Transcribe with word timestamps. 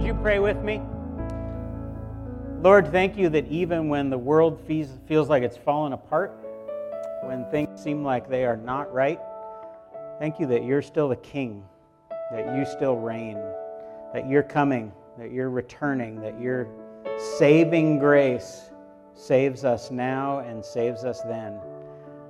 Would 0.00 0.06
you 0.06 0.14
pray 0.14 0.38
with 0.38 0.56
me? 0.62 0.80
Lord, 2.62 2.90
thank 2.90 3.18
you 3.18 3.28
that 3.28 3.46
even 3.48 3.90
when 3.90 4.08
the 4.08 4.16
world 4.16 4.58
feels 4.66 5.28
like 5.28 5.42
it's 5.42 5.58
fallen 5.58 5.92
apart, 5.92 6.32
when 7.24 7.44
things 7.50 7.82
seem 7.82 8.02
like 8.02 8.26
they 8.26 8.46
are 8.46 8.56
not 8.56 8.90
right, 8.94 9.20
thank 10.18 10.40
you 10.40 10.46
that 10.46 10.64
you're 10.64 10.80
still 10.80 11.10
the 11.10 11.16
king, 11.16 11.62
that 12.30 12.56
you 12.56 12.64
still 12.64 12.96
reign, 12.96 13.34
that 14.14 14.26
you're 14.26 14.42
coming, 14.42 14.90
that 15.18 15.32
you're 15.32 15.50
returning, 15.50 16.18
that 16.22 16.40
your 16.40 16.66
saving 17.36 17.98
grace 17.98 18.70
saves 19.12 19.66
us 19.66 19.90
now 19.90 20.38
and 20.38 20.64
saves 20.64 21.04
us 21.04 21.20
then. 21.24 21.60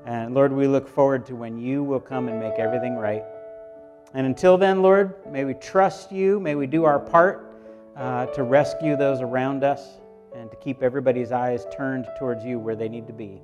And 0.07 0.35
Lord, 0.35 0.51
we 0.51 0.67
look 0.67 0.89
forward 0.89 1.25
to 1.27 1.37
when 1.37 1.57
you 1.57 1.85
will 1.85 2.01
come 2.01 2.27
and 2.27 2.41
make 2.41 2.55
everything 2.59 2.97
right. 2.97 3.23
And 4.13 4.27
until 4.27 4.59
then, 4.59 4.83
Lord, 4.83 5.15
may 5.31 5.45
we 5.45 5.55
trust 5.55 6.11
you. 6.11 6.41
May 6.41 6.57
we 6.57 6.67
do 6.67 6.85
our 6.85 6.99
part 6.99 7.47
uh, 7.97 8.27
to 8.27 8.43
rescue 8.43 8.97
those 8.97 9.21
around 9.21 9.65
us 9.65 9.99
and 10.35 10.51
to 10.51 10.57
keep 10.57 10.83
everybody's 10.83 11.33
eyes 11.33 11.67
turned 11.73 12.07
towards 12.19 12.45
you 12.45 12.59
where 12.59 12.77
they 12.77 12.89
need 12.89 13.07
to 13.07 13.13
be. 13.13 13.41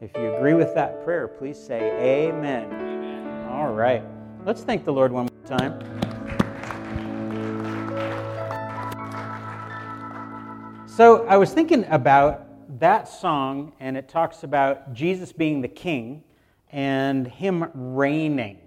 If 0.00 0.10
you 0.16 0.34
agree 0.34 0.54
with 0.54 0.74
that 0.74 1.04
prayer, 1.04 1.26
please 1.28 1.58
say 1.58 2.28
amen. 2.28 2.64
amen. 2.72 3.48
All 3.48 3.72
right. 3.72 4.02
Let's 4.44 4.62
thank 4.62 4.84
the 4.84 4.92
Lord 4.92 5.12
one 5.12 5.28
more 5.32 5.58
time. 5.58 5.80
So 10.86 11.26
I 11.26 11.36
was 11.36 11.52
thinking 11.52 11.84
about 11.90 12.46
that 12.80 13.08
song, 13.08 13.72
and 13.80 13.96
it 13.96 14.08
talks 14.08 14.44
about 14.44 14.92
Jesus 14.92 15.32
being 15.32 15.60
the 15.60 15.68
king 15.68 16.24
and 16.72 17.26
him 17.26 17.70
reigning. 17.74 18.58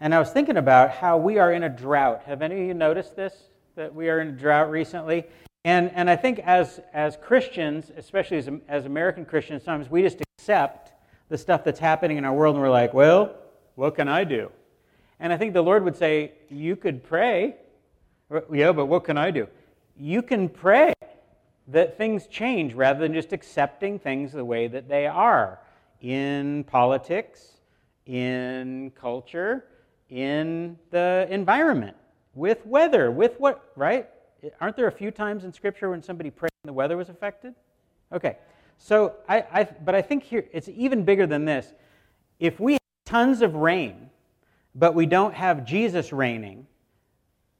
And 0.00 0.14
I 0.14 0.18
was 0.18 0.30
thinking 0.30 0.56
about 0.56 0.90
how 0.90 1.16
we 1.16 1.38
are 1.38 1.52
in 1.52 1.62
a 1.62 1.68
drought. 1.68 2.22
Have 2.24 2.42
any 2.42 2.60
of 2.60 2.66
you 2.66 2.74
noticed 2.74 3.16
this? 3.16 3.34
That 3.74 3.94
we 3.94 4.10
are 4.10 4.20
in 4.20 4.28
a 4.28 4.32
drought 4.32 4.70
recently? 4.70 5.24
And, 5.64 5.90
and 5.94 6.10
I 6.10 6.16
think 6.16 6.40
as, 6.40 6.80
as 6.92 7.16
Christians, 7.16 7.90
especially 7.96 8.36
as, 8.36 8.50
as 8.68 8.84
American 8.84 9.24
Christians, 9.24 9.62
sometimes 9.62 9.90
we 9.90 10.02
just 10.02 10.20
accept 10.20 10.92
the 11.28 11.38
stuff 11.38 11.64
that's 11.64 11.80
happening 11.80 12.18
in 12.18 12.24
our 12.24 12.34
world 12.34 12.54
and 12.54 12.62
we're 12.62 12.70
like, 12.70 12.92
well, 12.92 13.34
what 13.76 13.94
can 13.94 14.08
I 14.08 14.24
do? 14.24 14.50
And 15.20 15.32
I 15.32 15.38
think 15.38 15.54
the 15.54 15.62
Lord 15.62 15.84
would 15.84 15.96
say, 15.96 16.32
you 16.50 16.76
could 16.76 17.02
pray. 17.02 17.56
Yeah, 18.52 18.72
but 18.72 18.86
what 18.86 19.04
can 19.04 19.16
I 19.16 19.30
do? 19.30 19.48
You 19.96 20.20
can 20.20 20.48
pray 20.48 20.92
that 21.68 21.96
things 21.96 22.26
change 22.26 22.74
rather 22.74 23.00
than 23.00 23.14
just 23.14 23.32
accepting 23.32 23.98
things 23.98 24.32
the 24.32 24.44
way 24.44 24.68
that 24.68 24.88
they 24.88 25.06
are 25.06 25.60
in 26.00 26.64
politics, 26.64 27.52
in 28.04 28.92
culture, 28.94 29.64
in 30.10 30.76
the 30.90 31.26
environment, 31.30 31.96
with 32.34 32.64
weather, 32.66 33.10
with 33.10 33.38
what, 33.38 33.72
right? 33.76 34.08
Aren't 34.60 34.76
there 34.76 34.88
a 34.88 34.92
few 34.92 35.10
times 35.10 35.44
in 35.44 35.52
Scripture 35.52 35.90
when 35.90 36.02
somebody 36.02 36.30
prayed 36.30 36.50
and 36.64 36.68
the 36.68 36.72
weather 36.72 36.96
was 36.96 37.08
affected? 37.08 37.54
Okay. 38.12 38.36
So, 38.78 39.14
I, 39.28 39.44
I, 39.52 39.64
but 39.64 39.94
I 39.94 40.02
think 40.02 40.24
here 40.24 40.44
it's 40.52 40.68
even 40.68 41.04
bigger 41.04 41.26
than 41.26 41.44
this. 41.44 41.72
If 42.40 42.58
we 42.58 42.72
have 42.72 42.80
tons 43.04 43.42
of 43.42 43.54
rain, 43.54 44.10
but 44.74 44.94
we 44.94 45.06
don't 45.06 45.34
have 45.34 45.64
Jesus 45.64 46.12
reigning, 46.12 46.66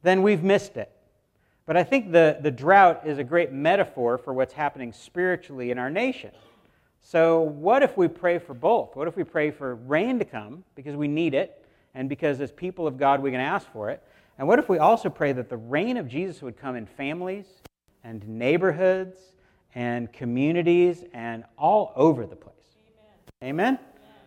then 0.01 0.21
we've 0.21 0.43
missed 0.43 0.75
it. 0.75 0.91
But 1.65 1.77
I 1.77 1.83
think 1.83 2.11
the, 2.11 2.37
the 2.41 2.51
drought 2.51 3.03
is 3.05 3.19
a 3.19 3.23
great 3.23 3.53
metaphor 3.53 4.17
for 4.17 4.33
what's 4.33 4.53
happening 4.53 4.91
spiritually 4.91 5.71
in 5.71 5.77
our 5.77 5.89
nation. 5.89 6.31
So, 7.01 7.41
what 7.41 7.83
if 7.83 7.97
we 7.97 8.07
pray 8.07 8.39
for 8.39 8.53
both? 8.53 8.95
What 8.95 9.07
if 9.07 9.15
we 9.15 9.23
pray 9.23 9.51
for 9.51 9.75
rain 9.75 10.19
to 10.19 10.25
come 10.25 10.63
because 10.75 10.95
we 10.95 11.07
need 11.07 11.33
it, 11.33 11.63
and 11.95 12.09
because 12.09 12.41
as 12.41 12.51
people 12.51 12.87
of 12.87 12.97
God 12.97 13.21
we 13.21 13.31
can 13.31 13.39
ask 13.39 13.71
for 13.71 13.89
it. 13.89 14.01
And 14.37 14.47
what 14.47 14.59
if 14.59 14.67
we 14.67 14.79
also 14.79 15.09
pray 15.09 15.31
that 15.33 15.49
the 15.49 15.57
reign 15.57 15.97
of 15.97 16.07
Jesus 16.07 16.41
would 16.41 16.57
come 16.57 16.75
in 16.75 16.85
families 16.85 17.45
and 18.03 18.27
neighborhoods 18.27 19.17
and 19.75 20.11
communities 20.11 21.03
and 21.13 21.43
all 21.57 21.93
over 21.95 22.25
the 22.25 22.35
place? 22.35 22.55
Amen? 23.43 23.65
Amen? 23.65 23.79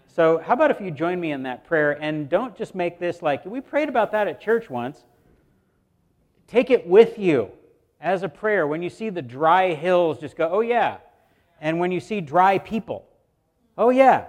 So, 0.06 0.38
how 0.38 0.54
about 0.54 0.70
if 0.70 0.80
you 0.80 0.90
join 0.90 1.20
me 1.20 1.32
in 1.32 1.42
that 1.42 1.66
prayer 1.66 1.92
and 2.00 2.28
don't 2.28 2.56
just 2.56 2.74
make 2.74 2.98
this 2.98 3.20
like 3.20 3.44
we 3.44 3.60
prayed 3.60 3.88
about 3.88 4.12
that 4.12 4.28
at 4.28 4.40
church 4.40 4.70
once. 4.70 5.04
Take 6.46 6.70
it 6.70 6.86
with 6.86 7.18
you 7.18 7.50
as 8.00 8.22
a 8.22 8.28
prayer. 8.28 8.66
When 8.66 8.82
you 8.82 8.90
see 8.90 9.10
the 9.10 9.22
dry 9.22 9.74
hills, 9.74 10.20
just 10.20 10.36
go, 10.36 10.48
oh, 10.50 10.60
yeah. 10.60 10.98
And 11.60 11.80
when 11.80 11.90
you 11.90 12.00
see 12.00 12.20
dry 12.20 12.58
people, 12.58 13.04
oh, 13.76 13.90
yeah. 13.90 14.26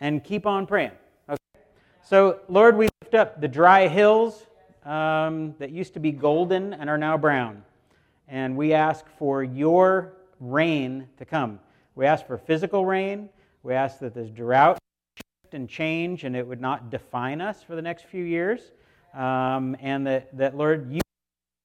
And 0.00 0.22
keep 0.22 0.46
on 0.46 0.66
praying. 0.66 0.92
So, 2.04 2.40
Lord, 2.48 2.76
we 2.76 2.88
lift 3.02 3.14
up 3.14 3.40
the 3.40 3.48
dry 3.48 3.88
hills 3.88 4.46
um, 4.84 5.54
that 5.58 5.70
used 5.70 5.94
to 5.94 6.00
be 6.00 6.12
golden 6.12 6.72
and 6.72 6.88
are 6.88 6.98
now 6.98 7.16
brown. 7.16 7.62
And 8.28 8.56
we 8.56 8.74
ask 8.74 9.04
for 9.18 9.42
your 9.42 10.12
rain 10.40 11.08
to 11.18 11.24
come. 11.24 11.60
We 11.94 12.06
ask 12.06 12.26
for 12.26 12.38
physical 12.38 12.84
rain. 12.84 13.28
We 13.62 13.74
ask 13.74 13.98
that 14.00 14.14
this 14.14 14.30
drought 14.30 14.78
shift 15.16 15.54
and 15.54 15.68
change 15.68 16.24
and 16.24 16.36
it 16.36 16.46
would 16.46 16.60
not 16.60 16.90
define 16.90 17.40
us 17.40 17.62
for 17.62 17.74
the 17.74 17.82
next 17.82 18.04
few 18.06 18.24
years. 18.24 18.72
Um, 19.14 19.76
and 19.80 20.06
that, 20.06 20.36
that, 20.36 20.56
Lord, 20.56 20.92
you 20.92 21.00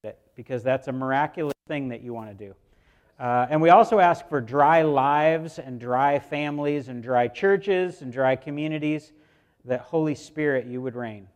it 0.03 0.19
because 0.35 0.63
that's 0.63 0.87
a 0.87 0.91
miraculous 0.91 1.53
thing 1.67 1.89
that 1.89 2.01
you 2.01 2.13
want 2.13 2.37
to 2.37 2.45
do. 2.45 2.55
Uh, 3.19 3.47
and 3.49 3.61
we 3.61 3.69
also 3.69 3.99
ask 3.99 4.27
for 4.27 4.41
dry 4.41 4.81
lives 4.81 5.59
and 5.59 5.79
dry 5.79 6.19
families 6.19 6.87
and 6.87 7.03
dry 7.03 7.27
churches 7.27 8.01
and 8.01 8.11
dry 8.11 8.35
communities 8.35 9.13
that 9.65 9.81
Holy 9.81 10.15
Spirit, 10.15 10.65
you 10.65 10.81
would 10.81 10.95
reign. 10.95 11.27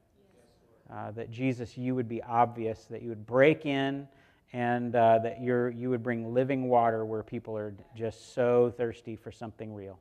Uh, 0.91 1.11
that 1.11 1.29
Jesus, 1.29 1.77
you 1.77 1.95
would 1.95 2.07
be 2.07 2.23
obvious, 2.23 2.85
that 2.85 3.01
you 3.01 3.09
would 3.09 3.25
break 3.25 3.65
in, 3.65 4.07
and 4.53 4.95
uh, 4.95 5.19
that 5.19 5.41
you 5.41 5.67
you 5.67 5.89
would 5.89 6.01
bring 6.01 6.33
living 6.33 6.69
water 6.69 7.05
where 7.05 7.23
people 7.23 7.57
are 7.57 7.73
just 7.95 8.33
so 8.33 8.73
thirsty 8.77 9.15
for 9.15 9.31
something 9.31 9.73
real. 9.73 9.99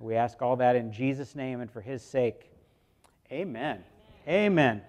We 0.00 0.16
ask 0.16 0.42
all 0.42 0.56
that 0.56 0.76
in 0.76 0.92
Jesus' 0.92 1.34
name 1.34 1.60
and 1.60 1.70
for 1.70 1.80
his 1.80 2.02
sake. 2.02 2.50
Amen. 3.32 3.82
Amen. 4.28 4.82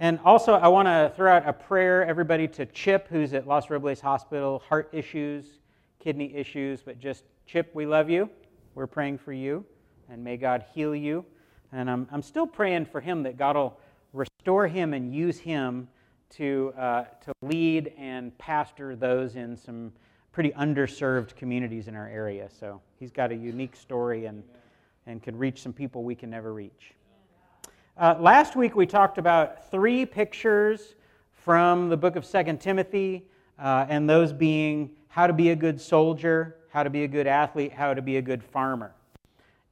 And 0.00 0.18
also, 0.24 0.54
I 0.54 0.66
want 0.66 0.88
to 0.88 1.12
throw 1.14 1.32
out 1.32 1.48
a 1.48 1.52
prayer, 1.52 2.04
everybody, 2.04 2.48
to 2.48 2.66
Chip, 2.66 3.06
who's 3.08 3.34
at 3.34 3.46
Los 3.46 3.70
Robles 3.70 4.00
Hospital, 4.00 4.60
heart 4.68 4.88
issues, 4.92 5.46
kidney 6.00 6.34
issues. 6.34 6.82
But 6.82 6.98
just, 6.98 7.22
Chip, 7.46 7.70
we 7.72 7.86
love 7.86 8.10
you. 8.10 8.28
We're 8.74 8.88
praying 8.88 9.18
for 9.18 9.32
you, 9.32 9.64
and 10.08 10.24
may 10.24 10.36
God 10.36 10.64
heal 10.74 10.92
you. 10.92 11.24
And 11.70 11.88
I'm, 11.88 12.08
I'm 12.10 12.22
still 12.22 12.48
praying 12.48 12.86
for 12.86 13.00
him 13.00 13.22
that 13.22 13.36
God 13.36 13.54
will 13.54 13.78
restore 14.12 14.66
him 14.66 14.94
and 14.94 15.14
use 15.14 15.38
him 15.38 15.88
to, 16.30 16.72
uh, 16.78 17.04
to 17.24 17.32
lead 17.42 17.92
and 17.96 18.36
pastor 18.38 18.96
those 18.96 19.36
in 19.36 19.56
some 19.56 19.92
pretty 20.32 20.50
underserved 20.50 21.36
communities 21.36 21.88
in 21.88 21.94
our 21.94 22.08
area. 22.08 22.48
So 22.48 22.80
he's 22.98 23.10
got 23.10 23.32
a 23.32 23.34
unique 23.34 23.76
story 23.76 24.26
and, 24.26 24.42
and 25.06 25.22
can 25.22 25.36
reach 25.36 25.62
some 25.62 25.72
people 25.72 26.04
we 26.04 26.14
can 26.14 26.30
never 26.30 26.52
reach. 26.52 26.92
Uh, 27.96 28.16
last 28.18 28.56
week 28.56 28.74
we 28.74 28.86
talked 28.86 29.18
about 29.18 29.70
three 29.70 30.06
pictures 30.06 30.94
from 31.32 31.88
the 31.88 31.96
book 31.96 32.16
of 32.16 32.24
Second 32.24 32.60
Timothy, 32.60 33.26
uh, 33.58 33.86
and 33.88 34.08
those 34.08 34.32
being 34.32 34.90
how 35.08 35.26
to 35.26 35.32
be 35.32 35.50
a 35.50 35.56
good 35.56 35.80
soldier, 35.80 36.56
how 36.70 36.82
to 36.82 36.88
be 36.88 37.04
a 37.04 37.08
good 37.08 37.26
athlete, 37.26 37.72
how 37.72 37.92
to 37.92 38.00
be 38.00 38.16
a 38.16 38.22
good 38.22 38.42
farmer 38.42 38.94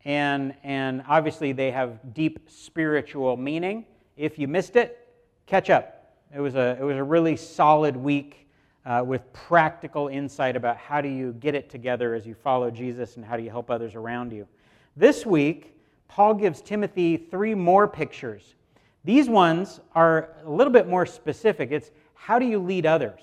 and, 0.04 0.54
and 0.62 1.02
obviously 1.08 1.52
they 1.52 1.70
have 1.70 2.14
deep 2.14 2.48
spiritual 2.48 3.36
meaning. 3.36 3.84
If 4.20 4.38
you 4.38 4.48
missed 4.48 4.76
it, 4.76 5.08
catch 5.46 5.70
up. 5.70 6.14
It 6.34 6.40
was 6.40 6.54
a, 6.54 6.76
it 6.78 6.82
was 6.82 6.98
a 6.98 7.02
really 7.02 7.36
solid 7.36 7.96
week 7.96 8.48
uh, 8.84 9.02
with 9.06 9.32
practical 9.32 10.08
insight 10.08 10.56
about 10.56 10.76
how 10.76 11.00
do 11.00 11.08
you 11.08 11.32
get 11.40 11.54
it 11.54 11.70
together 11.70 12.14
as 12.14 12.26
you 12.26 12.34
follow 12.34 12.70
Jesus 12.70 13.16
and 13.16 13.24
how 13.24 13.38
do 13.38 13.42
you 13.42 13.48
help 13.48 13.70
others 13.70 13.94
around 13.94 14.30
you. 14.30 14.46
This 14.94 15.24
week, 15.24 15.74
Paul 16.06 16.34
gives 16.34 16.60
Timothy 16.60 17.16
three 17.16 17.54
more 17.54 17.88
pictures. 17.88 18.56
These 19.04 19.30
ones 19.30 19.80
are 19.94 20.34
a 20.44 20.50
little 20.50 20.72
bit 20.72 20.86
more 20.86 21.06
specific. 21.06 21.72
It's 21.72 21.90
how 22.12 22.38
do 22.38 22.44
you 22.44 22.58
lead 22.58 22.84
others? 22.84 23.20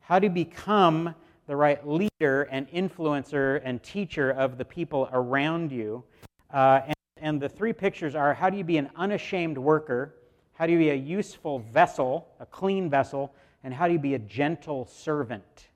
How 0.00 0.18
do 0.18 0.26
you 0.28 0.32
become 0.32 1.14
the 1.46 1.56
right 1.56 1.86
leader 1.86 2.44
and 2.50 2.70
influencer 2.70 3.60
and 3.62 3.82
teacher 3.82 4.30
of 4.30 4.56
the 4.56 4.64
people 4.64 5.08
around 5.12 5.70
you. 5.70 6.02
Uh, 6.52 6.80
and, 6.86 6.93
and 7.24 7.40
the 7.40 7.48
three 7.48 7.72
pictures 7.72 8.14
are 8.14 8.34
how 8.34 8.50
do 8.50 8.58
you 8.58 8.64
be 8.64 8.76
an 8.76 8.90
unashamed 8.96 9.56
worker? 9.56 10.14
How 10.52 10.66
do 10.66 10.72
you 10.72 10.78
be 10.78 10.90
a 10.90 10.94
useful 10.94 11.58
vessel, 11.58 12.28
a 12.38 12.44
clean 12.44 12.90
vessel? 12.90 13.34
And 13.64 13.72
how 13.72 13.86
do 13.86 13.94
you 13.94 13.98
be 13.98 14.12
a 14.12 14.18
gentle 14.18 14.84
servant? 14.84 15.68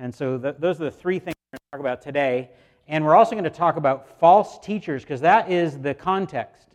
And 0.00 0.12
so 0.12 0.36
the, 0.36 0.56
those 0.58 0.80
are 0.80 0.84
the 0.86 0.90
three 0.90 1.20
things 1.20 1.36
we're 1.52 1.58
going 1.58 1.60
to 1.60 1.70
talk 1.70 1.80
about 1.80 2.02
today. 2.02 2.50
And 2.88 3.04
we're 3.04 3.14
also 3.14 3.32
going 3.36 3.44
to 3.44 3.50
talk 3.50 3.76
about 3.76 4.18
false 4.18 4.58
teachers 4.58 5.02
because 5.02 5.20
that 5.20 5.48
is 5.48 5.78
the 5.78 5.94
context. 5.94 6.66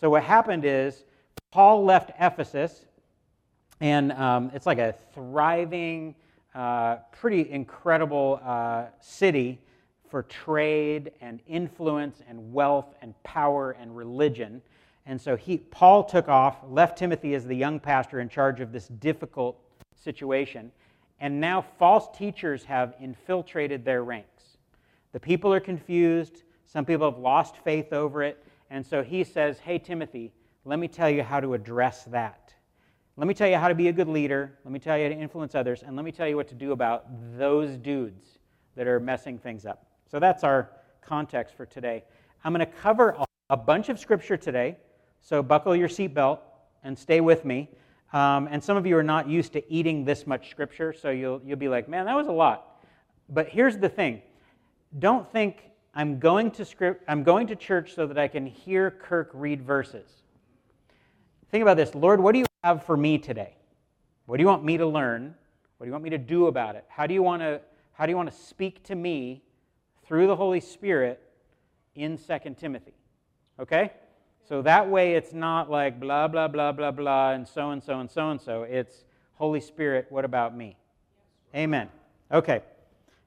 So 0.00 0.08
what 0.08 0.22
happened 0.22 0.64
is 0.64 1.02
Paul 1.50 1.84
left 1.84 2.12
Ephesus, 2.20 2.86
and 3.80 4.12
um, 4.12 4.52
it's 4.54 4.66
like 4.66 4.78
a 4.78 4.94
thriving, 5.14 6.14
uh, 6.54 6.98
pretty 7.10 7.50
incredible 7.50 8.40
uh, 8.44 8.84
city 9.00 9.58
for 10.10 10.22
trade 10.24 11.12
and 11.20 11.40
influence 11.46 12.22
and 12.28 12.52
wealth 12.52 12.94
and 13.02 13.14
power 13.22 13.72
and 13.72 13.96
religion. 13.96 14.62
And 15.06 15.20
so 15.20 15.36
he, 15.36 15.58
Paul 15.58 16.04
took 16.04 16.28
off, 16.28 16.58
left 16.68 16.98
Timothy 16.98 17.34
as 17.34 17.46
the 17.46 17.54
young 17.54 17.80
pastor 17.80 18.20
in 18.20 18.28
charge 18.28 18.60
of 18.60 18.72
this 18.72 18.88
difficult 18.88 19.58
situation, 19.96 20.70
and 21.20 21.40
now 21.40 21.62
false 21.78 22.08
teachers 22.16 22.64
have 22.64 22.94
infiltrated 23.00 23.84
their 23.84 24.04
ranks. 24.04 24.58
The 25.12 25.20
people 25.20 25.52
are 25.52 25.60
confused. 25.60 26.42
Some 26.66 26.84
people 26.84 27.10
have 27.10 27.18
lost 27.18 27.56
faith 27.64 27.92
over 27.92 28.22
it. 28.22 28.44
And 28.70 28.86
so 28.86 29.02
he 29.02 29.24
says, 29.24 29.58
Hey, 29.58 29.78
Timothy, 29.78 30.32
let 30.64 30.78
me 30.78 30.88
tell 30.88 31.08
you 31.08 31.22
how 31.22 31.40
to 31.40 31.54
address 31.54 32.04
that. 32.04 32.52
Let 33.16 33.26
me 33.26 33.34
tell 33.34 33.48
you 33.48 33.56
how 33.56 33.68
to 33.68 33.74
be 33.74 33.88
a 33.88 33.92
good 33.92 34.06
leader. 34.06 34.58
Let 34.64 34.72
me 34.72 34.78
tell 34.78 34.96
you 34.96 35.04
how 35.04 35.08
to 35.08 35.20
influence 35.20 35.54
others. 35.54 35.82
And 35.82 35.96
let 35.96 36.04
me 36.04 36.12
tell 36.12 36.28
you 36.28 36.36
what 36.36 36.46
to 36.48 36.54
do 36.54 36.72
about 36.72 37.06
those 37.36 37.76
dudes 37.76 38.38
that 38.76 38.86
are 38.86 39.00
messing 39.00 39.38
things 39.38 39.66
up. 39.66 39.87
So 40.10 40.18
that's 40.18 40.42
our 40.42 40.70
context 41.02 41.54
for 41.54 41.66
today. 41.66 42.04
I'm 42.44 42.52
going 42.52 42.64
to 42.64 42.72
cover 42.72 43.16
a 43.50 43.56
bunch 43.56 43.88
of 43.88 43.98
scripture 43.98 44.36
today. 44.36 44.76
So 45.20 45.42
buckle 45.42 45.74
your 45.76 45.88
seatbelt 45.88 46.38
and 46.82 46.98
stay 46.98 47.20
with 47.20 47.44
me. 47.44 47.68
Um, 48.12 48.48
and 48.50 48.62
some 48.62 48.76
of 48.76 48.86
you 48.86 48.96
are 48.96 49.02
not 49.02 49.28
used 49.28 49.52
to 49.52 49.72
eating 49.72 50.04
this 50.04 50.26
much 50.26 50.50
scripture, 50.50 50.94
so 50.94 51.10
you'll, 51.10 51.42
you'll 51.44 51.58
be 51.58 51.68
like, 51.68 51.88
man, 51.88 52.06
that 52.06 52.16
was 52.16 52.26
a 52.26 52.32
lot. 52.32 52.80
But 53.28 53.48
here's 53.48 53.76
the 53.76 53.88
thing 53.88 54.22
don't 54.98 55.30
think 55.30 55.62
I'm 55.94 56.18
going 56.18 56.50
to 56.52 56.64
script, 56.64 57.04
I'm 57.06 57.22
going 57.22 57.46
to 57.48 57.56
church 57.56 57.94
so 57.94 58.06
that 58.06 58.18
I 58.18 58.28
can 58.28 58.46
hear 58.46 58.90
Kirk 58.90 59.30
read 59.34 59.60
verses. 59.60 60.08
Think 61.50 61.62
about 61.62 61.76
this 61.76 61.94
Lord, 61.94 62.20
what 62.20 62.32
do 62.32 62.38
you 62.38 62.46
have 62.64 62.84
for 62.84 62.96
me 62.96 63.18
today? 63.18 63.54
What 64.24 64.38
do 64.38 64.42
you 64.42 64.46
want 64.46 64.64
me 64.64 64.78
to 64.78 64.86
learn? 64.86 65.34
What 65.76 65.84
do 65.84 65.88
you 65.88 65.92
want 65.92 66.04
me 66.04 66.10
to 66.10 66.18
do 66.18 66.46
about 66.46 66.76
it? 66.76 66.84
How 66.88 67.06
do 67.06 67.12
you 67.12 67.22
want 67.22 67.42
to, 67.42 67.60
how 67.92 68.06
do 68.06 68.10
you 68.10 68.16
want 68.16 68.30
to 68.30 68.36
speak 68.36 68.82
to 68.84 68.94
me 68.94 69.42
through 70.08 70.26
the 70.26 70.34
Holy 70.34 70.60
Spirit 70.60 71.20
in 71.94 72.18
2 72.18 72.54
Timothy? 72.58 72.94
Okay? 73.60 73.92
So 74.48 74.62
that 74.62 74.88
way 74.88 75.14
it's 75.14 75.34
not 75.34 75.70
like 75.70 76.00
blah, 76.00 76.26
blah, 76.26 76.48
blah, 76.48 76.72
blah, 76.72 76.90
blah, 76.90 77.32
and 77.32 77.46
so 77.46 77.70
and 77.70 77.82
so 77.82 78.00
and 78.00 78.10
so 78.10 78.30
and 78.30 78.40
so. 78.40 78.62
It's 78.62 79.04
Holy 79.34 79.60
Spirit, 79.60 80.06
what 80.08 80.24
about 80.24 80.56
me? 80.56 80.76
Amen. 81.54 81.90
Okay. 82.32 82.62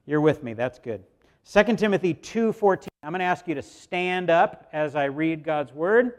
You're 0.04 0.20
with 0.20 0.42
me. 0.42 0.52
That's 0.52 0.80
good. 0.80 1.04
2 1.50 1.76
Timothy 1.76 2.14
2:14. 2.14 2.88
I'm 3.04 3.12
going 3.12 3.20
to 3.20 3.24
ask 3.24 3.46
you 3.46 3.54
to 3.54 3.62
stand 3.62 4.30
up 4.30 4.68
as 4.72 4.96
I 4.96 5.04
read 5.04 5.44
God's 5.44 5.72
word. 5.72 6.18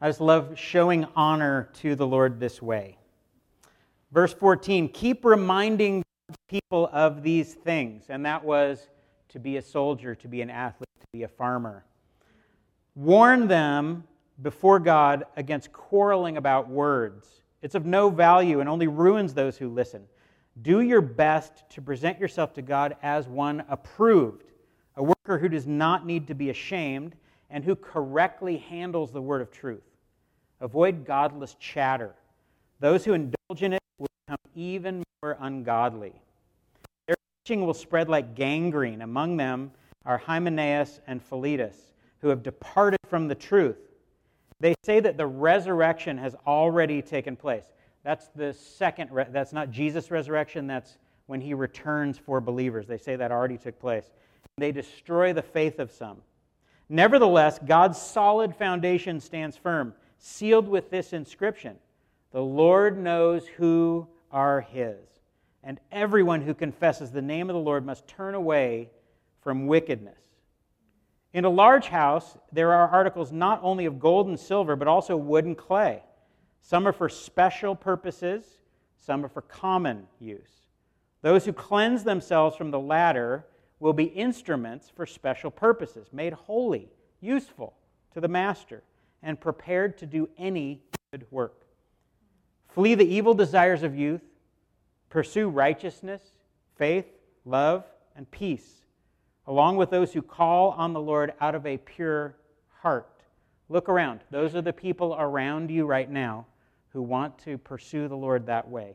I 0.00 0.08
just 0.08 0.20
love 0.20 0.58
showing 0.58 1.06
honor 1.16 1.70
to 1.80 1.94
the 1.94 2.06
Lord 2.06 2.40
this 2.40 2.62
way. 2.62 2.96
Verse 4.12 4.32
14, 4.32 4.88
keep 4.88 5.24
reminding 5.24 6.02
people 6.48 6.88
of 6.92 7.22
these 7.22 7.54
things. 7.54 8.04
And 8.08 8.24
that 8.26 8.44
was 8.44 8.88
to 9.30 9.38
be 9.38 9.56
a 9.56 9.62
soldier, 9.62 10.14
to 10.14 10.28
be 10.28 10.42
an 10.42 10.50
athlete, 10.50 10.88
to 11.00 11.06
be 11.12 11.22
a 11.22 11.28
farmer. 11.28 11.84
Warn 12.94 13.48
them 13.48 14.04
before 14.42 14.78
God 14.78 15.24
against 15.36 15.72
quarreling 15.72 16.36
about 16.36 16.68
words. 16.68 17.28
It's 17.62 17.74
of 17.74 17.86
no 17.86 18.10
value 18.10 18.60
and 18.60 18.68
only 18.68 18.86
ruins 18.86 19.34
those 19.34 19.56
who 19.56 19.68
listen. 19.68 20.04
Do 20.62 20.80
your 20.80 21.00
best 21.00 21.64
to 21.70 21.82
present 21.82 22.18
yourself 22.18 22.52
to 22.54 22.62
God 22.62 22.96
as 23.02 23.28
one 23.28 23.64
approved, 23.68 24.52
a 24.96 25.02
worker 25.02 25.38
who 25.38 25.48
does 25.48 25.66
not 25.66 26.06
need 26.06 26.26
to 26.28 26.34
be 26.34 26.50
ashamed 26.50 27.14
and 27.50 27.64
who 27.64 27.76
correctly 27.76 28.58
handles 28.58 29.12
the 29.12 29.22
word 29.22 29.40
of 29.40 29.50
truth. 29.50 29.84
Avoid 30.60 31.04
godless 31.04 31.54
chatter. 31.54 32.14
Those 32.80 33.04
who 33.04 33.14
indulge 33.14 33.62
in 33.62 33.72
it 33.72 33.82
even 34.58 35.02
more 35.22 35.36
ungodly. 35.40 36.12
Their 37.06 37.16
teaching 37.44 37.64
will 37.64 37.74
spread 37.74 38.08
like 38.08 38.34
gangrene. 38.34 39.02
Among 39.02 39.36
them 39.36 39.70
are 40.04 40.18
Hymenaeus 40.18 41.00
and 41.06 41.22
Philetus 41.22 41.76
who 42.20 42.28
have 42.28 42.42
departed 42.42 42.98
from 43.06 43.28
the 43.28 43.34
truth. 43.34 43.78
They 44.60 44.74
say 44.84 44.98
that 45.00 45.16
the 45.16 45.26
resurrection 45.26 46.18
has 46.18 46.34
already 46.46 47.00
taken 47.00 47.36
place. 47.36 47.64
That's 48.02 48.28
the 48.34 48.52
second, 48.52 49.12
re- 49.12 49.26
that's 49.30 49.52
not 49.52 49.70
Jesus' 49.70 50.10
resurrection, 50.10 50.66
that's 50.66 50.98
when 51.26 51.40
he 51.40 51.54
returns 51.54 52.18
for 52.18 52.40
believers. 52.40 52.86
They 52.88 52.98
say 52.98 53.14
that 53.14 53.30
already 53.30 53.58
took 53.58 53.78
place. 53.78 54.10
They 54.56 54.72
destroy 54.72 55.32
the 55.32 55.42
faith 55.42 55.78
of 55.78 55.92
some. 55.92 56.18
Nevertheless, 56.88 57.60
God's 57.64 58.00
solid 58.00 58.56
foundation 58.56 59.20
stands 59.20 59.56
firm, 59.56 59.94
sealed 60.18 60.66
with 60.66 60.90
this 60.90 61.12
inscription 61.12 61.76
The 62.32 62.42
Lord 62.42 62.98
knows 62.98 63.46
who 63.46 64.08
are 64.30 64.60
his, 64.60 64.98
and 65.62 65.80
everyone 65.90 66.42
who 66.42 66.54
confesses 66.54 67.10
the 67.10 67.22
name 67.22 67.48
of 67.50 67.54
the 67.54 67.60
Lord 67.60 67.84
must 67.84 68.06
turn 68.06 68.34
away 68.34 68.90
from 69.40 69.66
wickedness. 69.66 70.20
In 71.32 71.44
a 71.44 71.50
large 71.50 71.88
house, 71.88 72.36
there 72.52 72.72
are 72.72 72.88
articles 72.88 73.32
not 73.32 73.60
only 73.62 73.84
of 73.84 74.00
gold 74.00 74.28
and 74.28 74.38
silver, 74.38 74.76
but 74.76 74.88
also 74.88 75.16
wood 75.16 75.44
and 75.44 75.56
clay. 75.56 76.02
Some 76.60 76.86
are 76.86 76.92
for 76.92 77.08
special 77.08 77.74
purposes, 77.74 78.44
some 78.96 79.24
are 79.24 79.28
for 79.28 79.42
common 79.42 80.06
use. 80.18 80.50
Those 81.22 81.44
who 81.44 81.52
cleanse 81.52 82.04
themselves 82.04 82.56
from 82.56 82.70
the 82.70 82.80
latter 82.80 83.46
will 83.80 83.92
be 83.92 84.04
instruments 84.04 84.90
for 84.90 85.06
special 85.06 85.50
purposes, 85.50 86.08
made 86.12 86.32
holy, 86.32 86.88
useful 87.20 87.74
to 88.14 88.20
the 88.20 88.28
master, 88.28 88.82
and 89.22 89.40
prepared 89.40 89.98
to 89.98 90.06
do 90.06 90.28
any 90.38 90.82
good 91.10 91.26
work. 91.30 91.67
Flee 92.68 92.94
the 92.94 93.06
evil 93.06 93.34
desires 93.34 93.82
of 93.82 93.96
youth, 93.96 94.22
pursue 95.10 95.48
righteousness, 95.48 96.22
faith, 96.76 97.06
love, 97.44 97.84
and 98.14 98.30
peace 98.30 98.78
along 99.48 99.76
with 99.76 99.90
those 99.90 100.12
who 100.12 100.20
call 100.20 100.72
on 100.72 100.92
the 100.92 101.00
Lord 101.00 101.32
out 101.40 101.54
of 101.54 101.66
a 101.66 101.78
pure 101.78 102.36
heart. 102.82 103.24
Look 103.70 103.88
around. 103.88 104.20
Those 104.30 104.54
are 104.54 104.62
the 104.62 104.74
people 104.74 105.16
around 105.18 105.70
you 105.70 105.86
right 105.86 106.08
now 106.08 106.46
who 106.90 107.00
want 107.00 107.38
to 107.40 107.56
pursue 107.56 108.08
the 108.08 108.16
Lord 108.16 108.46
that 108.46 108.68
way. 108.68 108.94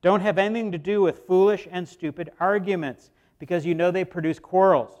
Don't 0.00 0.20
have 0.20 0.38
anything 0.38 0.70
to 0.72 0.78
do 0.78 1.02
with 1.02 1.26
foolish 1.26 1.66
and 1.70 1.88
stupid 1.88 2.30
arguments 2.38 3.10
because 3.40 3.66
you 3.66 3.74
know 3.74 3.90
they 3.90 4.04
produce 4.04 4.38
quarrels. 4.38 5.00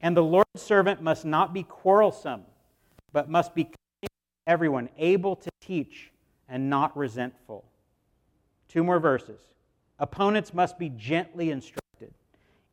And 0.00 0.16
the 0.16 0.22
Lord's 0.22 0.60
servant 0.60 1.00
must 1.00 1.24
not 1.24 1.54
be 1.54 1.62
quarrelsome, 1.62 2.42
but 3.12 3.30
must 3.30 3.54
be 3.54 3.70
everyone, 4.48 4.88
able 4.98 5.36
to 5.36 5.50
teach 5.60 6.10
and 6.48 6.70
not 6.70 6.96
resentful. 6.96 7.64
Two 8.68 8.84
more 8.84 8.98
verses. 8.98 9.40
Opponents 9.98 10.52
must 10.52 10.78
be 10.78 10.88
gently 10.90 11.50
instructed 11.50 12.12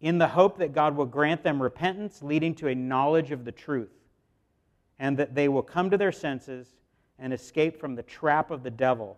in 0.02 0.18
the 0.18 0.28
hope 0.28 0.58
that 0.58 0.74
God 0.74 0.96
will 0.96 1.06
grant 1.06 1.44
them 1.44 1.62
repentance, 1.62 2.22
leading 2.22 2.54
to 2.56 2.68
a 2.68 2.76
knowledge 2.76 3.32
of 3.32 3.46
the 3.46 3.52
truth, 3.52 3.94
and 5.00 5.18
that 5.18 5.34
they 5.34 5.48
will 5.48 5.62
come 5.62 5.90
to 5.90 5.98
their 5.98 6.12
senses 6.12 6.68
and 7.20 7.32
escape 7.32 7.80
from 7.80 7.96
the 7.96 8.04
trap 8.04 8.52
of 8.52 8.64
the 8.64 8.72
devil 8.72 9.18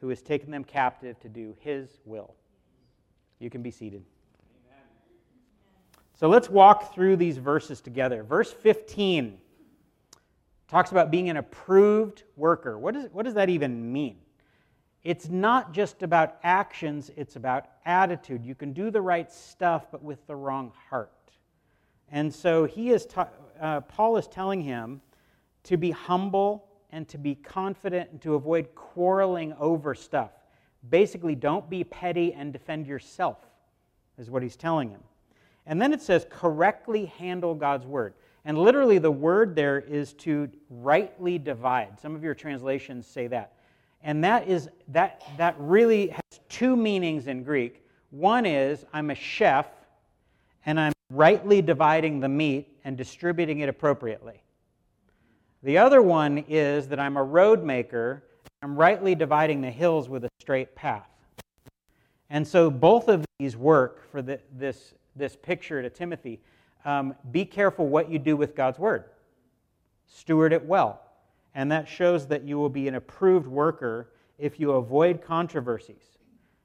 who 0.00 0.08
has 0.08 0.20
taken 0.22 0.50
them 0.50 0.64
captive 0.64 1.18
to 1.20 1.28
do 1.28 1.54
his 1.60 2.00
will. 2.04 2.34
You 3.38 3.50
can 3.50 3.62
be 3.62 3.70
seated. 3.70 4.02
So 6.18 6.28
let's 6.28 6.48
walk 6.48 6.94
through 6.94 7.16
these 7.16 7.36
verses 7.36 7.80
together. 7.80 8.22
Verse 8.22 8.50
15 8.50 9.38
talks 10.68 10.90
about 10.90 11.10
being 11.10 11.30
an 11.30 11.36
approved 11.36 12.24
worker. 12.36 12.78
What, 12.78 12.96
is, 12.96 13.08
what 13.12 13.24
does 13.24 13.34
that 13.34 13.48
even 13.48 13.92
mean? 13.92 14.16
It's 15.04 15.28
not 15.28 15.72
just 15.72 16.02
about 16.02 16.36
actions, 16.42 17.12
it's 17.16 17.36
about 17.36 17.66
attitude. 17.84 18.44
You 18.44 18.56
can 18.56 18.72
do 18.72 18.90
the 18.90 19.00
right 19.00 19.30
stuff, 19.30 19.86
but 19.92 20.02
with 20.02 20.26
the 20.26 20.34
wrong 20.34 20.72
heart. 20.90 21.12
And 22.10 22.34
so 22.34 22.64
he 22.64 22.90
is 22.90 23.06
ta- 23.06 23.28
uh, 23.60 23.82
Paul 23.82 24.16
is 24.16 24.26
telling 24.26 24.60
him 24.60 25.00
to 25.64 25.76
be 25.76 25.92
humble 25.92 26.68
and 26.90 27.06
to 27.08 27.18
be 27.18 27.34
confident 27.36 28.10
and 28.10 28.20
to 28.22 28.34
avoid 28.34 28.74
quarreling 28.74 29.54
over 29.60 29.94
stuff. 29.94 30.30
Basically, 30.88 31.34
don't 31.34 31.68
be 31.68 31.84
petty 31.84 32.32
and 32.32 32.52
defend 32.52 32.86
yourself, 32.86 33.38
is 34.18 34.30
what 34.30 34.42
he's 34.42 34.56
telling 34.56 34.90
him. 34.90 35.02
And 35.66 35.80
then 35.80 35.92
it 35.92 36.00
says, 36.00 36.26
correctly 36.30 37.06
handle 37.06 37.54
God's 37.54 37.86
word. 37.86 38.14
And 38.46 38.56
literally, 38.56 38.98
the 38.98 39.10
word 39.10 39.56
there 39.56 39.80
is 39.80 40.12
to 40.14 40.48
rightly 40.70 41.36
divide. 41.36 41.98
Some 41.98 42.14
of 42.14 42.22
your 42.22 42.32
translations 42.32 43.04
say 43.04 43.26
that. 43.26 43.54
And 44.04 44.22
that 44.22 44.46
is 44.46 44.68
that 44.88 45.24
that 45.36 45.56
really 45.58 46.08
has 46.08 46.40
two 46.48 46.76
meanings 46.76 47.26
in 47.26 47.42
Greek. 47.42 47.84
One 48.10 48.46
is 48.46 48.84
I'm 48.92 49.10
a 49.10 49.16
chef 49.16 49.66
and 50.64 50.78
I'm 50.78 50.92
rightly 51.10 51.60
dividing 51.60 52.20
the 52.20 52.28
meat 52.28 52.68
and 52.84 52.96
distributing 52.96 53.60
it 53.60 53.68
appropriately. 53.68 54.44
The 55.64 55.78
other 55.78 56.00
one 56.00 56.44
is 56.48 56.86
that 56.86 57.00
I'm 57.00 57.16
a 57.16 57.24
road 57.24 57.64
maker, 57.64 58.22
I'm 58.62 58.76
rightly 58.76 59.16
dividing 59.16 59.60
the 59.60 59.72
hills 59.72 60.08
with 60.08 60.24
a 60.24 60.28
straight 60.38 60.76
path. 60.76 61.10
And 62.30 62.46
so 62.46 62.70
both 62.70 63.08
of 63.08 63.24
these 63.40 63.56
work 63.56 64.08
for 64.12 64.22
the, 64.22 64.38
this, 64.56 64.94
this 65.16 65.34
picture 65.34 65.82
to 65.82 65.90
Timothy. 65.90 66.40
Um, 66.86 67.16
be 67.32 67.44
careful 67.44 67.88
what 67.88 68.10
you 68.10 68.18
do 68.18 68.36
with 68.36 68.54
God's 68.54 68.78
word, 68.78 69.04
steward 70.06 70.52
it 70.52 70.64
well. 70.64 71.02
And 71.54 71.72
that 71.72 71.88
shows 71.88 72.28
that 72.28 72.44
you 72.44 72.58
will 72.58 72.68
be 72.68 72.86
an 72.86 72.94
approved 72.94 73.46
worker 73.46 74.12
if 74.38 74.60
you 74.60 74.72
avoid 74.72 75.20
controversies 75.20 76.04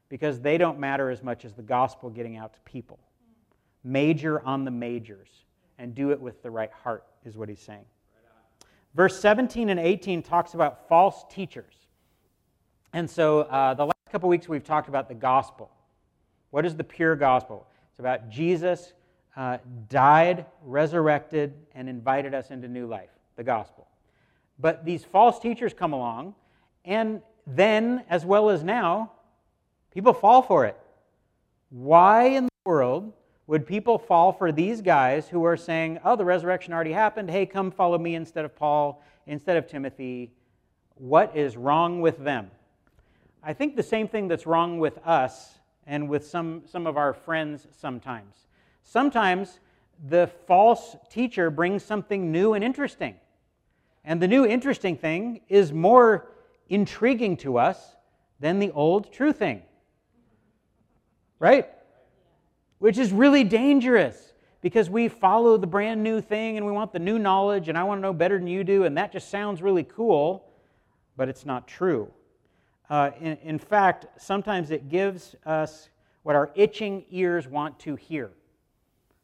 because 0.09 0.39
they 0.39 0.57
don't 0.57 0.77
matter 0.77 1.09
as 1.09 1.23
much 1.23 1.43
as 1.43 1.53
the 1.53 1.61
gospel 1.61 2.09
getting 2.09 2.37
out 2.37 2.53
to 2.53 2.59
people. 2.61 2.99
Major 3.83 4.45
on 4.45 4.63
the 4.63 4.71
majors 4.71 5.29
and 5.79 5.95
do 5.95 6.11
it 6.11 6.19
with 6.19 6.43
the 6.43 6.51
right 6.51 6.71
heart, 6.83 7.05
is 7.25 7.35
what 7.37 7.49
he's 7.49 7.61
saying. 7.61 7.85
Verse 8.93 9.19
17 9.19 9.69
and 9.69 9.79
18 9.79 10.21
talks 10.21 10.53
about 10.53 10.87
false 10.87 11.23
teachers. 11.31 11.73
And 12.93 13.09
so 13.09 13.41
uh, 13.41 13.73
the 13.73 13.85
last 13.85 13.95
couple 14.11 14.29
weeks 14.29 14.47
we've 14.47 14.63
talked 14.63 14.89
about 14.89 15.07
the 15.07 15.15
gospel. 15.15 15.71
What 16.51 16.65
is 16.65 16.75
the 16.75 16.83
pure 16.83 17.15
gospel? 17.15 17.65
It's 17.89 17.99
about 17.99 18.29
Jesus 18.29 18.93
uh, 19.35 19.57
died, 19.89 20.45
resurrected, 20.63 21.53
and 21.73 21.87
invited 21.87 22.33
us 22.33 22.51
into 22.51 22.67
new 22.67 22.85
life, 22.85 23.09
the 23.35 23.43
gospel. 23.43 23.87
But 24.59 24.85
these 24.85 25.03
false 25.03 25.39
teachers 25.39 25.73
come 25.73 25.93
along, 25.93 26.35
and 26.85 27.21
then, 27.47 28.03
as 28.09 28.25
well 28.25 28.49
as 28.49 28.63
now, 28.63 29.11
people 29.91 30.13
fall 30.13 30.41
for 30.41 30.65
it. 30.65 30.77
Why 31.69 32.25
in 32.25 32.45
the 32.45 32.51
world 32.65 33.13
would 33.51 33.67
people 33.67 33.97
fall 33.97 34.31
for 34.31 34.51
these 34.51 34.81
guys 34.81 35.27
who 35.27 35.43
are 35.43 35.57
saying, 35.57 35.99
oh, 36.05 36.15
the 36.15 36.23
resurrection 36.23 36.73
already 36.73 36.93
happened. 36.93 37.29
Hey, 37.29 37.45
come 37.45 37.69
follow 37.69 37.97
me 37.97 38.15
instead 38.15 38.45
of 38.45 38.55
Paul, 38.55 39.03
instead 39.27 39.57
of 39.57 39.67
Timothy? 39.67 40.31
What 40.95 41.35
is 41.35 41.57
wrong 41.57 41.99
with 41.99 42.17
them? 42.23 42.49
I 43.43 43.51
think 43.51 43.75
the 43.75 43.83
same 43.83 44.07
thing 44.07 44.29
that's 44.29 44.45
wrong 44.45 44.79
with 44.79 44.97
us 45.05 45.59
and 45.85 46.07
with 46.07 46.25
some, 46.25 46.61
some 46.65 46.87
of 46.87 46.95
our 46.95 47.13
friends 47.13 47.67
sometimes. 47.77 48.47
Sometimes 48.83 49.59
the 50.07 50.29
false 50.47 50.95
teacher 51.09 51.49
brings 51.49 51.83
something 51.83 52.31
new 52.31 52.53
and 52.53 52.63
interesting. 52.63 53.15
And 54.03 54.21
the 54.21 54.27
new 54.27 54.45
interesting 54.45 54.97
thing 54.97 55.41
is 55.47 55.71
more 55.71 56.27
intriguing 56.69 57.37
to 57.37 57.57
us 57.57 57.95
than 58.39 58.59
the 58.59 58.71
old 58.71 59.13
true 59.13 59.31
thing. 59.31 59.61
Right? 61.39 61.69
Which 62.79 62.97
is 62.97 63.11
really 63.11 63.43
dangerous 63.43 64.33
because 64.61 64.89
we 64.89 65.07
follow 65.07 65.57
the 65.57 65.67
brand 65.67 66.03
new 66.03 66.21
thing 66.21 66.57
and 66.57 66.65
we 66.65 66.71
want 66.71 66.93
the 66.93 66.99
new 66.99 67.19
knowledge 67.19 67.69
and 67.69 67.77
I 67.77 67.83
want 67.83 67.99
to 67.99 68.01
know 68.01 68.13
better 68.13 68.37
than 68.37 68.47
you 68.47 68.63
do, 68.63 68.83
and 68.85 68.97
that 68.97 69.11
just 69.11 69.29
sounds 69.29 69.61
really 69.61 69.83
cool, 69.83 70.47
but 71.17 71.29
it's 71.29 71.45
not 71.45 71.67
true. 71.67 72.11
Uh, 72.89 73.11
in, 73.19 73.37
in 73.43 73.59
fact, 73.59 74.05
sometimes 74.21 74.69
it 74.69 74.89
gives 74.89 75.35
us 75.45 75.89
what 76.23 76.35
our 76.35 76.51
itching 76.55 77.05
ears 77.09 77.47
want 77.47 77.79
to 77.79 77.95
hear. 77.95 78.31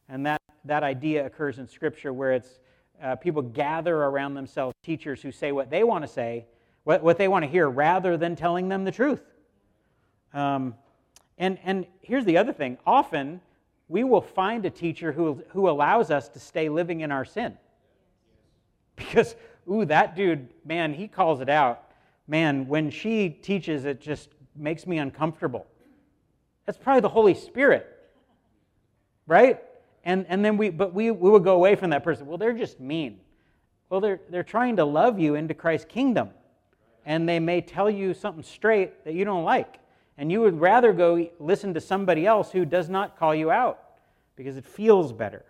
And 0.10 0.26
that, 0.26 0.42
that 0.66 0.84
idea 0.84 1.26
occurs 1.26 1.60
in 1.60 1.68
Scripture 1.68 2.14
where 2.14 2.34
it's 2.34 2.60
uh, 3.02 3.16
people 3.16 3.42
gather 3.42 3.96
around 3.96 4.34
themselves 4.34 4.74
teachers 4.84 5.22
who 5.22 5.32
say 5.32 5.52
what 5.52 5.70
they 5.70 5.84
want 5.84 6.04
to 6.04 6.08
say, 6.08 6.46
what, 6.84 7.04
what 7.04 7.18
they 7.18 7.28
want 7.28 7.44
to 7.44 7.50
hear, 7.50 7.70
rather 7.70 8.18
than 8.18 8.36
telling 8.36 8.70
them 8.70 8.84
the 8.86 8.92
truth. 8.92 9.22
Um, 10.34 10.76
and, 11.38 11.60
and 11.64 11.86
here's 12.02 12.26
the 12.26 12.38
other 12.38 12.54
thing 12.54 12.78
often 12.86 13.42
we 13.90 14.04
will 14.04 14.22
find 14.22 14.66
a 14.66 14.70
teacher 14.70 15.12
who, 15.12 15.42
who 15.50 15.70
allows 15.70 16.12
us 16.12 16.28
to 16.30 16.40
stay 16.40 16.70
living 16.70 17.02
in 17.02 17.12
our 17.12 17.24
sin. 17.24 17.58
Because, 18.96 19.36
ooh, 19.72 19.86
that 19.86 20.16
dude, 20.16 20.50
man, 20.66 20.94
he 20.94 21.08
calls 21.08 21.40
it 21.40 21.50
out. 21.50 21.84
Man, 22.28 22.68
when 22.68 22.90
she 22.90 23.30
teaches, 23.30 23.86
it 23.86 24.02
just 24.02 24.30
makes 24.56 24.86
me 24.86 24.98
uncomfortable. 24.98 25.66
That's 26.66 26.78
probably 26.78 27.02
the 27.02 27.10
Holy 27.10 27.34
Spirit, 27.34 27.88
right? 29.26 29.62
And, 30.08 30.26
and 30.30 30.44
then 30.44 30.56
we, 30.56 30.70
but 30.70 30.94
we, 30.94 31.12
we 31.12 31.30
would 31.30 31.44
go 31.44 31.54
away 31.54 31.76
from 31.76 31.90
that 31.90 32.02
person. 32.02 32.28
Well, 32.28 32.38
they're 32.38 32.54
just 32.54 32.80
mean. 32.80 33.20
Well, 33.90 34.00
they're, 34.00 34.22
they're 34.30 34.42
trying 34.42 34.78
to 34.78 34.86
love 34.86 35.20
you 35.20 35.36
into 35.36 35.54
Christ's 35.54 35.86
kingdom. 35.90 36.30
And 37.06 37.28
they 37.28 37.40
may 37.40 37.60
tell 37.60 37.90
you 37.90 38.14
something 38.14 38.42
straight 38.42 39.04
that 39.04 39.16
you 39.16 39.26
don't 39.26 39.44
like. 39.44 39.80
And 40.18 40.32
you 40.32 40.40
would 40.40 40.62
rather 40.62 40.94
go 40.94 41.30
listen 41.40 41.74
to 41.74 41.82
somebody 41.82 42.26
else 42.26 42.54
who 42.54 42.64
does 42.64 42.88
not 42.88 43.20
call 43.20 43.36
you 43.36 43.52
out 43.52 43.82
because 44.38 44.56
it 44.56 44.66
feels 44.66 45.12
better. 45.12 45.44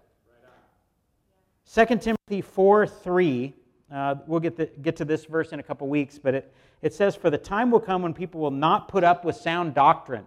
2 1.71 1.85
Timothy 1.97 2.41
4 2.41 2.87
3, 2.87 3.53
uh, 3.93 4.15
we'll 4.25 4.39
get, 4.39 4.57
the, 4.57 4.65
get 4.81 4.95
to 4.95 5.05
this 5.05 5.25
verse 5.25 5.51
in 5.51 5.59
a 5.59 5.63
couple 5.63 5.87
weeks, 5.87 6.17
but 6.17 6.33
it, 6.33 6.53
it 6.81 6.95
says, 6.95 7.15
For 7.15 7.29
the 7.29 7.37
time 7.37 7.69
will 7.69 7.79
come 7.79 8.01
when 8.01 8.13
people 8.13 8.41
will 8.41 8.49
not 8.49 8.87
put 8.87 9.03
up 9.03 9.23
with 9.23 9.35
sound 9.35 9.75
doctrine. 9.75 10.25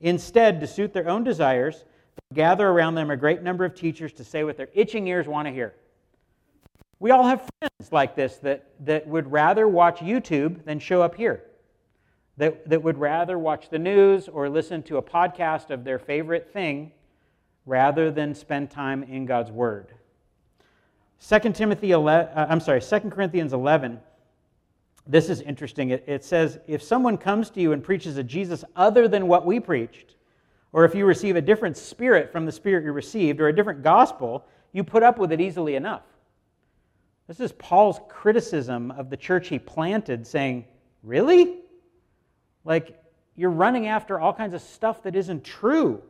Instead, 0.00 0.60
to 0.60 0.68
suit 0.68 0.92
their 0.92 1.08
own 1.08 1.24
desires, 1.24 1.84
gather 2.34 2.68
around 2.68 2.94
them 2.94 3.10
a 3.10 3.16
great 3.16 3.42
number 3.42 3.64
of 3.64 3.74
teachers 3.74 4.12
to 4.14 4.24
say 4.24 4.44
what 4.44 4.56
their 4.56 4.68
itching 4.74 5.06
ears 5.06 5.26
want 5.26 5.46
to 5.46 5.52
hear. 5.52 5.74
We 6.98 7.10
all 7.10 7.24
have 7.24 7.48
friends 7.58 7.92
like 7.92 8.14
this 8.14 8.36
that, 8.38 8.70
that 8.80 9.06
would 9.08 9.30
rather 9.30 9.66
watch 9.66 9.98
YouTube 9.98 10.64
than 10.64 10.78
show 10.78 11.02
up 11.02 11.16
here, 11.16 11.42
that, 12.36 12.68
that 12.68 12.82
would 12.82 12.98
rather 12.98 13.38
watch 13.38 13.70
the 13.70 13.78
news 13.78 14.28
or 14.28 14.48
listen 14.48 14.82
to 14.84 14.98
a 14.98 15.02
podcast 15.02 15.70
of 15.70 15.82
their 15.82 15.98
favorite 15.98 16.52
thing 16.52 16.92
rather 17.66 18.10
than 18.10 18.34
spend 18.34 18.70
time 18.70 19.02
in 19.02 19.26
God's 19.26 19.50
Word. 19.50 19.94
2 21.28 21.52
Timothy 21.52 21.92
11, 21.92 22.36
uh, 22.36 22.46
I'm 22.48 22.60
sorry, 22.60 22.80
2 22.80 23.10
Corinthians 23.10 23.52
11, 23.52 24.00
this 25.06 25.28
is 25.28 25.40
interesting. 25.40 25.90
It, 25.90 26.04
it 26.06 26.24
says, 26.24 26.58
If 26.66 26.82
someone 26.82 27.18
comes 27.18 27.50
to 27.50 27.60
you 27.60 27.72
and 27.72 27.82
preaches 27.82 28.16
a 28.16 28.22
Jesus 28.22 28.64
other 28.76 29.08
than 29.08 29.26
what 29.28 29.46
we 29.46 29.60
preached, 29.60 30.14
or 30.72 30.84
if 30.84 30.94
you 30.94 31.04
receive 31.04 31.36
a 31.36 31.40
different 31.40 31.76
spirit 31.76 32.32
from 32.32 32.46
the 32.46 32.52
spirit 32.52 32.84
you 32.84 32.92
received, 32.92 33.40
or 33.40 33.48
a 33.48 33.54
different 33.54 33.82
gospel, 33.82 34.44
you 34.72 34.82
put 34.82 35.02
up 35.02 35.18
with 35.18 35.32
it 35.32 35.40
easily 35.40 35.74
enough. 35.74 36.02
This 37.28 37.40
is 37.40 37.52
Paul's 37.52 38.00
criticism 38.08 38.90
of 38.90 39.10
the 39.10 39.16
church 39.16 39.48
he 39.48 39.58
planted, 39.58 40.26
saying, 40.26 40.64
Really? 41.02 41.58
Like, 42.64 43.02
you're 43.34 43.50
running 43.50 43.86
after 43.86 44.20
all 44.20 44.32
kinds 44.32 44.54
of 44.54 44.60
stuff 44.60 45.02
that 45.02 45.16
isn't 45.16 45.44
true. 45.44 46.02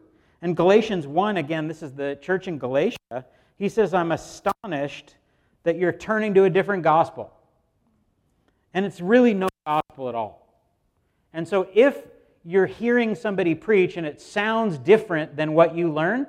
And 0.43 0.57
Galatians 0.57 1.07
1, 1.07 1.37
again, 1.37 1.69
this 1.69 1.83
is 1.83 1.93
the 1.93 2.19
church 2.21 2.49
in 2.49 2.59
Galatia, 2.59 3.25
he 3.59 3.69
says, 3.69 3.95
I'm 3.95 4.13
astonished 4.13 5.15
that 5.63 5.77
you're 5.77 5.93
turning 5.93 6.35
to 6.35 6.45
a 6.45 6.51
different 6.51 6.83
gospel. 6.83 7.33
And 8.75 8.85
it's 8.85 9.01
really 9.01 9.35
no 9.35 9.49
gospel 9.65 10.09
at 10.09 10.15
all. 10.15 10.49
And 11.33 11.47
so 11.47 11.69
if 11.73 12.03
you're 12.45 12.67
hearing 12.67 13.15
somebody 13.15 13.55
preach 13.55 13.97
and 13.97 14.07
it 14.07 14.21
sounds 14.21 14.79
different 14.79 15.37
than 15.37 15.55
what 15.55 15.77
you 15.77 15.93
learned, 15.93 16.27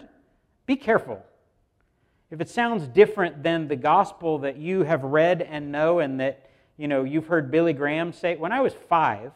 be 0.65 0.75
careful. 0.75 1.24
If 2.29 2.41
it 2.41 2.50
sounds 2.50 2.88
different 2.88 3.43
than 3.43 3.67
the 3.67 3.75
gospel 3.75 4.39
that 4.39 4.58
you 4.58 4.84
have 4.84 5.03
read 5.03 5.41
and 5.41 5.72
know 5.72 6.00
and 6.00 6.20
that 6.20 6.50
you 6.77 6.88
know 6.88 7.03
you've 7.03 7.27
heard 7.27 7.51
Billy 7.51 7.74
Graham 7.74 8.12
say, 8.12 8.36
when 8.36 8.51
I 8.51 8.62
was 8.62 8.74
five, 8.89 9.32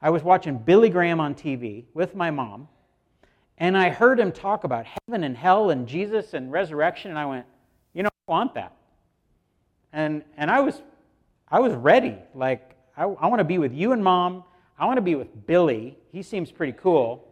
I 0.00 0.10
was 0.10 0.22
watching 0.22 0.58
Billy 0.58 0.90
Graham 0.90 1.20
on 1.20 1.34
TV 1.34 1.84
with 1.94 2.14
my 2.14 2.30
mom, 2.30 2.68
and 3.56 3.76
I 3.76 3.88
heard 3.88 4.20
him 4.20 4.30
talk 4.30 4.62
about 4.62 4.86
heaven 4.86 5.24
and 5.24 5.36
hell 5.36 5.70
and 5.70 5.88
Jesus 5.88 6.34
and 6.34 6.52
resurrection, 6.52 7.10
and 7.10 7.18
I 7.18 7.26
went, 7.26 7.46
you 7.92 8.04
know, 8.04 8.10
I 8.28 8.30
want 8.30 8.54
that. 8.54 8.76
And 9.92 10.22
and 10.36 10.50
I 10.50 10.60
was 10.60 10.80
I 11.48 11.58
was 11.58 11.72
ready. 11.72 12.16
Like, 12.34 12.76
I, 12.96 13.02
I 13.02 13.26
want 13.26 13.40
to 13.40 13.44
be 13.44 13.58
with 13.58 13.72
you 13.72 13.92
and 13.92 14.04
mom 14.04 14.44
I 14.78 14.86
want 14.86 14.96
to 14.98 15.02
be 15.02 15.16
with 15.16 15.46
Billy. 15.46 15.97
He 16.12 16.22
seems 16.22 16.50
pretty 16.50 16.72
cool. 16.72 17.26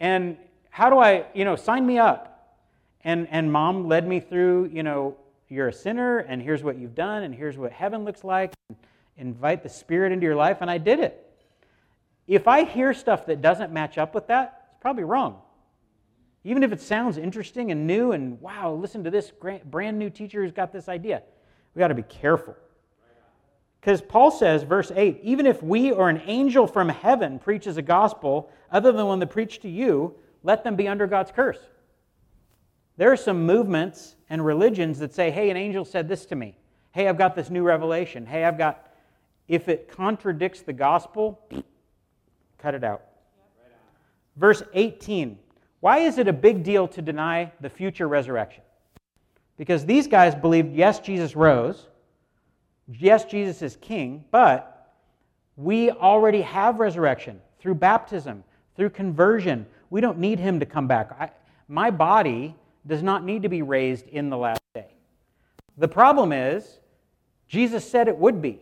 And 0.00 0.36
how 0.70 0.90
do 0.90 0.98
I, 0.98 1.26
you 1.34 1.44
know, 1.44 1.56
sign 1.56 1.86
me 1.86 1.98
up? 1.98 2.56
And, 3.02 3.28
and 3.30 3.50
mom 3.50 3.88
led 3.88 4.06
me 4.06 4.20
through, 4.20 4.70
you 4.72 4.82
know, 4.82 5.16
you're 5.48 5.68
a 5.68 5.72
sinner, 5.72 6.18
and 6.18 6.42
here's 6.42 6.62
what 6.62 6.78
you've 6.78 6.94
done, 6.94 7.22
and 7.22 7.34
here's 7.34 7.56
what 7.56 7.72
heaven 7.72 8.04
looks 8.04 8.22
like. 8.22 8.52
Invite 9.16 9.62
the 9.62 9.68
Spirit 9.68 10.12
into 10.12 10.24
your 10.24 10.36
life, 10.36 10.58
and 10.60 10.70
I 10.70 10.78
did 10.78 11.00
it. 11.00 11.24
If 12.26 12.46
I 12.46 12.64
hear 12.64 12.92
stuff 12.92 13.26
that 13.26 13.40
doesn't 13.40 13.72
match 13.72 13.96
up 13.96 14.14
with 14.14 14.26
that, 14.26 14.68
it's 14.70 14.80
probably 14.80 15.04
wrong. 15.04 15.40
Even 16.44 16.62
if 16.62 16.72
it 16.72 16.80
sounds 16.80 17.16
interesting 17.16 17.70
and 17.70 17.86
new, 17.86 18.12
and 18.12 18.40
wow, 18.40 18.72
listen 18.72 19.02
to 19.04 19.10
this 19.10 19.32
brand 19.64 19.98
new 19.98 20.10
teacher 20.10 20.42
who's 20.42 20.52
got 20.52 20.72
this 20.72 20.88
idea, 20.88 21.22
we 21.74 21.80
got 21.80 21.88
to 21.88 21.94
be 21.94 22.02
careful. 22.02 22.54
Because 23.80 24.02
Paul 24.02 24.30
says, 24.30 24.64
verse 24.64 24.90
8, 24.94 25.20
even 25.22 25.46
if 25.46 25.62
we 25.62 25.92
or 25.92 26.08
an 26.08 26.22
angel 26.26 26.66
from 26.66 26.88
heaven 26.88 27.38
preaches 27.38 27.76
a 27.76 27.82
gospel 27.82 28.50
other 28.70 28.92
than 28.92 29.06
one 29.06 29.18
that 29.20 29.28
preached 29.28 29.62
to 29.62 29.68
you, 29.68 30.14
let 30.42 30.64
them 30.64 30.76
be 30.76 30.88
under 30.88 31.06
God's 31.06 31.30
curse. 31.30 31.58
There 32.96 33.12
are 33.12 33.16
some 33.16 33.46
movements 33.46 34.16
and 34.28 34.44
religions 34.44 34.98
that 34.98 35.14
say, 35.14 35.30
hey, 35.30 35.50
an 35.50 35.56
angel 35.56 35.84
said 35.84 36.08
this 36.08 36.26
to 36.26 36.36
me. 36.36 36.56
Hey, 36.92 37.06
I've 37.06 37.18
got 37.18 37.36
this 37.36 37.48
new 37.48 37.62
revelation. 37.62 38.26
Hey, 38.26 38.44
I've 38.44 38.58
got. 38.58 38.84
If 39.46 39.68
it 39.68 39.88
contradicts 39.88 40.60
the 40.62 40.72
gospel, 40.72 41.40
cut 42.58 42.74
it 42.74 42.84
out. 42.84 43.02
Verse 44.36 44.62
18. 44.74 45.38
Why 45.80 45.98
is 45.98 46.18
it 46.18 46.26
a 46.28 46.32
big 46.32 46.64
deal 46.64 46.88
to 46.88 47.00
deny 47.00 47.52
the 47.60 47.70
future 47.70 48.08
resurrection? 48.08 48.62
Because 49.56 49.86
these 49.86 50.06
guys 50.06 50.34
believed, 50.34 50.74
yes, 50.74 50.98
Jesus 50.98 51.36
rose 51.36 51.86
Yes, 52.88 53.26
Jesus 53.26 53.60
is 53.60 53.76
king, 53.76 54.24
but 54.30 54.94
we 55.56 55.90
already 55.90 56.40
have 56.42 56.80
resurrection 56.80 57.40
through 57.60 57.74
baptism, 57.74 58.44
through 58.76 58.90
conversion. 58.90 59.66
We 59.90 60.00
don't 60.00 60.18
need 60.18 60.38
him 60.38 60.60
to 60.60 60.66
come 60.66 60.86
back. 60.86 61.12
I, 61.20 61.30
my 61.68 61.90
body 61.90 62.54
does 62.86 63.02
not 63.02 63.24
need 63.24 63.42
to 63.42 63.48
be 63.48 63.60
raised 63.60 64.06
in 64.08 64.30
the 64.30 64.38
last 64.38 64.60
day. 64.74 64.86
The 65.76 65.88
problem 65.88 66.32
is, 66.32 66.78
Jesus 67.46 67.88
said 67.88 68.08
it 68.08 68.16
would 68.16 68.40
be. 68.40 68.60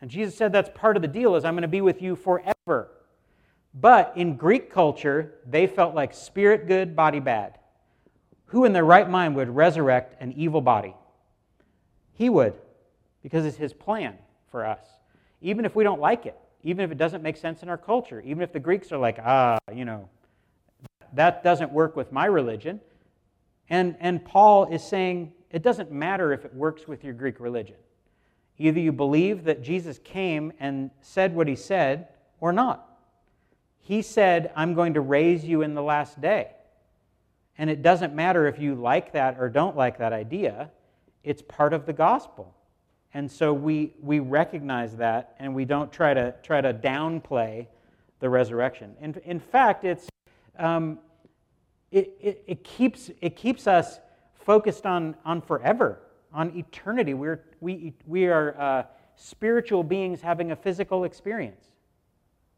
And 0.00 0.10
Jesus 0.10 0.36
said 0.36 0.52
that's 0.52 0.70
part 0.74 0.96
of 0.96 1.02
the 1.02 1.08
deal 1.08 1.34
is 1.34 1.44
I'm 1.44 1.54
going 1.54 1.62
to 1.62 1.68
be 1.68 1.80
with 1.80 2.00
you 2.00 2.14
forever. 2.14 2.90
But 3.74 4.12
in 4.16 4.36
Greek 4.36 4.70
culture, 4.70 5.34
they 5.48 5.66
felt 5.66 5.94
like 5.94 6.14
spirit 6.14 6.68
good, 6.68 6.94
body 6.94 7.20
bad. 7.20 7.58
Who 8.46 8.64
in 8.64 8.72
their 8.72 8.84
right 8.84 9.08
mind 9.08 9.34
would 9.34 9.48
resurrect 9.48 10.22
an 10.22 10.32
evil 10.32 10.60
body? 10.60 10.94
He 12.12 12.28
would 12.28 12.54
because 13.24 13.46
it's 13.46 13.56
His 13.56 13.72
plan 13.72 14.16
for 14.50 14.64
us. 14.64 14.86
Even 15.40 15.64
if 15.64 15.74
we 15.74 15.82
don't 15.82 16.00
like 16.00 16.26
it, 16.26 16.38
even 16.62 16.84
if 16.84 16.92
it 16.92 16.98
doesn't 16.98 17.22
make 17.22 17.36
sense 17.36 17.62
in 17.62 17.68
our 17.68 17.78
culture, 17.78 18.20
even 18.20 18.42
if 18.42 18.52
the 18.52 18.60
Greeks 18.60 18.92
are 18.92 18.98
like, 18.98 19.18
ah, 19.18 19.58
you 19.74 19.84
know, 19.84 20.08
that 21.14 21.42
doesn't 21.42 21.72
work 21.72 21.96
with 21.96 22.12
my 22.12 22.26
religion. 22.26 22.80
And, 23.70 23.96
and 23.98 24.24
Paul 24.24 24.66
is 24.66 24.84
saying 24.84 25.32
it 25.50 25.62
doesn't 25.62 25.90
matter 25.90 26.32
if 26.32 26.44
it 26.44 26.54
works 26.54 26.86
with 26.86 27.02
your 27.02 27.14
Greek 27.14 27.40
religion. 27.40 27.76
Either 28.58 28.78
you 28.78 28.92
believe 28.92 29.44
that 29.44 29.62
Jesus 29.62 29.98
came 29.98 30.52
and 30.60 30.90
said 31.00 31.34
what 31.34 31.48
he 31.48 31.56
said 31.56 32.08
or 32.40 32.52
not. 32.52 32.88
He 33.80 34.02
said, 34.02 34.52
I'm 34.54 34.74
going 34.74 34.94
to 34.94 35.00
raise 35.00 35.44
you 35.44 35.62
in 35.62 35.74
the 35.74 35.82
last 35.82 36.20
day. 36.20 36.50
And 37.56 37.70
it 37.70 37.82
doesn't 37.82 38.14
matter 38.14 38.46
if 38.46 38.58
you 38.58 38.74
like 38.74 39.12
that 39.12 39.38
or 39.38 39.48
don't 39.48 39.76
like 39.76 39.98
that 39.98 40.12
idea, 40.12 40.70
it's 41.22 41.42
part 41.42 41.72
of 41.72 41.86
the 41.86 41.92
gospel. 41.92 42.54
And 43.14 43.30
so 43.30 43.54
we, 43.54 43.94
we 44.02 44.18
recognize 44.18 44.96
that 44.96 45.36
and 45.38 45.54
we 45.54 45.64
don't 45.64 45.92
try 45.92 46.12
to, 46.12 46.34
try 46.42 46.60
to 46.60 46.74
downplay 46.74 47.68
the 48.18 48.28
resurrection. 48.28 48.94
In, 49.00 49.14
in 49.24 49.38
fact, 49.38 49.84
it's, 49.84 50.08
um, 50.58 50.98
it, 51.92 52.12
it, 52.20 52.42
it, 52.48 52.64
keeps, 52.64 53.10
it 53.20 53.36
keeps 53.36 53.68
us 53.68 54.00
focused 54.34 54.84
on, 54.84 55.14
on 55.24 55.40
forever, 55.40 56.00
on 56.32 56.56
eternity. 56.56 57.14
We're, 57.14 57.44
we, 57.60 57.94
we 58.06 58.26
are 58.26 58.60
uh, 58.60 58.82
spiritual 59.14 59.84
beings 59.84 60.20
having 60.20 60.50
a 60.50 60.56
physical 60.56 61.04
experience. 61.04 61.66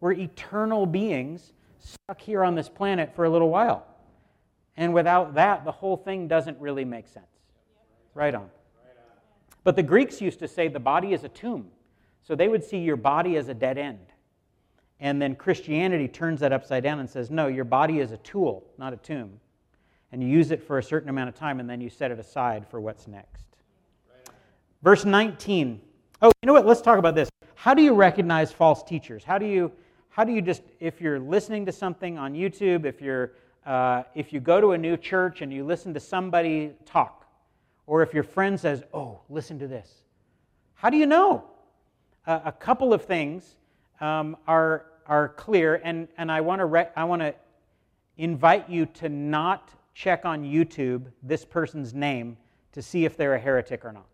We're 0.00 0.12
eternal 0.12 0.86
beings 0.86 1.52
stuck 1.80 2.20
here 2.20 2.42
on 2.42 2.54
this 2.54 2.70
planet 2.70 3.14
for 3.14 3.26
a 3.26 3.30
little 3.30 3.50
while. 3.50 3.86
And 4.78 4.94
without 4.94 5.34
that, 5.34 5.64
the 5.66 5.72
whole 5.72 5.98
thing 5.98 6.28
doesn't 6.28 6.58
really 6.60 6.84
make 6.84 7.08
sense. 7.08 7.26
Right 8.14 8.34
on. 8.34 8.48
But 9.66 9.74
the 9.74 9.82
Greeks 9.82 10.20
used 10.20 10.38
to 10.38 10.46
say 10.46 10.68
the 10.68 10.78
body 10.78 11.12
is 11.12 11.24
a 11.24 11.28
tomb. 11.28 11.72
So 12.22 12.36
they 12.36 12.46
would 12.46 12.62
see 12.62 12.78
your 12.78 12.94
body 12.94 13.36
as 13.36 13.48
a 13.48 13.54
dead 13.54 13.78
end. 13.78 13.98
And 15.00 15.20
then 15.20 15.34
Christianity 15.34 16.06
turns 16.06 16.38
that 16.38 16.52
upside 16.52 16.84
down 16.84 17.00
and 17.00 17.10
says, 17.10 17.32
no, 17.32 17.48
your 17.48 17.64
body 17.64 17.98
is 17.98 18.12
a 18.12 18.16
tool, 18.18 18.64
not 18.78 18.92
a 18.92 18.96
tomb. 18.96 19.40
And 20.12 20.22
you 20.22 20.28
use 20.28 20.52
it 20.52 20.62
for 20.62 20.78
a 20.78 20.82
certain 20.84 21.08
amount 21.08 21.30
of 21.30 21.34
time 21.34 21.58
and 21.58 21.68
then 21.68 21.80
you 21.80 21.90
set 21.90 22.12
it 22.12 22.20
aside 22.20 22.64
for 22.68 22.80
what's 22.80 23.08
next. 23.08 23.48
Verse 24.84 25.04
19. 25.04 25.80
Oh, 26.22 26.30
you 26.40 26.46
know 26.46 26.52
what? 26.52 26.64
Let's 26.64 26.80
talk 26.80 27.00
about 27.00 27.16
this. 27.16 27.28
How 27.56 27.74
do 27.74 27.82
you 27.82 27.92
recognize 27.92 28.52
false 28.52 28.84
teachers? 28.84 29.24
How 29.24 29.36
do 29.36 29.46
you, 29.46 29.72
how 30.10 30.22
do 30.22 30.30
you 30.30 30.42
just, 30.42 30.62
if 30.78 31.00
you're 31.00 31.18
listening 31.18 31.66
to 31.66 31.72
something 31.72 32.18
on 32.18 32.34
YouTube, 32.34 32.84
if, 32.84 33.02
you're, 33.02 33.32
uh, 33.66 34.04
if 34.14 34.32
you 34.32 34.38
go 34.38 34.60
to 34.60 34.72
a 34.72 34.78
new 34.78 34.96
church 34.96 35.42
and 35.42 35.52
you 35.52 35.64
listen 35.64 35.92
to 35.94 35.98
somebody 35.98 36.70
talk, 36.84 37.25
or 37.86 38.02
if 38.02 38.12
your 38.12 38.22
friend 38.22 38.58
says, 38.58 38.82
oh, 38.92 39.20
listen 39.28 39.58
to 39.58 39.68
this, 39.68 40.02
how 40.74 40.90
do 40.90 40.96
you 40.96 41.06
know? 41.06 41.44
Uh, 42.26 42.40
a 42.44 42.52
couple 42.52 42.92
of 42.92 43.04
things 43.04 43.56
um, 44.00 44.36
are, 44.46 44.86
are 45.06 45.28
clear, 45.30 45.80
and, 45.84 46.08
and 46.18 46.30
I 46.30 46.40
want 46.40 46.58
to 46.60 46.66
re- 46.66 46.88
I 46.96 47.04
want 47.04 47.22
to 47.22 47.34
invite 48.16 48.68
you 48.68 48.86
to 48.86 49.08
not 49.08 49.70
check 49.94 50.24
on 50.24 50.42
YouTube 50.42 51.06
this 51.22 51.44
person's 51.44 51.94
name 51.94 52.36
to 52.72 52.82
see 52.82 53.04
if 53.04 53.16
they're 53.16 53.34
a 53.34 53.38
heretic 53.38 53.84
or 53.84 53.92
not. 53.92 54.06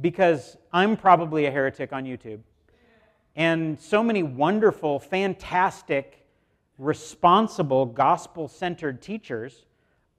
Because 0.00 0.56
I'm 0.72 0.96
probably 0.96 1.46
a 1.46 1.50
heretic 1.50 1.92
on 1.92 2.04
YouTube. 2.04 2.40
And 3.36 3.80
so 3.80 4.02
many 4.02 4.22
wonderful, 4.22 4.98
fantastic, 4.98 6.26
responsible, 6.76 7.86
gospel 7.86 8.48
centered 8.48 9.00
teachers 9.00 9.64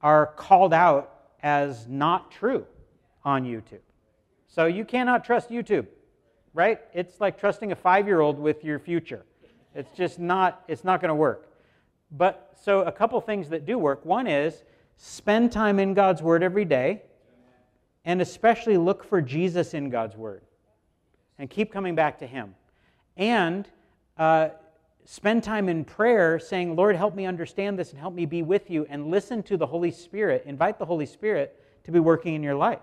are 0.02 0.28
called 0.28 0.74
out 0.74 1.13
as 1.44 1.88
not 1.88 2.32
true 2.32 2.66
on 3.24 3.44
YouTube. 3.44 3.82
So 4.48 4.66
you 4.66 4.86
cannot 4.86 5.24
trust 5.24 5.50
YouTube 5.50 5.86
right? 6.54 6.80
It's 6.94 7.20
like 7.20 7.40
trusting 7.40 7.72
a 7.72 7.76
five 7.76 8.08
year 8.08 8.22
old 8.22 8.40
with 8.40 8.64
your 8.64 8.80
future. 8.80 9.26
It's 9.76 9.96
just 9.98 10.20
not, 10.20 10.64
it's 10.68 10.84
not 10.84 11.02
going 11.02 11.10
to 11.10 11.16
work. 11.16 11.50
But 12.12 12.56
so 12.62 12.82
a 12.82 12.92
couple 12.92 13.20
things 13.22 13.50
that 13.50 13.66
do 13.66 13.78
work. 13.78 14.06
One 14.06 14.28
is 14.28 14.64
spend 14.98 15.52
time 15.52 15.80
in 15.80 15.96
God's 15.96 16.22
Word 16.22 16.44
every 16.44 16.66
day, 16.66 17.02
and 18.06 18.22
especially 18.22 18.78
look 18.78 19.04
for 19.04 19.20
Jesus 19.22 19.74
in 19.74 19.90
God's 19.90 20.16
Word 20.16 20.44
and 21.40 21.50
keep 21.50 21.72
coming 21.72 21.96
back 21.96 22.20
to 22.20 22.28
Him. 22.28 22.54
And 23.18 23.68
uh, 24.18 24.50
spend 25.06 25.44
time 25.44 25.70
in 25.70 25.86
prayer 25.86 26.40
saying, 26.40 26.76
Lord, 26.76 26.96
help 26.96 27.16
me 27.16 27.26
understand 27.26 27.78
this 27.78 27.92
and 27.92 28.00
help 28.00 28.14
me 28.14 28.26
be 28.26 28.42
with 28.42 28.70
you, 28.70 28.86
and 28.90 29.12
listen 29.12 29.44
to 29.44 29.58
the 29.58 29.66
Holy 29.66 29.92
Spirit. 29.92 30.44
Invite 30.46 30.80
the 30.80 30.86
Holy 30.86 31.06
Spirit 31.06 31.60
to 31.84 31.92
be 31.92 32.00
working 32.00 32.36
in 32.36 32.44
your 32.44 32.56
life. 32.56 32.80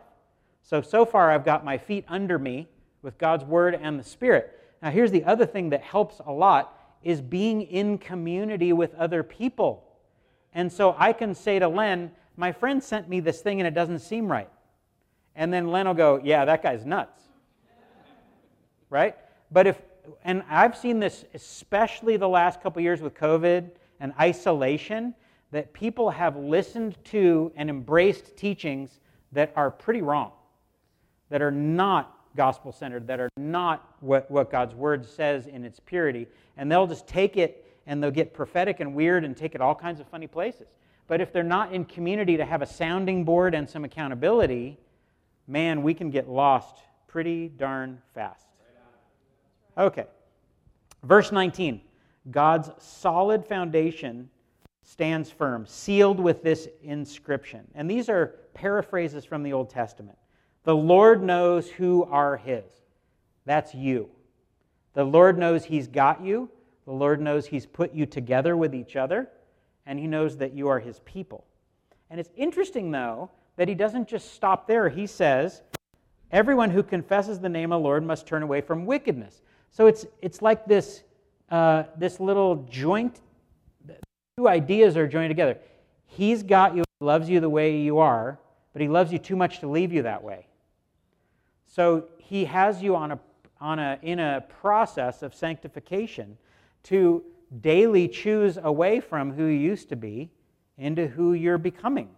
So, 0.63 0.83
so 0.83 1.05
far, 1.05 1.31
I've 1.31 1.45
got 1.45 1.65
my 1.65 1.79
feet 1.79 2.05
under 2.09 2.39
me 2.39 2.69
with 3.03 3.19
God's 3.19 3.45
Word 3.45 3.79
and 3.81 3.99
the 3.99 4.05
Spirit. 4.05 4.59
Now, 4.83 4.91
here's 4.91 5.11
the 5.11 5.25
other 5.25 5.47
thing 5.47 5.71
that 5.71 5.83
helps 5.83 6.21
a 6.27 6.33
lot 6.33 6.77
is 7.03 7.21
being 7.21 7.63
in 7.63 7.99
community 7.99 8.73
with 8.73 8.95
other 8.95 9.23
people. 9.23 9.85
And 10.53 10.71
so 10.71 10.95
I 10.99 11.13
can 11.13 11.35
say 11.35 11.59
to 11.59 11.69
Len, 11.69 12.11
my 12.37 12.53
friend 12.53 12.83
sent 12.83 13.09
me 13.09 13.21
this 13.21 13.41
thing 13.41 13.61
and 13.61 13.67
it 13.67 13.75
doesn't 13.75 14.01
seem 14.01 14.31
right. 14.31 14.51
And 15.35 15.53
then 15.53 15.69
Len 15.69 15.87
will 15.87 15.95
go, 15.95 16.21
yeah, 16.23 16.45
that 16.45 16.63
guy's 16.63 16.85
nuts. 16.85 17.23
right? 18.91 19.17
But 19.51 19.67
if, 19.67 19.81
and 20.25 20.43
I've 20.49 20.77
seen 20.77 21.01
this 21.01 21.25
especially 21.35 22.17
the 22.17 22.29
last 22.29 22.61
couple 22.61 22.83
years 22.83 23.01
with 23.01 23.15
COVID 23.15 23.71
and 24.01 24.13
isolation, 24.19 25.15
that 25.51 25.73
people 25.73 26.11
have 26.11 26.37
listened 26.37 26.97
to 27.07 27.53
and 27.57 27.69
embraced 27.69 28.37
teachings 28.37 29.01
that 29.33 29.53
are 29.57 29.71
pretty 29.71 30.03
wrong, 30.03 30.33
that 31.29 31.43
are 31.43 31.51
not 31.51 32.17
gospel 32.37 32.73
centered, 32.73 33.07
that 33.07 33.21
are 33.21 33.31
not 33.37 33.97
what, 34.01 34.31
what 34.31 34.51
God's 34.51 34.75
word 34.75 35.05
says 35.05 35.47
in 35.47 35.65
its 35.65 35.81
purity. 35.81 36.27
And 36.57 36.71
they'll 36.71 36.87
just 36.87 37.07
take 37.07 37.37
it 37.37 37.67
and 37.87 38.03
they'll 38.03 38.11
get 38.11 38.33
prophetic 38.33 38.81
and 38.81 38.95
weird 38.95 39.25
and 39.25 39.37
take 39.37 39.55
it 39.55 39.61
all 39.61 39.75
kinds 39.75 40.01
of 40.01 40.07
funny 40.07 40.27
places. 40.27 40.69
But 41.09 41.21
if 41.21 41.33
they're 41.33 41.43
not 41.43 41.73
in 41.73 41.85
community 41.85 42.37
to 42.37 42.45
have 42.45 42.63
a 42.63 42.67
sounding 42.67 43.25
board 43.25 43.55
and 43.55 43.69
some 43.69 43.85
accountability, 43.85 44.79
man, 45.49 45.83
we 45.83 45.93
can 45.93 46.11
get 46.11 46.29
lost 46.29 46.77
pretty 47.09 47.49
darn 47.49 48.01
fast. 48.15 48.50
Okay. 49.77 50.07
Verse 51.03 51.33
19 51.33 51.81
God's 52.31 52.71
solid 52.79 53.45
foundation 53.45 54.29
stands 54.83 55.31
firm, 55.31 55.67
sealed 55.67 56.21
with 56.21 56.43
this 56.43 56.69
inscription. 56.83 57.67
And 57.75 57.91
these 57.91 58.09
are 58.09 58.35
paraphrases 58.55 59.25
from 59.25 59.43
the 59.43 59.53
Old 59.53 59.71
Testament. 59.71 60.19
The 60.65 60.75
Lord 60.75 61.23
knows 61.23 61.71
who 61.71 62.05
are 62.05 62.37
His. 62.37 62.65
That's 63.47 63.75
you. 63.75 64.11
The 64.95 65.05
Lord 65.05 65.39
knows 65.39 65.65
He's 65.65 65.87
got 65.87 66.23
you. 66.23 66.51
The 66.85 66.93
Lord 66.93 67.21
knows 67.21 67.47
He's 67.47 67.67
put 67.67 67.95
you 67.95 68.05
together 68.05 68.57
with 68.57 68.75
each 68.75 68.97
other, 68.97 69.31
and 69.87 69.99
He 69.99 70.07
knows 70.07 70.37
that 70.39 70.53
you 70.53 70.69
are 70.69 70.81
His 70.81 71.01
people. 71.05 71.47
And 72.11 72.19
it's 72.19 72.31
interesting, 72.37 72.91
though, 72.91 73.31
that 73.57 73.69
He 73.69 73.75
doesn't 73.75 74.09
just 74.09 74.35
stop 74.35 74.67
there. 74.67 74.89
He 74.89 75.07
says, 75.07 75.63
Everyone 76.33 76.71
who 76.71 76.83
confesses 76.83 77.41
the 77.41 77.49
name 77.49 77.73
of 77.73 77.81
the 77.81 77.85
Lord 77.85 78.05
must 78.05 78.27
turn 78.27 78.43
away 78.43 78.61
from 78.61 78.87
wickedness. 78.87 79.41
So 79.71 79.87
it's, 79.87 80.07
it's 80.21 80.43
like 80.43 80.67
this, 80.67 81.03
uh, 81.51 81.85
this 81.97 82.21
little 82.21 82.67
joint, 82.71 83.21
two 84.37 84.49
ideas 84.49 84.97
are 84.97 85.07
joined 85.07 85.31
together. 85.31 85.59
He's 86.07 86.43
got 86.43 86.75
you, 86.75 86.85
loves 87.01 87.29
you 87.29 87.41
the 87.41 87.49
way 87.49 87.77
you 87.77 87.99
are, 87.99 88.39
but 88.73 88.83
He 88.83 88.89
loves 88.89 89.13
you 89.13 89.19
too 89.19 89.37
much 89.37 89.61
to 89.61 89.69
leave 89.69 89.93
you 89.93 90.03
that 90.03 90.23
way. 90.23 90.47
So 91.71 92.07
he 92.19 92.45
has 92.47 92.83
you 92.83 92.97
on 92.97 93.13
a, 93.13 93.19
on 93.61 93.79
a, 93.79 93.99
in 94.03 94.19
a 94.19 94.45
process 94.61 95.23
of 95.23 95.35
sanctification 95.35 96.37
to 96.85 97.23
daily 97.61 98.09
choose 98.09 98.59
away 98.61 99.01
from 99.01 99.33
who 99.33 99.45
you 99.45 99.59
used 99.59 99.89
to 99.91 99.97
be 99.97 100.31
into 100.79 101.07
who 101.07 101.35
you're 101.35 101.59
becoming. 101.59 102.09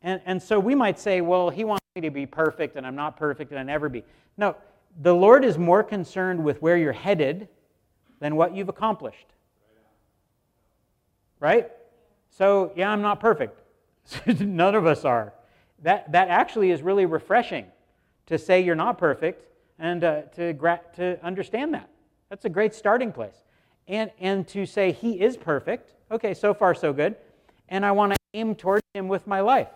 And, 0.00 0.22
and 0.24 0.42
so 0.42 0.58
we 0.58 0.74
might 0.74 0.98
say, 0.98 1.20
well, 1.20 1.50
he 1.50 1.64
wants 1.64 1.84
me 1.94 2.00
to 2.02 2.10
be 2.10 2.24
perfect 2.24 2.76
and 2.76 2.86
I'm 2.86 2.96
not 2.96 3.16
perfect 3.16 3.50
and 3.50 3.60
I'll 3.60 3.66
never 3.66 3.90
be. 3.90 4.04
No, 4.38 4.56
the 5.00 5.14
Lord 5.14 5.44
is 5.44 5.56
more 5.58 5.82
concerned 5.82 6.42
with 6.42 6.60
where 6.60 6.76
you're 6.76 6.92
headed 6.92 7.48
than 8.20 8.36
what 8.36 8.54
you've 8.54 8.68
accomplished. 8.68 9.26
Right? 11.40 11.70
So, 12.30 12.72
yeah, 12.76 12.90
I'm 12.90 13.02
not 13.02 13.20
perfect. 13.20 13.60
None 14.40 14.74
of 14.74 14.86
us 14.86 15.04
are. 15.04 15.32
That, 15.82 16.12
that 16.12 16.28
actually 16.28 16.70
is 16.70 16.82
really 16.82 17.06
refreshing 17.06 17.66
to 18.26 18.38
say 18.38 18.60
you're 18.60 18.74
not 18.74 18.98
perfect 18.98 19.46
and 19.78 20.04
uh, 20.04 20.22
to, 20.36 20.52
gra- 20.52 20.80
to 20.96 21.18
understand 21.24 21.74
that. 21.74 21.88
That's 22.28 22.44
a 22.44 22.48
great 22.48 22.74
starting 22.74 23.12
place. 23.12 23.42
And, 23.88 24.10
and 24.20 24.46
to 24.48 24.64
say 24.64 24.92
he 24.92 25.20
is 25.20 25.36
perfect. 25.36 25.94
Okay, 26.10 26.34
so 26.34 26.54
far 26.54 26.74
so 26.74 26.92
good. 26.92 27.16
And 27.68 27.84
I 27.84 27.92
want 27.92 28.12
to 28.12 28.18
aim 28.34 28.54
towards 28.54 28.82
him 28.94 29.08
with 29.08 29.26
my 29.26 29.40
life. 29.40 29.68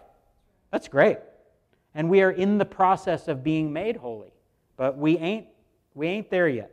That's 0.71 0.87
great. 0.87 1.19
And 1.95 2.09
we 2.09 2.23
are 2.23 2.31
in 2.31 2.59
the 2.59 2.65
process 2.65 3.27
of 3.27 3.43
being 3.43 3.73
made 3.73 3.97
holy. 3.97 4.33
But 4.77 4.99
we 4.99 5.19
ain't 5.19 5.47
we 5.95 6.07
ain't 6.09 6.31
there 6.31 6.49
yet. 6.49 6.71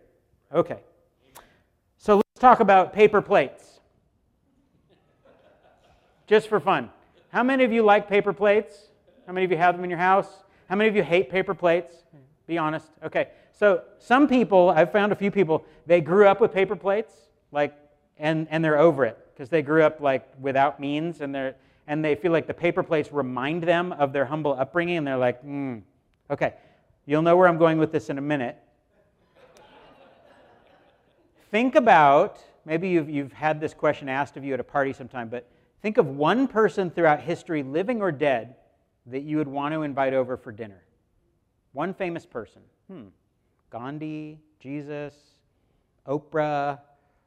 Okay. 0.53 0.79
So 1.97 2.17
let's 2.17 2.39
talk 2.39 2.59
about 2.59 2.93
paper 2.93 3.21
plates. 3.21 3.79
Just 6.27 6.47
for 6.47 6.59
fun. 6.59 6.89
How 7.29 7.43
many 7.43 7.63
of 7.63 7.71
you 7.71 7.83
like 7.83 8.09
paper 8.09 8.33
plates? 8.33 8.89
How 9.25 9.33
many 9.33 9.45
of 9.45 9.51
you 9.51 9.57
have 9.57 9.75
them 9.75 9.83
in 9.83 9.89
your 9.89 9.99
house? 9.99 10.27
How 10.69 10.75
many 10.75 10.89
of 10.89 10.95
you 10.95 11.03
hate 11.03 11.29
paper 11.29 11.53
plates? 11.53 11.95
Be 12.47 12.57
honest. 12.57 12.87
Okay. 13.03 13.29
So 13.51 13.83
some 13.99 14.27
people, 14.27 14.69
I've 14.69 14.91
found 14.91 15.11
a 15.11 15.15
few 15.15 15.31
people, 15.31 15.63
they 15.85 16.01
grew 16.01 16.27
up 16.27 16.41
with 16.41 16.51
paper 16.51 16.75
plates, 16.75 17.13
like, 17.51 17.73
and, 18.17 18.47
and 18.49 18.63
they're 18.63 18.79
over 18.79 19.05
it 19.05 19.17
because 19.33 19.49
they 19.49 19.61
grew 19.61 19.83
up 19.83 20.01
like 20.01 20.27
without 20.39 20.79
means 20.79 21.21
and 21.21 21.33
they're 21.33 21.55
and 21.87 22.03
they 22.03 22.15
feel 22.15 22.31
like 22.31 22.47
the 22.47 22.53
paper 22.53 22.83
plates 22.83 23.11
remind 23.11 23.63
them 23.63 23.91
of 23.93 24.13
their 24.13 24.25
humble 24.25 24.53
upbringing 24.53 24.97
and 24.97 25.05
they're 25.05 25.17
like, 25.17 25.41
hmm, 25.41 25.79
okay, 26.29 26.53
you'll 27.05 27.21
know 27.21 27.35
where 27.35 27.47
I'm 27.47 27.57
going 27.57 27.77
with 27.77 27.91
this 27.91 28.09
in 28.09 28.17
a 28.17 28.21
minute. 28.21 28.57
think 31.51 31.75
about 31.75 32.39
maybe 32.65 32.89
you've, 32.89 33.09
you've 33.09 33.33
had 33.33 33.59
this 33.59 33.73
question 33.73 34.09
asked 34.09 34.37
of 34.37 34.43
you 34.43 34.53
at 34.53 34.59
a 34.59 34.63
party 34.63 34.93
sometime, 34.93 35.29
but 35.29 35.49
think 35.81 35.97
of 35.97 36.07
one 36.07 36.47
person 36.47 36.89
throughout 36.89 37.21
history, 37.21 37.63
living 37.63 38.01
or 38.01 38.11
dead, 38.11 38.55
that 39.07 39.23
you 39.23 39.37
would 39.37 39.47
want 39.47 39.73
to 39.73 39.81
invite 39.81 40.13
over 40.13 40.37
for 40.37 40.51
dinner. 40.51 40.81
One 41.73 41.93
famous 41.93 42.25
person. 42.25 42.61
Hmm. 42.89 43.07
Gandhi, 43.69 44.39
Jesus, 44.59 45.13
Oprah, 46.07 46.79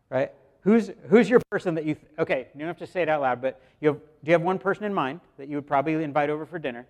right? 0.09 0.33
Who's, 0.61 0.91
who's 1.09 1.29
your 1.29 1.41
person 1.51 1.75
that 1.75 1.85
you, 1.85 1.95
th- 1.95 2.07
okay, 2.19 2.49
you 2.55 2.61
don't 2.61 2.69
have 2.69 2.79
to 2.79 2.87
say 2.87 3.03
it 3.03 3.09
out 3.09 3.21
loud, 3.21 3.41
but 3.43 3.61
you 3.81 3.89
have, 3.89 3.97
do 3.97 4.31
you 4.31 4.33
have 4.33 4.43
one 4.43 4.59
person 4.59 4.85
in 4.85 4.95
mind 4.95 5.21
that 5.39 5.49
you 5.49 5.57
would 5.57 5.67
probably 5.67 5.95
invite 6.03 6.31
over 6.31 6.47
for 6.47 6.59
dinner? 6.59 6.87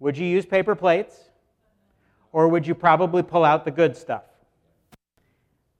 Would 0.00 0.18
you 0.18 0.26
use 0.26 0.44
paper 0.44 0.74
plates? 0.74 1.16
Or 2.34 2.48
would 2.48 2.66
you 2.66 2.74
probably 2.74 3.22
pull 3.22 3.44
out 3.44 3.64
the 3.64 3.70
good 3.70 3.96
stuff? 3.96 4.24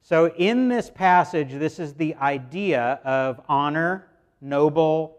So, 0.01 0.33
in 0.37 0.69
this 0.69 0.89
passage, 0.89 1.51
this 1.51 1.79
is 1.79 1.95
the 1.95 2.15
idea 2.15 3.01
of 3.03 3.41
honor, 3.49 4.07
noble, 4.39 5.17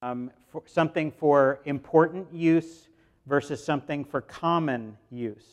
um, 0.00 0.30
for 0.50 0.62
something 0.64 1.10
for 1.10 1.60
important 1.66 2.32
use 2.32 2.88
versus 3.26 3.62
something 3.62 4.02
for 4.02 4.22
common 4.22 4.96
use. 5.10 5.44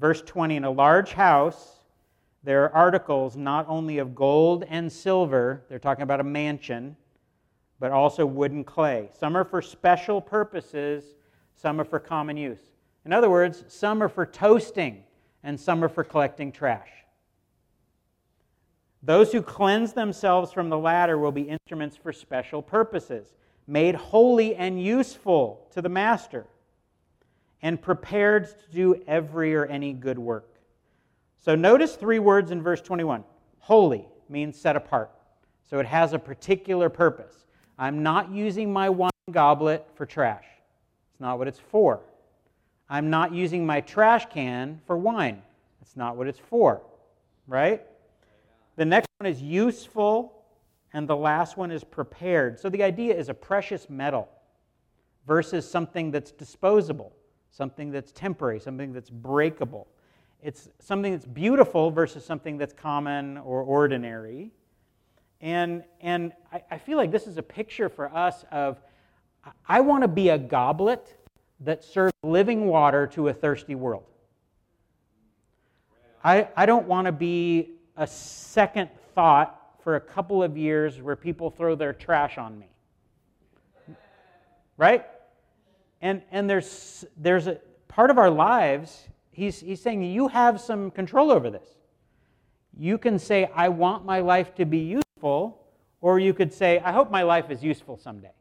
Verse 0.00 0.22
20 0.22 0.56
In 0.56 0.64
a 0.64 0.70
large 0.70 1.12
house, 1.12 1.80
there 2.42 2.64
are 2.64 2.72
articles 2.72 3.36
not 3.36 3.66
only 3.68 3.98
of 3.98 4.14
gold 4.14 4.64
and 4.70 4.90
silver, 4.90 5.64
they're 5.68 5.78
talking 5.78 6.02
about 6.02 6.20
a 6.20 6.24
mansion, 6.24 6.96
but 7.78 7.92
also 7.92 8.24
wood 8.24 8.52
and 8.52 8.64
clay. 8.64 9.10
Some 9.20 9.36
are 9.36 9.44
for 9.44 9.60
special 9.60 10.22
purposes, 10.22 11.04
some 11.56 11.78
are 11.78 11.84
for 11.84 11.98
common 12.00 12.38
use. 12.38 12.73
In 13.04 13.12
other 13.12 13.28
words, 13.28 13.64
some 13.68 14.02
are 14.02 14.08
for 14.08 14.24
toasting, 14.24 15.04
and 15.42 15.58
some 15.58 15.84
are 15.84 15.88
for 15.88 16.04
collecting 16.04 16.50
trash. 16.52 16.88
Those 19.02 19.32
who 19.32 19.42
cleanse 19.42 19.92
themselves 19.92 20.50
from 20.52 20.70
the 20.70 20.78
latter 20.78 21.18
will 21.18 21.32
be 21.32 21.42
instruments 21.42 21.96
for 21.96 22.12
special 22.12 22.62
purposes, 22.62 23.34
made 23.66 23.94
holy 23.94 24.54
and 24.54 24.82
useful 24.82 25.66
to 25.72 25.82
the 25.82 25.90
master, 25.90 26.46
and 27.60 27.80
prepared 27.80 28.46
to 28.46 28.74
do 28.74 29.02
every 29.06 29.54
or 29.54 29.66
any 29.66 29.92
good 29.92 30.18
work. 30.18 30.48
So 31.38 31.54
notice 31.54 31.96
three 31.96 32.18
words 32.18 32.50
in 32.50 32.62
verse 32.62 32.80
21. 32.80 33.24
Holy 33.58 34.06
means 34.30 34.58
set 34.58 34.76
apart. 34.76 35.10
So 35.68 35.78
it 35.78 35.86
has 35.86 36.14
a 36.14 36.18
particular 36.18 36.88
purpose. 36.88 37.46
I'm 37.78 38.02
not 38.02 38.30
using 38.30 38.72
my 38.72 38.88
wine 38.88 39.10
goblet 39.30 39.86
for 39.94 40.06
trash. 40.06 40.44
It's 41.12 41.20
not 41.20 41.38
what 41.38 41.48
it's 41.48 41.58
for. 41.58 42.00
I'm 42.88 43.10
not 43.10 43.32
using 43.32 43.64
my 43.64 43.80
trash 43.80 44.26
can 44.26 44.80
for 44.86 44.96
wine. 44.96 45.42
That's 45.80 45.96
not 45.96 46.16
what 46.16 46.26
it's 46.26 46.38
for. 46.38 46.82
Right? 47.46 47.82
The 48.76 48.84
next 48.84 49.08
one 49.18 49.30
is 49.30 49.40
useful, 49.40 50.44
and 50.92 51.08
the 51.08 51.16
last 51.16 51.56
one 51.56 51.70
is 51.70 51.84
prepared. 51.84 52.58
So 52.58 52.68
the 52.68 52.82
idea 52.82 53.14
is 53.14 53.28
a 53.28 53.34
precious 53.34 53.88
metal 53.88 54.28
versus 55.26 55.68
something 55.68 56.10
that's 56.10 56.30
disposable, 56.30 57.12
something 57.50 57.90
that's 57.90 58.12
temporary, 58.12 58.60
something 58.60 58.92
that's 58.92 59.10
breakable. 59.10 59.86
It's 60.42 60.68
something 60.78 61.12
that's 61.12 61.26
beautiful 61.26 61.90
versus 61.90 62.24
something 62.24 62.58
that's 62.58 62.74
common 62.74 63.38
or 63.38 63.62
ordinary. 63.62 64.50
And, 65.40 65.84
and 66.00 66.32
I, 66.52 66.62
I 66.72 66.78
feel 66.78 66.98
like 66.98 67.10
this 67.10 67.26
is 67.26 67.38
a 67.38 67.42
picture 67.42 67.88
for 67.88 68.14
us 68.14 68.44
of 68.50 68.80
I 69.66 69.80
want 69.80 70.02
to 70.02 70.08
be 70.08 70.30
a 70.30 70.38
goblet 70.38 71.16
that 71.60 71.84
serves 71.84 72.12
living 72.22 72.66
water 72.66 73.06
to 73.08 73.28
a 73.28 73.32
thirsty 73.32 73.74
world. 73.74 74.04
I, 76.22 76.48
I 76.56 76.66
don't 76.66 76.86
want 76.86 77.06
to 77.06 77.12
be 77.12 77.72
a 77.96 78.06
second 78.06 78.88
thought 79.14 79.60
for 79.82 79.96
a 79.96 80.00
couple 80.00 80.42
of 80.42 80.56
years 80.56 81.00
where 81.00 81.16
people 81.16 81.50
throw 81.50 81.74
their 81.74 81.92
trash 81.92 82.38
on 82.38 82.58
me. 82.58 82.68
Right? 84.76 85.04
And, 86.00 86.22
and 86.32 86.48
there's, 86.48 87.04
there's 87.16 87.46
a 87.46 87.60
part 87.88 88.10
of 88.10 88.18
our 88.18 88.30
lives, 88.30 89.08
he's, 89.30 89.60
he's 89.60 89.80
saying 89.80 90.02
you 90.02 90.28
have 90.28 90.60
some 90.60 90.90
control 90.90 91.30
over 91.30 91.50
this. 91.50 91.68
You 92.76 92.98
can 92.98 93.18
say, 93.18 93.50
I 93.54 93.68
want 93.68 94.04
my 94.04 94.18
life 94.18 94.54
to 94.56 94.64
be 94.64 94.78
useful, 94.78 95.62
or 96.00 96.18
you 96.18 96.34
could 96.34 96.52
say, 96.52 96.80
I 96.80 96.92
hope 96.92 97.10
my 97.10 97.22
life 97.22 97.50
is 97.50 97.62
useful 97.62 97.96
someday. 97.96 98.32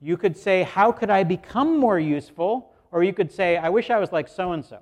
You 0.00 0.16
could 0.16 0.36
say, 0.36 0.62
How 0.62 0.92
could 0.92 1.10
I 1.10 1.24
become 1.24 1.78
more 1.78 1.98
useful? 1.98 2.72
Or 2.90 3.02
you 3.02 3.12
could 3.12 3.30
say, 3.30 3.58
I 3.58 3.68
wish 3.68 3.90
I 3.90 3.98
was 3.98 4.12
like 4.12 4.28
so 4.28 4.52
and 4.52 4.64
so. 4.64 4.78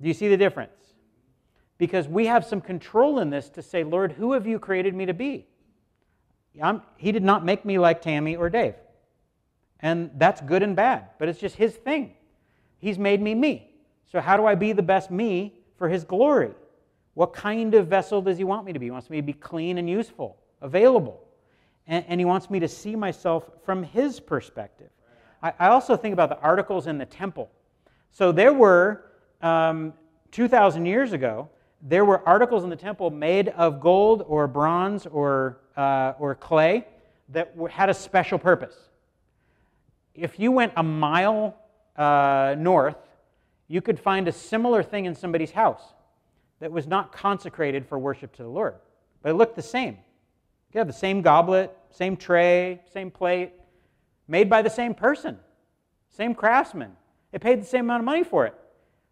Do 0.00 0.06
you 0.06 0.14
see 0.14 0.28
the 0.28 0.36
difference? 0.36 0.78
because 1.78 2.08
we 2.08 2.26
have 2.26 2.44
some 2.44 2.60
control 2.60 3.20
in 3.20 3.30
this 3.30 3.48
to 3.50 3.62
say, 3.62 3.84
Lord, 3.84 4.12
who 4.12 4.32
have 4.32 4.46
you 4.46 4.58
created 4.58 4.94
me 4.94 5.06
to 5.06 5.14
be? 5.14 5.46
I'm, 6.60 6.82
he 6.96 7.12
did 7.12 7.22
not 7.22 7.44
make 7.44 7.64
me 7.64 7.78
like 7.78 8.02
Tammy 8.02 8.34
or 8.34 8.50
Dave. 8.50 8.74
And 9.80 10.10
that's 10.16 10.40
good 10.40 10.64
and 10.64 10.74
bad, 10.74 11.10
but 11.18 11.28
it's 11.28 11.38
just 11.38 11.54
his 11.54 11.74
thing. 11.76 12.14
He's 12.78 12.98
made 12.98 13.22
me 13.22 13.34
me. 13.34 13.70
So, 14.10 14.20
how 14.20 14.36
do 14.36 14.44
I 14.44 14.56
be 14.56 14.72
the 14.72 14.82
best 14.82 15.10
me 15.10 15.60
for 15.76 15.88
his 15.88 16.02
glory? 16.02 16.50
What 17.14 17.32
kind 17.32 17.74
of 17.74 17.86
vessel 17.86 18.20
does 18.22 18.38
he 18.38 18.44
want 18.44 18.66
me 18.66 18.72
to 18.72 18.78
be? 18.78 18.86
He 18.86 18.90
wants 18.90 19.08
me 19.08 19.18
to 19.18 19.22
be 19.22 19.32
clean 19.32 19.78
and 19.78 19.88
useful, 19.88 20.36
available. 20.60 21.22
And, 21.88 22.04
and 22.06 22.20
he 22.20 22.24
wants 22.24 22.50
me 22.50 22.60
to 22.60 22.68
see 22.68 22.94
myself 22.94 23.50
from 23.64 23.82
his 23.82 24.20
perspective. 24.20 24.90
I, 25.42 25.52
I, 25.58 25.68
also 25.68 25.96
think 25.96 26.12
about 26.12 26.28
the 26.28 26.38
articles 26.38 26.86
in 26.86 26.98
the 26.98 27.06
temple. 27.06 27.50
So, 28.12 28.30
there 28.30 28.52
were, 28.52 29.06
um, 29.40 29.94
2,000 30.32 30.86
years 30.86 31.12
ago, 31.12 31.48
there 31.82 32.04
were 32.04 32.26
articles 32.28 32.64
in 32.64 32.70
the 32.70 32.76
temple 32.76 33.10
made 33.10 33.48
of 33.48 33.80
gold 33.80 34.24
or 34.26 34.46
bronze 34.46 35.06
or, 35.06 35.60
uh, 35.76 36.14
or 36.18 36.34
clay 36.34 36.86
that 37.30 37.54
had 37.70 37.88
a 37.88 37.94
special 37.94 38.38
purpose. 38.38 38.74
If 40.14 40.40
you 40.40 40.50
went 40.50 40.72
a 40.76 40.82
mile 40.82 41.56
uh, 41.96 42.56
north, 42.58 42.96
you 43.68 43.80
could 43.80 44.00
find 44.00 44.26
a 44.26 44.32
similar 44.32 44.82
thing 44.82 45.04
in 45.04 45.14
somebody's 45.14 45.52
house 45.52 45.82
that 46.60 46.72
was 46.72 46.86
not 46.86 47.12
consecrated 47.12 47.86
for 47.86 47.98
worship 47.98 48.34
to 48.36 48.42
the 48.42 48.48
Lord, 48.48 48.74
but 49.22 49.30
it 49.30 49.34
looked 49.34 49.54
the 49.54 49.62
same. 49.62 49.98
You 50.72 50.78
have 50.78 50.86
the 50.86 50.92
same 50.92 51.22
goblet, 51.22 51.76
same 51.90 52.16
tray, 52.16 52.80
same 52.92 53.10
plate, 53.10 53.52
made 54.26 54.50
by 54.50 54.62
the 54.62 54.70
same 54.70 54.94
person, 54.94 55.38
same 56.10 56.34
craftsman. 56.34 56.92
They 57.32 57.38
paid 57.38 57.60
the 57.60 57.66
same 57.66 57.86
amount 57.86 58.00
of 58.00 58.04
money 58.04 58.24
for 58.24 58.46
it, 58.46 58.54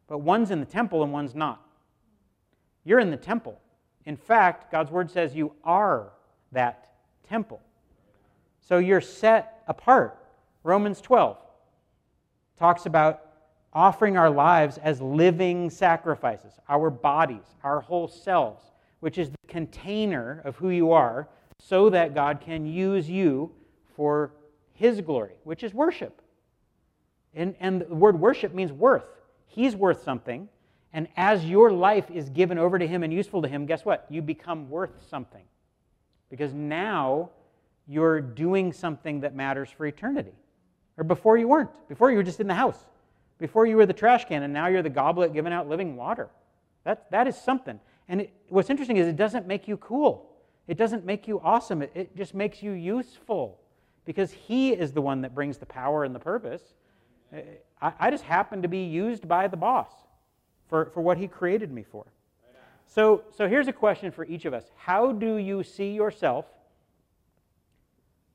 but 0.07 0.19
one's 0.19 0.51
in 0.51 0.61
the 0.61 0.67
temple 0.67 1.03
and 1.03 1.13
one's 1.13 1.35
not. 1.35 1.63
You're 2.85 3.01
in 3.01 3.11
the 3.11 3.17
temple. 3.17 3.59
In 4.05 4.17
fact, 4.17 4.71
God's 4.71 4.91
word 4.91 5.11
says 5.11 5.35
you 5.35 5.53
are 5.65 6.13
that 6.53 6.93
temple. 7.29 7.61
So 8.61 8.79
you're 8.79 9.01
set 9.01 9.63
apart. 9.67 10.19
Romans 10.63 11.01
12 11.01 11.37
talks 12.59 12.87
about 12.87 13.23
offering 13.73 14.17
our 14.17 14.31
lives 14.31 14.79
as 14.79 15.01
living 15.01 15.69
sacrifices, 15.71 16.55
our 16.69 16.91
bodies, 16.91 17.45
our 17.63 17.81
whole 17.81 18.09
selves, 18.09 18.65
which 19.01 19.19
is 19.19 19.31
the 19.31 19.37
container 19.49 20.41
of 20.45 20.57
who 20.57 20.71
you 20.71 20.93
are, 20.93 21.29
so 21.59 21.91
that 21.91 22.15
God 22.15 22.41
can 22.41 22.67
use 22.67 23.09
you 23.09 23.53
for 23.95 24.33
His 24.75 25.01
glory, 25.01 25.35
which 25.45 25.63
is 25.63 25.73
worship. 25.75 26.23
And, 27.35 27.55
and 27.61 27.83
the 27.83 27.95
word 27.95 28.19
worship 28.21 28.55
means 28.55 28.73
worth. 28.73 29.05
He's 29.47 29.77
worth 29.77 30.03
something, 30.03 30.49
and 30.93 31.09
as 31.17 31.45
your 31.45 31.71
life 31.71 32.11
is 32.11 32.31
given 32.31 32.59
over 32.59 32.79
to 32.79 32.87
Him 32.87 33.03
and 33.03 33.13
useful 33.13 33.43
to 33.43 33.49
Him, 33.49 33.67
guess 33.67 33.85
what? 33.85 34.07
You 34.09 34.23
become 34.23 34.71
worth 34.71 35.07
something. 35.09 35.45
Because 36.31 36.53
now 36.55 37.31
you're 37.87 38.21
doing 38.21 38.73
something 38.73 39.21
that 39.21 39.35
matters 39.35 39.69
for 39.71 39.87
eternity. 39.87 40.33
Or 40.97 41.05
before 41.05 41.37
you 41.37 41.49
weren't. 41.49 41.71
Before 41.89 42.11
you 42.11 42.17
were 42.17 42.23
just 42.23 42.41
in 42.41 42.47
the 42.47 42.55
house. 42.55 42.79
Before 43.39 43.67
you 43.67 43.77
were 43.77 43.87
the 43.87 43.93
trash 43.93 44.25
can, 44.25 44.43
and 44.43 44.53
now 44.53 44.69
you're 44.69 44.83
the 44.83 44.89
goblet 44.89 45.35
giving 45.35 45.53
out 45.53 45.69
living 45.69 45.97
water. 45.97 46.31
That, 46.85 47.11
that 47.11 47.29
is 47.29 47.37
something. 47.37 47.79
And 48.09 48.23
it, 48.23 48.33
what's 48.49 48.71
interesting 48.71 48.97
is 48.97 49.07
it 49.07 49.17
doesn't 49.17 49.47
make 49.47 49.69
you 49.69 49.77
cool, 49.77 50.31
it 50.69 50.77
doesn't 50.77 51.05
make 51.05 51.29
you 51.29 51.41
awesome. 51.41 51.83
It, 51.83 51.93
it 51.95 52.17
just 52.17 52.35
makes 52.35 52.63
you 52.63 52.73
useful 52.73 53.61
because 54.05 54.33
He 54.33 54.73
is 54.73 54.93
the 54.93 55.03
one 55.03 55.21
that 55.23 55.35
brings 55.35 55.59
the 55.59 55.67
power 55.67 56.05
and 56.05 56.15
the 56.15 56.21
purpose. 56.21 56.63
I, 57.81 57.93
I 57.99 58.11
just 58.11 58.25
happen 58.25 58.63
to 58.63 58.69
be 58.69 58.85
used 58.85 59.29
by 59.29 59.49
the 59.49 59.57
boss 59.57 59.91
for, 60.69 60.87
for 60.95 61.01
what 61.01 61.19
He 61.19 61.29
created 61.29 61.73
me 61.73 61.83
for. 61.83 62.07
So, 62.89 63.25
so 63.37 63.49
here's 63.49 63.69
a 63.69 63.73
question 63.73 64.11
for 64.11 64.25
each 64.25 64.45
of 64.45 64.55
us 64.55 64.71
How 64.77 65.13
do 65.13 65.37
you 65.37 65.63
see 65.63 65.93
yourself? 65.93 66.47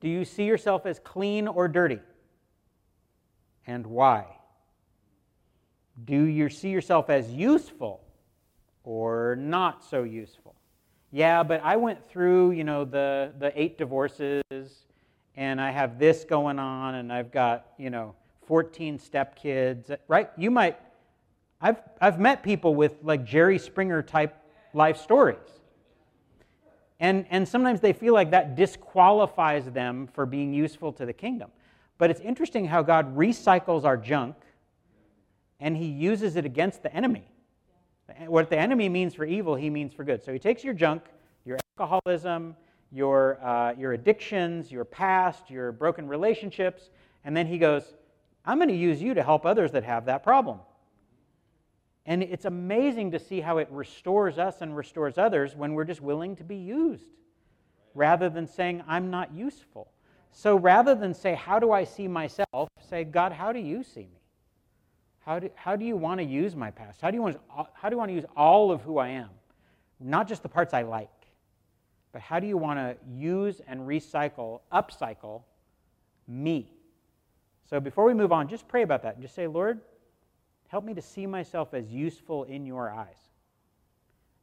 Do 0.00 0.08
you 0.08 0.24
see 0.24 0.44
yourself 0.44 0.84
as 0.84 0.98
clean 0.98 1.46
or 1.46 1.68
dirty? 1.68 2.00
And 3.66 3.86
why? 3.86 4.26
Do 6.04 6.24
you 6.24 6.48
see 6.48 6.70
yourself 6.70 7.08
as 7.08 7.30
useful 7.30 8.02
or 8.82 9.36
not 9.36 9.84
so 9.84 10.02
useful? 10.02 10.56
Yeah, 11.14 11.42
but 11.42 11.60
I 11.62 11.76
went 11.76 12.08
through, 12.08 12.52
you 12.52 12.64
know, 12.64 12.86
the, 12.86 13.32
the 13.38 13.52
eight 13.60 13.76
divorces 13.76 14.42
and 15.36 15.60
I 15.60 15.70
have 15.70 15.98
this 15.98 16.24
going 16.24 16.58
on 16.58 16.94
and 16.94 17.12
I've 17.12 17.30
got, 17.30 17.66
you 17.76 17.90
know, 17.90 18.14
14 18.46 18.98
stepkids, 18.98 19.94
right? 20.08 20.30
You 20.38 20.50
might, 20.50 20.78
I've, 21.60 21.82
I've 22.00 22.18
met 22.18 22.42
people 22.42 22.74
with 22.74 22.94
like 23.02 23.24
Jerry 23.24 23.58
Springer 23.58 24.02
type 24.02 24.34
life 24.72 24.96
stories. 24.96 25.36
And, 26.98 27.26
and 27.28 27.46
sometimes 27.46 27.80
they 27.80 27.92
feel 27.92 28.14
like 28.14 28.30
that 28.30 28.56
disqualifies 28.56 29.66
them 29.66 30.08
for 30.14 30.24
being 30.24 30.54
useful 30.54 30.92
to 30.94 31.04
the 31.04 31.12
kingdom. 31.12 31.50
But 31.98 32.10
it's 32.10 32.20
interesting 32.20 32.64
how 32.64 32.82
God 32.82 33.14
recycles 33.14 33.84
our 33.84 33.98
junk 33.98 34.36
and 35.60 35.76
he 35.76 35.86
uses 35.86 36.36
it 36.36 36.46
against 36.46 36.82
the 36.82 36.94
enemy. 36.94 37.28
What 38.26 38.50
the 38.50 38.58
enemy 38.58 38.88
means 38.88 39.14
for 39.14 39.24
evil, 39.24 39.54
he 39.54 39.70
means 39.70 39.92
for 39.92 40.04
good. 40.04 40.22
So 40.22 40.32
he 40.32 40.38
takes 40.38 40.64
your 40.64 40.74
junk, 40.74 41.02
your 41.44 41.58
alcoholism, 41.78 42.56
your, 42.90 43.42
uh, 43.42 43.74
your 43.78 43.92
addictions, 43.92 44.70
your 44.70 44.84
past, 44.84 45.50
your 45.50 45.72
broken 45.72 46.08
relationships, 46.08 46.90
and 47.24 47.36
then 47.36 47.46
he 47.46 47.58
goes, 47.58 47.94
I'm 48.44 48.58
going 48.58 48.68
to 48.68 48.76
use 48.76 49.00
you 49.00 49.14
to 49.14 49.22
help 49.22 49.46
others 49.46 49.72
that 49.72 49.84
have 49.84 50.06
that 50.06 50.22
problem. 50.22 50.58
And 52.04 52.22
it's 52.22 52.44
amazing 52.44 53.12
to 53.12 53.18
see 53.18 53.40
how 53.40 53.58
it 53.58 53.68
restores 53.70 54.38
us 54.38 54.60
and 54.60 54.76
restores 54.76 55.18
others 55.18 55.54
when 55.54 55.74
we're 55.74 55.84
just 55.84 56.00
willing 56.00 56.34
to 56.36 56.44
be 56.44 56.56
used 56.56 57.06
rather 57.94 58.28
than 58.28 58.46
saying, 58.46 58.82
I'm 58.88 59.10
not 59.10 59.32
useful. 59.32 59.88
So 60.32 60.56
rather 60.56 60.94
than 60.94 61.14
say, 61.14 61.34
How 61.34 61.58
do 61.58 61.72
I 61.72 61.84
see 61.84 62.08
myself? 62.08 62.68
say, 62.88 63.04
God, 63.04 63.32
how 63.32 63.52
do 63.52 63.58
you 63.58 63.82
see 63.82 64.00
me? 64.00 64.21
How 65.24 65.38
do, 65.38 65.50
how 65.54 65.76
do 65.76 65.84
you 65.84 65.96
want 65.96 66.18
to 66.18 66.24
use 66.24 66.56
my 66.56 66.70
past? 66.70 67.00
How 67.00 67.10
do, 67.10 67.16
you 67.16 67.22
want 67.22 67.36
to, 67.36 67.66
how 67.74 67.88
do 67.88 67.94
you 67.94 67.98
want 67.98 68.10
to 68.10 68.14
use 68.14 68.24
all 68.36 68.72
of 68.72 68.82
who 68.82 68.98
I 68.98 69.08
am? 69.08 69.30
Not 70.00 70.26
just 70.26 70.42
the 70.42 70.48
parts 70.48 70.74
I 70.74 70.82
like, 70.82 71.08
but 72.12 72.20
how 72.20 72.40
do 72.40 72.46
you 72.46 72.56
want 72.56 72.78
to 72.78 72.96
use 73.08 73.60
and 73.68 73.80
recycle, 73.80 74.60
upcycle 74.72 75.42
me? 76.26 76.72
So 77.70 77.78
before 77.78 78.04
we 78.04 78.14
move 78.14 78.32
on, 78.32 78.48
just 78.48 78.66
pray 78.66 78.82
about 78.82 79.02
that 79.04 79.14
and 79.14 79.22
just 79.22 79.34
say, 79.34 79.46
Lord, 79.46 79.80
help 80.68 80.84
me 80.84 80.92
to 80.94 81.02
see 81.02 81.26
myself 81.26 81.72
as 81.72 81.88
useful 81.92 82.44
in 82.44 82.66
your 82.66 82.90
eyes. 82.90 83.16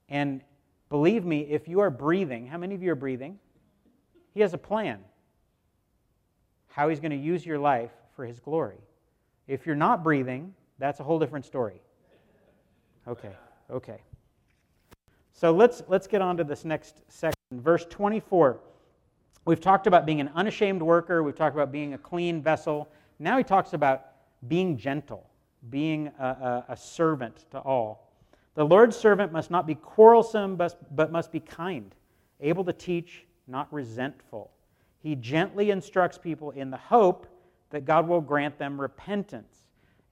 And 0.07 0.41
believe 0.89 1.25
me, 1.25 1.41
if 1.41 1.67
you 1.67 1.81
are 1.81 1.89
breathing, 1.89 2.47
how 2.47 2.57
many 2.57 2.73
of 2.73 2.81
you 2.81 2.91
are 2.91 2.95
breathing? 2.95 3.37
He 4.33 4.39
has 4.39 4.53
a 4.53 4.57
plan 4.57 4.99
how 6.69 6.87
he's 6.87 6.99
going 6.99 7.11
to 7.11 7.17
use 7.17 7.45
your 7.45 7.59
life 7.59 7.91
for 8.15 8.25
his 8.25 8.39
glory. 8.39 8.77
If 9.47 9.65
you're 9.65 9.75
not 9.75 10.03
breathing, 10.03 10.53
that's 10.79 10.99
a 10.99 11.03
whole 11.03 11.19
different 11.19 11.45
story. 11.45 11.81
Okay, 13.07 13.31
okay. 13.69 14.01
So 15.33 15.51
let's, 15.51 15.83
let's 15.87 16.07
get 16.07 16.21
on 16.21 16.37
to 16.37 16.43
this 16.43 16.65
next 16.65 17.01
section. 17.07 17.35
Verse 17.51 17.85
24. 17.89 18.59
We've 19.45 19.59
talked 19.59 19.87
about 19.87 20.05
being 20.05 20.19
an 20.21 20.29
unashamed 20.35 20.81
worker, 20.81 21.23
we've 21.23 21.35
talked 21.35 21.55
about 21.55 21.71
being 21.71 21.93
a 21.93 21.97
clean 21.97 22.41
vessel. 22.41 22.89
Now 23.19 23.37
he 23.37 23.43
talks 23.43 23.73
about 23.73 24.05
being 24.47 24.77
gentle, 24.77 25.29
being 25.69 26.11
a, 26.19 26.25
a, 26.25 26.65
a 26.69 26.77
servant 26.77 27.45
to 27.51 27.59
all. 27.59 28.13
The 28.55 28.63
Lord's 28.63 28.95
servant 28.95 29.31
must 29.31 29.51
not 29.51 29.65
be 29.65 29.75
quarrelsome, 29.75 30.55
but, 30.55 30.95
but 30.95 31.11
must 31.11 31.31
be 31.31 31.39
kind, 31.39 31.95
able 32.41 32.63
to 32.65 32.73
teach, 32.73 33.25
not 33.47 33.71
resentful. 33.73 34.51
He 34.99 35.15
gently 35.15 35.71
instructs 35.71 36.17
people 36.17 36.51
in 36.51 36.69
the 36.69 36.77
hope 36.77 37.27
that 37.69 37.85
God 37.85 38.07
will 38.07 38.21
grant 38.21 38.57
them 38.57 38.79
repentance. 38.79 39.58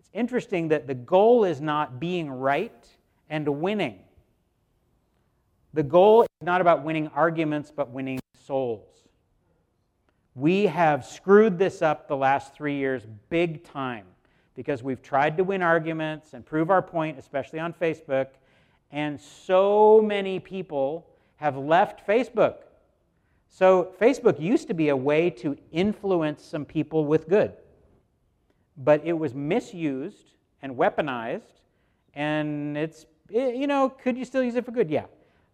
It's 0.08 0.20
interesting 0.20 0.70
that 0.70 0.88
the 0.88 0.94
goal 0.94 1.44
is 1.44 1.62
not 1.62 2.00
being 2.00 2.30
right 2.30 2.88
and 3.30 3.48
winning. 3.48 4.00
The 5.74 5.84
goal 5.84 6.24
is 6.24 6.28
not 6.42 6.62
about 6.62 6.84
winning 6.84 7.08
arguments, 7.10 7.72
but 7.76 7.92
winning 7.92 8.20
souls. 8.46 8.88
We 10.34 10.68
have 10.68 11.06
screwed 11.06 11.58
this 11.58 11.82
up 11.82 12.08
the 12.08 12.16
last 12.16 12.54
three 12.54 12.78
years 12.78 13.04
big 13.30 13.64
time 13.64 14.06
because 14.56 14.82
we've 14.82 15.02
tried 15.02 15.38
to 15.38 15.44
win 15.44 15.62
arguments 15.62 16.34
and 16.34 16.46
prove 16.46 16.70
our 16.70 16.82
point, 16.82 17.20
especially 17.20 17.60
on 17.60 17.74
Facebook, 17.74 18.28
and 18.92 19.20
so 19.20 20.02
many 20.02 20.40
people 20.40 21.08
have 21.36 21.58
left 21.58 22.08
Facebook. 22.08 22.58
So, 23.50 23.94
Facebook 24.00 24.40
used 24.40 24.68
to 24.68 24.74
be 24.74 24.90
a 24.90 24.96
way 24.96 25.30
to 25.32 25.58
influence 25.72 26.44
some 26.44 26.66
people 26.66 27.06
with 27.06 27.28
good, 27.28 27.54
but 28.78 29.06
it 29.06 29.14
was 29.14 29.34
misused 29.34 30.34
and 30.62 30.76
weaponized, 30.76 31.62
and 32.14 32.78
it's, 32.78 33.06
you 33.30 33.68
know, 33.68 33.90
could 33.90 34.18
you 34.18 34.26
still 34.26 34.44
use 34.44 34.56
it 34.56 34.66
for 34.66 34.72
good? 34.72 34.90
Yeah. 34.90 35.06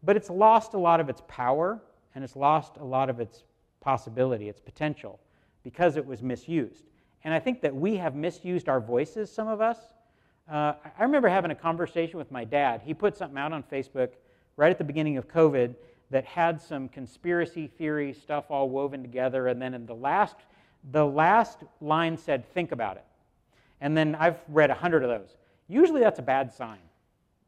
But 0.04 0.18
it's 0.18 0.30
lost 0.30 0.74
a 0.74 0.78
lot 0.78 1.00
of 1.00 1.10
its 1.10 1.22
power, 1.28 1.82
and 2.16 2.24
it's 2.24 2.36
lost 2.36 2.78
a 2.78 2.84
lot 2.84 3.10
of 3.10 3.20
its 3.20 3.44
possibility, 3.80 4.50
its 4.50 4.60
potential, 4.60 5.20
because 5.64 5.98
it 5.98 6.06
was 6.06 6.22
misused. 6.22 6.86
And 7.24 7.34
I 7.34 7.40
think 7.40 7.62
that 7.62 7.74
we 7.74 7.96
have 7.98 8.16
misused 8.16 8.68
our 8.68 8.82
voices, 8.82 9.32
some 9.32 9.48
of 9.48 9.62
us. 9.62 9.78
Uh, 10.52 10.74
I 11.00 11.04
remember 11.04 11.30
having 11.30 11.52
a 11.52 11.56
conversation 11.56 12.18
with 12.18 12.32
my 12.32 12.44
dad. 12.44 12.82
He 12.84 12.94
put 12.94 13.16
something 13.16 13.38
out 13.38 13.54
on 13.54 13.64
Facebook 13.64 14.10
right 14.58 14.70
at 14.70 14.78
the 14.78 14.84
beginning 14.84 15.18
of 15.18 15.28
COVID 15.30 15.76
that 16.12 16.26
had 16.26 16.62
some 16.62 16.90
conspiracy 16.90 17.68
theory 17.68 18.14
stuff 18.14 18.46
all 18.50 18.70
woven 18.70 19.02
together. 19.02 19.48
And 19.48 19.62
then 19.62 19.74
in 19.74 19.86
the 19.86 19.96
last, 19.96 20.36
the 20.92 21.06
last 21.06 21.64
line 21.80 22.18
said, 22.18 22.46
think 22.54 22.74
about 22.74 22.98
it. 22.98 23.06
And 23.84 23.98
then 23.98 24.16
I've 24.16 24.40
read 24.48 24.70
a 24.70 24.74
hundred 24.74 25.04
of 25.04 25.10
those. 25.10 25.36
Usually 25.68 26.00
that's 26.00 26.18
a 26.18 26.24
bad 26.24 26.54
sign 26.54 26.80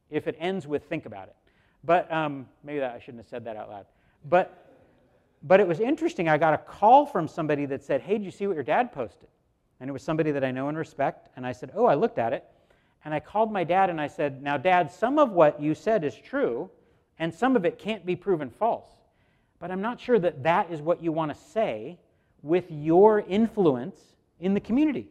if 0.09 0.27
it 0.27 0.35
ends 0.37 0.67
with 0.67 0.83
think 0.83 1.05
about 1.05 1.29
it. 1.29 1.35
But 1.85 2.11
um, 2.11 2.45
maybe 2.61 2.79
that, 2.79 2.93
I 2.93 2.99
shouldn't 2.99 3.23
have 3.23 3.29
said 3.29 3.45
that 3.45 3.55
out 3.55 3.69
loud. 3.69 3.85
But 4.29 4.61
but 5.43 5.59
it 5.59 5.67
was 5.67 5.79
interesting. 5.79 6.27
I 6.27 6.37
got 6.37 6.53
a 6.53 6.57
call 6.57 7.05
from 7.05 7.27
somebody 7.27 7.65
that 7.67 7.83
said, 7.83 8.01
Hey, 8.01 8.17
did 8.17 8.25
you 8.25 8.31
see 8.31 8.47
what 8.47 8.55
your 8.55 8.63
dad 8.63 8.91
posted? 8.91 9.29
And 9.79 9.89
it 9.89 9.93
was 9.93 10.03
somebody 10.03 10.31
that 10.31 10.43
I 10.43 10.51
know 10.51 10.67
and 10.67 10.77
respect. 10.77 11.29
And 11.37 11.45
I 11.45 11.53
said, 11.53 11.71
Oh, 11.73 11.85
I 11.85 11.95
looked 11.95 12.19
at 12.19 12.33
it. 12.33 12.43
And 13.05 13.13
I 13.13 13.21
called 13.21 13.51
my 13.51 13.63
dad 13.63 13.89
and 13.89 14.01
I 14.01 14.07
said, 14.07 14.43
Now, 14.43 14.57
dad, 14.57 14.91
some 14.91 15.17
of 15.17 15.31
what 15.31 15.61
you 15.61 15.73
said 15.73 16.03
is 16.03 16.15
true, 16.15 16.69
and 17.17 17.33
some 17.33 17.55
of 17.55 17.63
it 17.63 17.79
can't 17.79 18.05
be 18.05 18.15
proven 18.15 18.49
false. 18.49 18.89
But 19.59 19.71
I'm 19.71 19.81
not 19.81 20.01
sure 20.01 20.19
that 20.19 20.43
that 20.43 20.69
is 20.69 20.81
what 20.81 21.01
you 21.01 21.13
want 21.13 21.33
to 21.33 21.39
say 21.39 21.97
with 22.41 22.65
your 22.69 23.21
influence 23.21 23.97
in 24.41 24.53
the 24.53 24.59
community. 24.59 25.07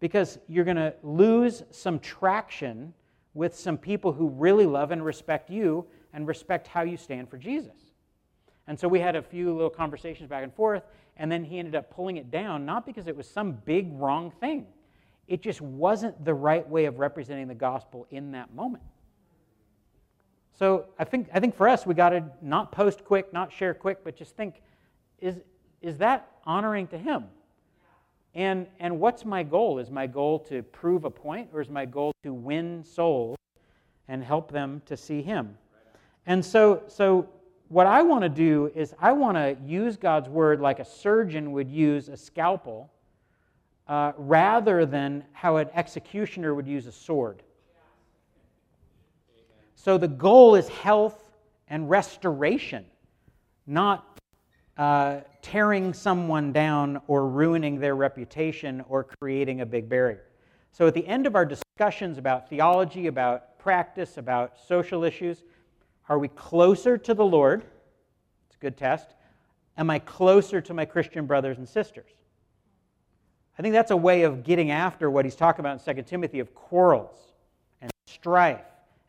Because 0.00 0.38
you're 0.48 0.64
going 0.64 0.76
to 0.76 0.94
lose 1.02 1.62
some 1.70 1.98
traction 1.98 2.94
with 3.34 3.54
some 3.56 3.76
people 3.76 4.12
who 4.12 4.28
really 4.28 4.66
love 4.66 4.90
and 4.90 5.04
respect 5.04 5.50
you 5.50 5.86
and 6.12 6.26
respect 6.26 6.66
how 6.66 6.82
you 6.82 6.96
stand 6.96 7.28
for 7.28 7.36
Jesus. 7.36 7.74
And 8.66 8.78
so 8.78 8.86
we 8.86 9.00
had 9.00 9.16
a 9.16 9.22
few 9.22 9.52
little 9.52 9.70
conversations 9.70 10.28
back 10.28 10.42
and 10.44 10.54
forth, 10.54 10.82
and 11.16 11.32
then 11.32 11.42
he 11.42 11.58
ended 11.58 11.74
up 11.74 11.90
pulling 11.90 12.16
it 12.16 12.30
down, 12.30 12.66
not 12.66 12.84
because 12.84 13.06
it 13.06 13.16
was 13.16 13.28
some 13.28 13.52
big 13.52 13.90
wrong 13.92 14.30
thing. 14.40 14.66
It 15.26 15.42
just 15.42 15.60
wasn't 15.60 16.24
the 16.24 16.34
right 16.34 16.68
way 16.68 16.84
of 16.84 16.98
representing 16.98 17.48
the 17.48 17.54
gospel 17.54 18.06
in 18.10 18.32
that 18.32 18.54
moment. 18.54 18.84
So 20.58 20.86
I 20.98 21.04
think, 21.04 21.28
I 21.32 21.40
think 21.40 21.56
for 21.56 21.68
us, 21.68 21.86
we 21.86 21.94
got 21.94 22.10
to 22.10 22.24
not 22.42 22.72
post 22.72 23.04
quick, 23.04 23.32
not 23.32 23.52
share 23.52 23.74
quick, 23.74 23.98
but 24.04 24.16
just 24.16 24.36
think 24.36 24.60
is, 25.20 25.36
is 25.80 25.98
that 25.98 26.28
honoring 26.44 26.86
to 26.88 26.98
him? 26.98 27.24
And, 28.38 28.68
and 28.78 29.00
what's 29.00 29.24
my 29.24 29.42
goal? 29.42 29.80
Is 29.80 29.90
my 29.90 30.06
goal 30.06 30.38
to 30.48 30.62
prove 30.62 31.04
a 31.04 31.10
point, 31.10 31.48
or 31.52 31.60
is 31.60 31.68
my 31.68 31.84
goal 31.84 32.12
to 32.22 32.32
win 32.32 32.84
souls 32.84 33.36
and 34.06 34.22
help 34.22 34.52
them 34.52 34.80
to 34.86 34.96
see 34.96 35.22
him? 35.22 35.58
And 36.24 36.44
so, 36.44 36.84
so 36.86 37.28
what 37.66 37.88
I 37.88 38.00
want 38.02 38.22
to 38.22 38.28
do 38.28 38.70
is 38.76 38.94
I 39.00 39.10
want 39.10 39.36
to 39.36 39.56
use 39.66 39.96
God's 39.96 40.28
word 40.28 40.60
like 40.60 40.78
a 40.78 40.84
surgeon 40.84 41.50
would 41.50 41.68
use 41.68 42.08
a 42.08 42.16
scalpel 42.16 42.92
uh, 43.88 44.12
rather 44.16 44.86
than 44.86 45.24
how 45.32 45.56
an 45.56 45.68
executioner 45.74 46.54
would 46.54 46.68
use 46.68 46.86
a 46.86 46.92
sword. 46.92 47.42
So 49.74 49.98
the 49.98 50.06
goal 50.06 50.54
is 50.54 50.68
health 50.68 51.32
and 51.66 51.90
restoration, 51.90 52.84
not 53.66 54.07
uh, 54.78 55.20
tearing 55.42 55.92
someone 55.92 56.52
down 56.52 57.00
or 57.08 57.28
ruining 57.28 57.80
their 57.80 57.96
reputation 57.96 58.82
or 58.88 59.04
creating 59.04 59.60
a 59.60 59.66
big 59.66 59.88
barrier. 59.88 60.22
So 60.72 60.86
at 60.86 60.94
the 60.94 61.06
end 61.06 61.26
of 61.26 61.34
our 61.34 61.44
discussions 61.44 62.16
about 62.16 62.48
theology, 62.48 63.08
about 63.08 63.58
practice, 63.58 64.16
about 64.16 64.54
social 64.66 65.04
issues, 65.04 65.42
are 66.08 66.18
we 66.18 66.28
closer 66.28 66.96
to 66.96 67.12
the 67.12 67.24
Lord? 67.24 67.64
It's 68.46 68.56
a 68.56 68.58
good 68.58 68.76
test. 68.76 69.14
Am 69.76 69.90
I 69.90 69.98
closer 69.98 70.60
to 70.60 70.74
my 70.74 70.84
Christian 70.84 71.26
brothers 71.26 71.58
and 71.58 71.68
sisters? 71.68 72.10
I 73.58 73.62
think 73.62 73.72
that's 73.72 73.90
a 73.90 73.96
way 73.96 74.22
of 74.22 74.44
getting 74.44 74.70
after 74.70 75.10
what 75.10 75.24
he's 75.24 75.34
talking 75.34 75.60
about 75.60 75.84
in 75.84 75.96
2 75.96 76.02
Timothy 76.02 76.38
of 76.38 76.54
quarrels 76.54 77.16
and 77.80 77.90
strife 78.06 78.60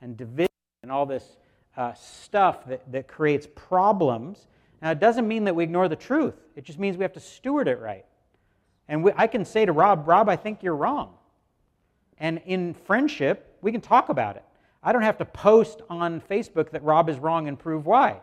and 0.02 0.18
division 0.18 0.50
and 0.82 0.92
all 0.92 1.06
this 1.06 1.38
uh, 1.78 1.94
stuff 1.94 2.66
that, 2.66 2.92
that 2.92 3.08
creates 3.08 3.48
problems. 3.56 4.48
Now, 4.82 4.92
it 4.92 5.00
doesn't 5.00 5.28
mean 5.28 5.44
that 5.46 5.56
we 5.56 5.64
ignore 5.64 5.88
the 5.88 5.96
truth, 5.96 6.36
it 6.56 6.64
just 6.64 6.80
means 6.80 6.98
we 6.98 7.04
have 7.04 7.14
to 7.14 7.20
steward 7.20 7.68
it 7.68 7.80
right. 7.80 8.06
And 8.88 9.04
we, 9.04 9.12
I 9.16 9.28
can 9.28 9.46
say 9.46 9.66
to 9.66 9.72
Rob, 9.72 10.08
Rob, 10.08 10.30
I 10.30 10.36
think 10.36 10.64
you're 10.64 10.76
wrong. 10.76 11.14
And 12.18 12.42
in 12.46 12.74
friendship, 12.74 13.58
we 13.62 13.72
can 13.72 13.82
talk 13.82 14.10
about 14.10 14.36
it. 14.36 14.44
I 14.82 14.92
don't 14.92 15.04
have 15.04 15.18
to 15.18 15.26
post 15.26 15.82
on 15.90 16.22
Facebook 16.22 16.72
that 16.72 16.84
Rob 16.84 17.10
is 17.10 17.20
wrong 17.20 17.48
and 17.48 17.60
prove 17.60 17.86
why. 17.86 18.22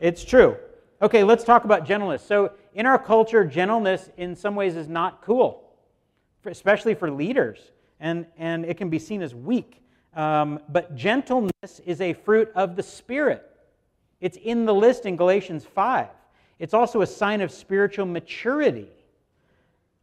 It's 0.00 0.24
true. 0.24 0.56
Okay, 1.00 1.24
let's 1.24 1.44
talk 1.44 1.64
about 1.64 1.86
gentleness. 1.86 2.22
So, 2.22 2.52
in 2.74 2.84
our 2.84 2.98
culture, 2.98 3.44
gentleness 3.44 4.10
in 4.18 4.36
some 4.36 4.54
ways 4.54 4.76
is 4.76 4.88
not 4.88 5.22
cool, 5.22 5.64
especially 6.44 6.94
for 6.94 7.10
leaders, 7.10 7.58
and, 8.00 8.26
and 8.36 8.66
it 8.66 8.76
can 8.76 8.90
be 8.90 8.98
seen 8.98 9.22
as 9.22 9.34
weak. 9.34 9.82
Um, 10.14 10.60
but 10.68 10.94
gentleness 10.94 11.80
is 11.86 12.02
a 12.02 12.12
fruit 12.12 12.50
of 12.54 12.76
the 12.76 12.82
Spirit. 12.82 13.50
It's 14.20 14.36
in 14.36 14.64
the 14.64 14.74
list 14.74 15.06
in 15.06 15.16
Galatians 15.16 15.64
5. 15.64 16.08
It's 16.58 16.74
also 16.74 17.02
a 17.02 17.06
sign 17.06 17.40
of 17.40 17.50
spiritual 17.50 18.06
maturity. 18.06 18.88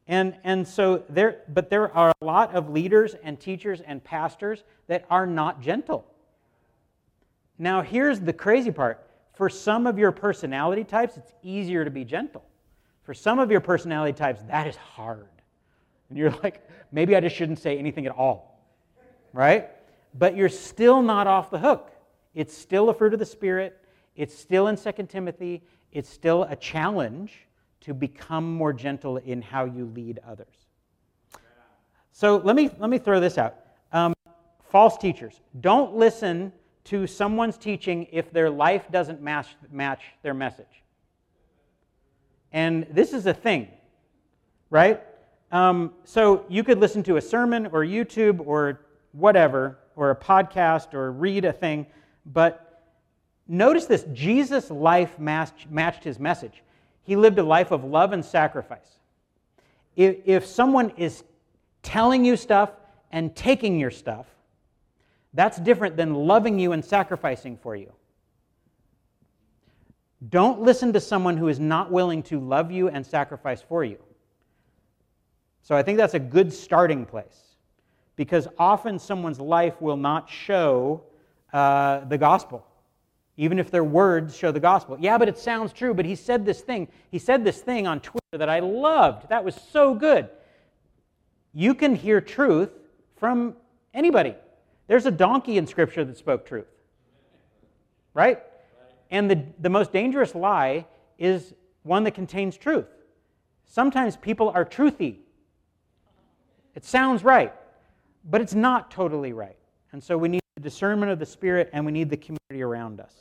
And, 0.07 0.35
and 0.43 0.67
so 0.67 1.03
there, 1.09 1.41
but 1.47 1.69
there 1.69 1.91
are 1.95 2.13
a 2.21 2.25
lot 2.25 2.53
of 2.53 2.69
leaders 2.69 3.15
and 3.23 3.39
teachers 3.39 3.81
and 3.81 4.03
pastors 4.03 4.63
that 4.87 5.05
are 5.09 5.25
not 5.25 5.61
gentle. 5.61 6.05
Now, 7.57 7.81
here's 7.81 8.19
the 8.19 8.33
crazy 8.33 8.71
part. 8.71 9.07
For 9.33 9.49
some 9.49 9.87
of 9.87 9.97
your 9.97 10.11
personality 10.11 10.83
types, 10.83 11.17
it's 11.17 11.33
easier 11.41 11.85
to 11.85 11.91
be 11.91 12.03
gentle. 12.03 12.43
For 13.03 13.13
some 13.13 13.39
of 13.39 13.49
your 13.49 13.61
personality 13.61 14.13
types, 14.13 14.41
that 14.43 14.67
is 14.67 14.75
hard. 14.75 15.27
And 16.09 16.17
you're 16.17 16.31
like, 16.43 16.67
maybe 16.91 17.15
I 17.15 17.19
just 17.19 17.35
shouldn't 17.35 17.59
say 17.59 17.77
anything 17.77 18.05
at 18.05 18.11
all. 18.11 18.59
Right? 19.31 19.69
But 20.13 20.35
you're 20.35 20.49
still 20.49 21.01
not 21.01 21.25
off 21.25 21.49
the 21.49 21.57
hook. 21.57 21.91
It's 22.35 22.55
still 22.55 22.89
a 22.89 22.93
fruit 22.93 23.13
of 23.13 23.19
the 23.19 23.25
Spirit. 23.25 23.82
It's 24.15 24.37
still 24.37 24.67
in 24.67 24.77
2 24.77 24.91
Timothy. 25.07 25.63
It's 25.91 26.09
still 26.09 26.43
a 26.43 26.55
challenge 26.55 27.47
to 27.81 27.93
become 27.93 28.53
more 28.53 28.73
gentle 28.73 29.17
in 29.17 29.41
how 29.41 29.65
you 29.65 29.85
lead 29.85 30.19
others. 30.25 30.67
So 32.11 32.37
let 32.37 32.55
me, 32.55 32.69
let 32.77 32.89
me 32.89 32.97
throw 32.97 33.19
this 33.19 33.37
out. 33.37 33.55
Um, 33.91 34.13
false 34.69 34.97
teachers. 34.97 35.41
Don't 35.61 35.95
listen 35.95 36.53
to 36.85 37.07
someone's 37.07 37.57
teaching 37.57 38.07
if 38.11 38.31
their 38.31 38.49
life 38.49 38.85
doesn't 38.91 39.21
match, 39.21 39.47
match 39.71 40.01
their 40.21 40.33
message. 40.33 40.83
And 42.51 42.85
this 42.91 43.13
is 43.13 43.25
a 43.25 43.33
thing, 43.33 43.67
right? 44.69 45.01
Um, 45.51 45.93
so 46.03 46.45
you 46.49 46.63
could 46.63 46.79
listen 46.79 47.03
to 47.03 47.17
a 47.17 47.21
sermon 47.21 47.67
or 47.67 47.83
YouTube 47.83 48.45
or 48.45 48.81
whatever, 49.11 49.79
or 49.95 50.11
a 50.11 50.15
podcast 50.15 50.93
or 50.93 51.11
read 51.11 51.45
a 51.45 51.53
thing, 51.53 51.85
but 52.25 52.62
notice 53.47 53.85
this 53.85 54.05
Jesus' 54.13 54.69
life 54.69 55.19
matched, 55.19 55.69
matched 55.69 56.03
his 56.03 56.19
message. 56.19 56.63
He 57.03 57.15
lived 57.15 57.37
a 57.39 57.43
life 57.43 57.71
of 57.71 57.83
love 57.83 58.13
and 58.13 58.23
sacrifice. 58.23 58.99
If, 59.95 60.17
if 60.25 60.45
someone 60.45 60.91
is 60.97 61.23
telling 61.81 62.23
you 62.25 62.37
stuff 62.37 62.71
and 63.11 63.35
taking 63.35 63.79
your 63.79 63.91
stuff, 63.91 64.25
that's 65.33 65.57
different 65.59 65.97
than 65.97 66.13
loving 66.13 66.59
you 66.59 66.71
and 66.71 66.83
sacrificing 66.83 67.57
for 67.57 67.75
you. 67.75 67.91
Don't 70.29 70.61
listen 70.61 70.93
to 70.93 71.01
someone 71.01 71.35
who 71.35 71.49
is 71.49 71.59
not 71.59 71.91
willing 71.91 72.23
to 72.23 72.39
love 72.39 72.71
you 72.71 72.87
and 72.87 73.05
sacrifice 73.05 73.61
for 73.61 73.83
you. 73.83 73.97
So 75.61 75.75
I 75.75 75.83
think 75.83 75.97
that's 75.97 76.13
a 76.13 76.19
good 76.19 76.53
starting 76.53 77.05
place 77.05 77.55
because 78.15 78.47
often 78.57 78.99
someone's 78.99 79.39
life 79.39 79.81
will 79.81 79.97
not 79.97 80.29
show 80.29 81.03
uh, 81.51 82.01
the 82.05 82.17
gospel 82.17 82.65
even 83.37 83.57
if 83.59 83.71
their 83.71 83.83
words 83.83 84.35
show 84.35 84.51
the 84.51 84.59
gospel. 84.59 84.97
Yeah, 84.99 85.17
but 85.17 85.27
it 85.27 85.37
sounds 85.37 85.73
true, 85.73 85.93
but 85.93 86.05
he 86.05 86.15
said 86.15 86.45
this 86.45 86.61
thing. 86.61 86.87
He 87.09 87.19
said 87.19 87.43
this 87.43 87.61
thing 87.61 87.87
on 87.87 87.99
Twitter 87.99 88.37
that 88.37 88.49
I 88.49 88.59
loved. 88.59 89.29
That 89.29 89.43
was 89.43 89.55
so 89.71 89.95
good. 89.95 90.29
You 91.53 91.73
can 91.73 91.95
hear 91.95 92.21
truth 92.21 92.71
from 93.15 93.55
anybody. 93.93 94.35
There's 94.87 95.05
a 95.05 95.11
donkey 95.11 95.57
in 95.57 95.65
Scripture 95.65 96.05
that 96.05 96.17
spoke 96.17 96.45
truth. 96.45 96.67
Right? 98.13 98.43
And 99.09 99.29
the, 99.29 99.43
the 99.59 99.69
most 99.69 99.91
dangerous 99.91 100.35
lie 100.35 100.85
is 101.17 101.53
one 101.83 102.03
that 102.03 102.11
contains 102.11 102.57
truth. 102.57 102.87
Sometimes 103.65 104.15
people 104.17 104.49
are 104.49 104.65
truthy. 104.65 105.17
It 106.75 106.85
sounds 106.85 107.23
right, 107.23 107.53
but 108.25 108.41
it's 108.41 108.55
not 108.55 108.91
totally 108.91 109.33
right. 109.33 109.57
And 109.91 110.03
so 110.03 110.17
we 110.17 110.29
need 110.29 110.42
the 110.55 110.61
discernment 110.61 111.11
of 111.11 111.19
the 111.19 111.25
Spirit 111.25 111.69
and 111.73 111.85
we 111.85 111.91
need 111.91 112.09
the 112.09 112.17
community 112.17 112.61
around 112.61 112.99
us. 112.99 113.13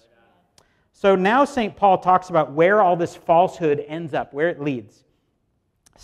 So 0.92 1.16
now 1.16 1.44
St. 1.44 1.74
Paul 1.74 1.98
talks 1.98 2.30
about 2.30 2.52
where 2.52 2.80
all 2.82 2.96
this 2.96 3.16
falsehood 3.16 3.84
ends 3.88 4.14
up, 4.14 4.32
where 4.32 4.48
it 4.48 4.60
leads. 4.60 5.04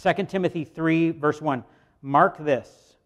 2 0.01 0.25
Timothy 0.25 0.64
3, 0.64 1.11
verse 1.11 1.41
1. 1.41 1.62
Mark 2.03 2.38
this. 2.38 2.97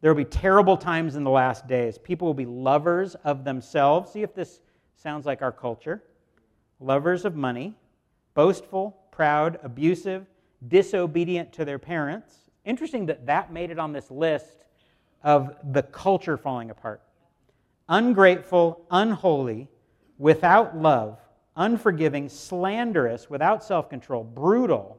There 0.00 0.12
will 0.12 0.24
be 0.24 0.24
terrible 0.24 0.76
times 0.76 1.16
in 1.16 1.24
the 1.24 1.30
last 1.30 1.66
days. 1.66 1.98
People 1.98 2.26
will 2.26 2.34
be 2.34 2.46
lovers 2.46 3.14
of 3.16 3.44
themselves. 3.44 4.12
See 4.12 4.22
if 4.22 4.34
this 4.34 4.60
sounds 4.94 5.26
like 5.26 5.42
our 5.42 5.52
culture. 5.52 6.02
Lovers 6.80 7.24
of 7.24 7.36
money, 7.36 7.74
boastful, 8.34 8.96
proud, 9.10 9.58
abusive, 9.62 10.26
disobedient 10.68 11.52
to 11.54 11.64
their 11.64 11.78
parents. 11.78 12.34
Interesting 12.64 13.06
that 13.06 13.26
that 13.26 13.52
made 13.52 13.70
it 13.70 13.78
on 13.78 13.92
this 13.92 14.10
list 14.10 14.64
of 15.22 15.56
the 15.72 15.82
culture 15.82 16.36
falling 16.36 16.70
apart. 16.70 17.02
Ungrateful, 17.88 18.84
unholy, 18.90 19.68
without 20.18 20.76
love 20.76 21.20
unforgiving, 21.56 22.28
slanderous, 22.28 23.30
without 23.30 23.64
self 23.64 23.88
control, 23.88 24.22
brutal, 24.22 24.98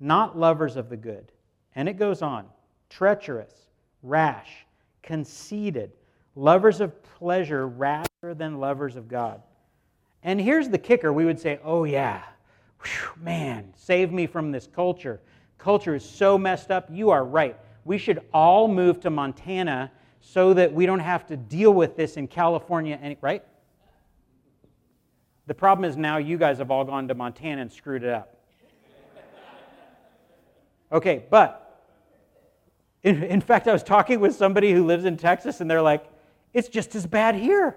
not 0.00 0.38
lovers 0.38 0.76
of 0.76 0.88
the 0.88 0.96
good. 0.96 1.30
And 1.74 1.88
it 1.88 1.94
goes 1.94 2.22
on 2.22 2.46
treacherous, 2.88 3.54
rash, 4.02 4.66
conceited, 5.02 5.92
lovers 6.34 6.80
of 6.80 7.02
pleasure 7.02 7.68
rather 7.68 8.34
than 8.34 8.58
lovers 8.58 8.96
of 8.96 9.06
God. 9.06 9.42
And 10.22 10.40
here's 10.40 10.68
the 10.68 10.78
kicker 10.78 11.12
we 11.12 11.24
would 11.24 11.38
say, 11.38 11.60
oh, 11.64 11.84
yeah, 11.84 12.22
Whew, 12.82 13.22
man, 13.22 13.72
save 13.76 14.10
me 14.10 14.26
from 14.26 14.50
this 14.50 14.66
culture. 14.66 15.20
Culture 15.58 15.94
is 15.94 16.04
so 16.04 16.38
messed 16.38 16.70
up. 16.70 16.88
You 16.90 17.10
are 17.10 17.24
right. 17.24 17.56
We 17.84 17.98
should 17.98 18.22
all 18.32 18.68
move 18.68 19.00
to 19.00 19.10
Montana 19.10 19.92
so 20.20 20.54
that 20.54 20.72
we 20.72 20.86
don't 20.86 21.00
have 21.00 21.26
to 21.26 21.36
deal 21.36 21.72
with 21.72 21.96
this 21.96 22.16
in 22.16 22.28
California, 22.28 23.16
right? 23.20 23.42
The 25.46 25.54
problem 25.54 25.84
is 25.84 25.96
now 25.96 26.18
you 26.18 26.38
guys 26.38 26.58
have 26.58 26.70
all 26.70 26.84
gone 26.84 27.08
to 27.08 27.14
Montana 27.14 27.62
and 27.62 27.72
screwed 27.72 28.04
it 28.04 28.10
up. 28.10 28.36
Okay, 30.92 31.24
but 31.30 31.88
in, 33.02 33.22
in 33.22 33.40
fact, 33.40 33.66
I 33.68 33.72
was 33.72 33.82
talking 33.82 34.20
with 34.20 34.34
somebody 34.34 34.72
who 34.72 34.84
lives 34.84 35.04
in 35.04 35.16
Texas, 35.16 35.60
and 35.60 35.70
they're 35.70 35.82
like, 35.82 36.04
it's 36.52 36.68
just 36.68 36.94
as 36.94 37.06
bad 37.06 37.34
here. 37.34 37.76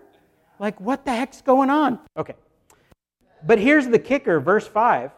Like, 0.59 0.79
what 0.81 1.05
the 1.05 1.11
heck's 1.11 1.41
going 1.41 1.69
on? 1.69 1.99
Okay. 2.17 2.33
But 3.45 3.59
here's 3.59 3.87
the 3.87 3.99
kicker 3.99 4.39
verse 4.39 4.65
5 4.65 5.11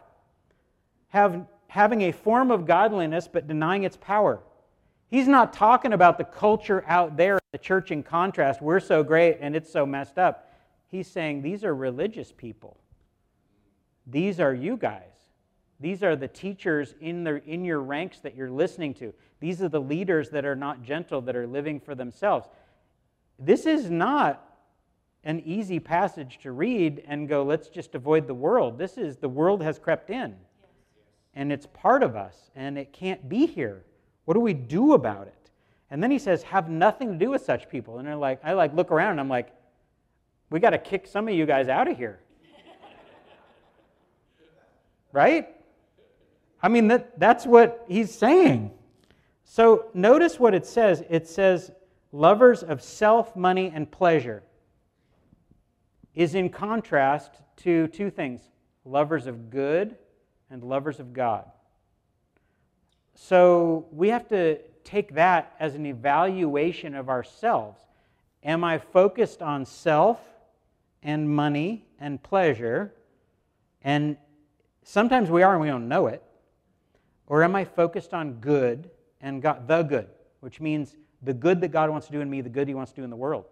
have, 1.09 1.45
having 1.67 2.01
a 2.01 2.11
form 2.11 2.51
of 2.51 2.65
godliness 2.65 3.27
but 3.31 3.47
denying 3.47 3.83
its 3.83 3.97
power. 3.97 4.41
He's 5.15 5.29
not 5.29 5.53
talking 5.53 5.93
about 5.93 6.17
the 6.17 6.25
culture 6.25 6.83
out 6.87 7.15
there, 7.15 7.39
the 7.53 7.57
church 7.57 7.89
in 7.89 8.03
contrast. 8.03 8.61
We're 8.61 8.81
so 8.81 9.01
great 9.01 9.37
and 9.39 9.55
it's 9.55 9.71
so 9.71 9.85
messed 9.85 10.17
up. 10.17 10.51
He's 10.89 11.07
saying 11.07 11.41
these 11.41 11.63
are 11.63 11.73
religious 11.73 12.33
people. 12.33 12.75
These 14.05 14.41
are 14.41 14.53
you 14.53 14.75
guys. 14.75 15.13
These 15.79 16.03
are 16.03 16.17
the 16.17 16.27
teachers 16.27 16.95
in, 16.99 17.23
the, 17.23 17.41
in 17.45 17.63
your 17.63 17.79
ranks 17.79 18.19
that 18.19 18.35
you're 18.35 18.51
listening 18.51 18.93
to. 18.95 19.13
These 19.39 19.61
are 19.61 19.69
the 19.69 19.79
leaders 19.79 20.31
that 20.31 20.43
are 20.43 20.53
not 20.53 20.83
gentle, 20.83 21.21
that 21.21 21.35
are 21.37 21.47
living 21.47 21.79
for 21.79 21.95
themselves. 21.95 22.49
This 23.39 23.65
is 23.65 23.89
not 23.89 24.45
an 25.23 25.39
easy 25.45 25.79
passage 25.79 26.39
to 26.43 26.51
read 26.51 27.01
and 27.07 27.29
go, 27.29 27.41
let's 27.41 27.69
just 27.69 27.95
avoid 27.95 28.27
the 28.27 28.33
world. 28.33 28.77
This 28.77 28.97
is 28.97 29.15
the 29.15 29.29
world 29.29 29.63
has 29.63 29.79
crept 29.79 30.09
in, 30.09 30.35
and 31.33 31.53
it's 31.53 31.67
part 31.67 32.03
of 32.03 32.17
us, 32.17 32.51
and 32.53 32.77
it 32.77 32.91
can't 32.91 33.29
be 33.29 33.45
here. 33.45 33.85
What 34.25 34.33
do 34.33 34.39
we 34.39 34.53
do 34.53 34.93
about 34.93 35.27
it? 35.27 35.51
And 35.91 36.01
then 36.01 36.11
he 36.11 36.19
says, 36.19 36.43
have 36.43 36.69
nothing 36.69 37.13
to 37.13 37.17
do 37.17 37.29
with 37.29 37.43
such 37.43 37.69
people. 37.69 37.99
And 37.99 38.07
they're 38.07 38.15
like, 38.15 38.39
I 38.43 38.53
like 38.53 38.73
look 38.73 38.91
around 38.91 39.11
and 39.11 39.19
I'm 39.19 39.29
like, 39.29 39.53
we 40.49 40.59
got 40.59 40.71
to 40.71 40.77
kick 40.77 41.07
some 41.07 41.27
of 41.27 41.33
you 41.33 41.45
guys 41.45 41.67
out 41.67 41.87
of 41.87 41.97
here. 41.97 42.19
right? 45.11 45.47
I 46.61 46.67
mean, 46.67 46.87
that, 46.87 47.19
that's 47.19 47.45
what 47.45 47.85
he's 47.87 48.13
saying. 48.13 48.71
So 49.43 49.87
notice 49.93 50.39
what 50.39 50.55
it 50.55 50.65
says 50.65 51.03
it 51.09 51.27
says, 51.27 51.71
lovers 52.11 52.63
of 52.63 52.81
self, 52.81 53.35
money, 53.35 53.71
and 53.73 53.89
pleasure 53.89 54.43
is 56.15 56.33
in 56.33 56.49
contrast 56.49 57.41
to 57.57 57.87
two 57.87 58.09
things 58.09 58.41
lovers 58.85 59.27
of 59.27 59.49
good 59.49 59.95
and 60.49 60.63
lovers 60.63 60.99
of 60.99 61.13
God. 61.13 61.45
So 63.15 63.87
we 63.91 64.09
have 64.09 64.27
to 64.29 64.59
take 64.83 65.15
that 65.15 65.55
as 65.59 65.73
an 65.75 65.85
evaluation 65.85 66.93
of 66.95 67.09
ourselves. 67.09 67.81
Am 68.43 68.63
I 68.63 68.77
focused 68.77 69.41
on 69.41 69.65
self 69.65 70.19
and 71.01 71.29
money 71.29 71.85
and 71.99 72.21
pleasure, 72.21 72.93
and 73.83 74.17
sometimes 74.83 75.31
we 75.31 75.43
are 75.43 75.53
and 75.53 75.61
we 75.61 75.67
don't 75.67 75.87
know 75.87 76.07
it? 76.07 76.21
Or 77.27 77.43
am 77.43 77.55
I 77.55 77.65
focused 77.65 78.13
on 78.13 78.33
good 78.33 78.91
and 79.21 79.41
God, 79.41 79.67
the 79.67 79.81
good, 79.81 80.07
which 80.41 80.61
means 80.61 80.95
the 81.23 81.33
good 81.33 81.61
that 81.61 81.69
God 81.69 81.89
wants 81.89 82.05
to 82.07 82.13
do 82.13 82.21
in 82.21 82.29
me, 82.29 82.41
the 82.41 82.49
good 82.49 82.67
He 82.67 82.75
wants 82.75 82.91
to 82.91 82.97
do 82.97 83.03
in 83.03 83.09
the 83.09 83.15
world. 83.15 83.45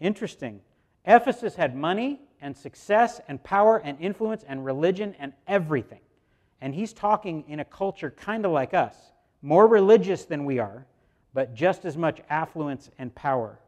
Interesting. 0.00 0.60
Ephesus 1.04 1.54
had 1.54 1.76
money 1.76 2.20
and 2.40 2.56
success 2.56 3.20
and 3.28 3.42
power 3.42 3.78
and 3.84 4.00
influence 4.00 4.44
and 4.46 4.64
religion 4.64 5.14
and 5.18 5.32
everything. 5.46 6.00
And 6.60 6.74
he's 6.74 6.92
talking 6.92 7.44
in 7.48 7.60
a 7.60 7.64
culture 7.64 8.10
kind 8.10 8.44
of 8.44 8.52
like 8.52 8.74
us, 8.74 8.96
more 9.42 9.66
religious 9.66 10.24
than 10.24 10.44
we 10.44 10.58
are, 10.58 10.86
but 11.34 11.54
just 11.54 11.84
as 11.84 11.96
much 11.96 12.20
affluence 12.30 12.90
and 12.98 13.14
power. 13.14 13.58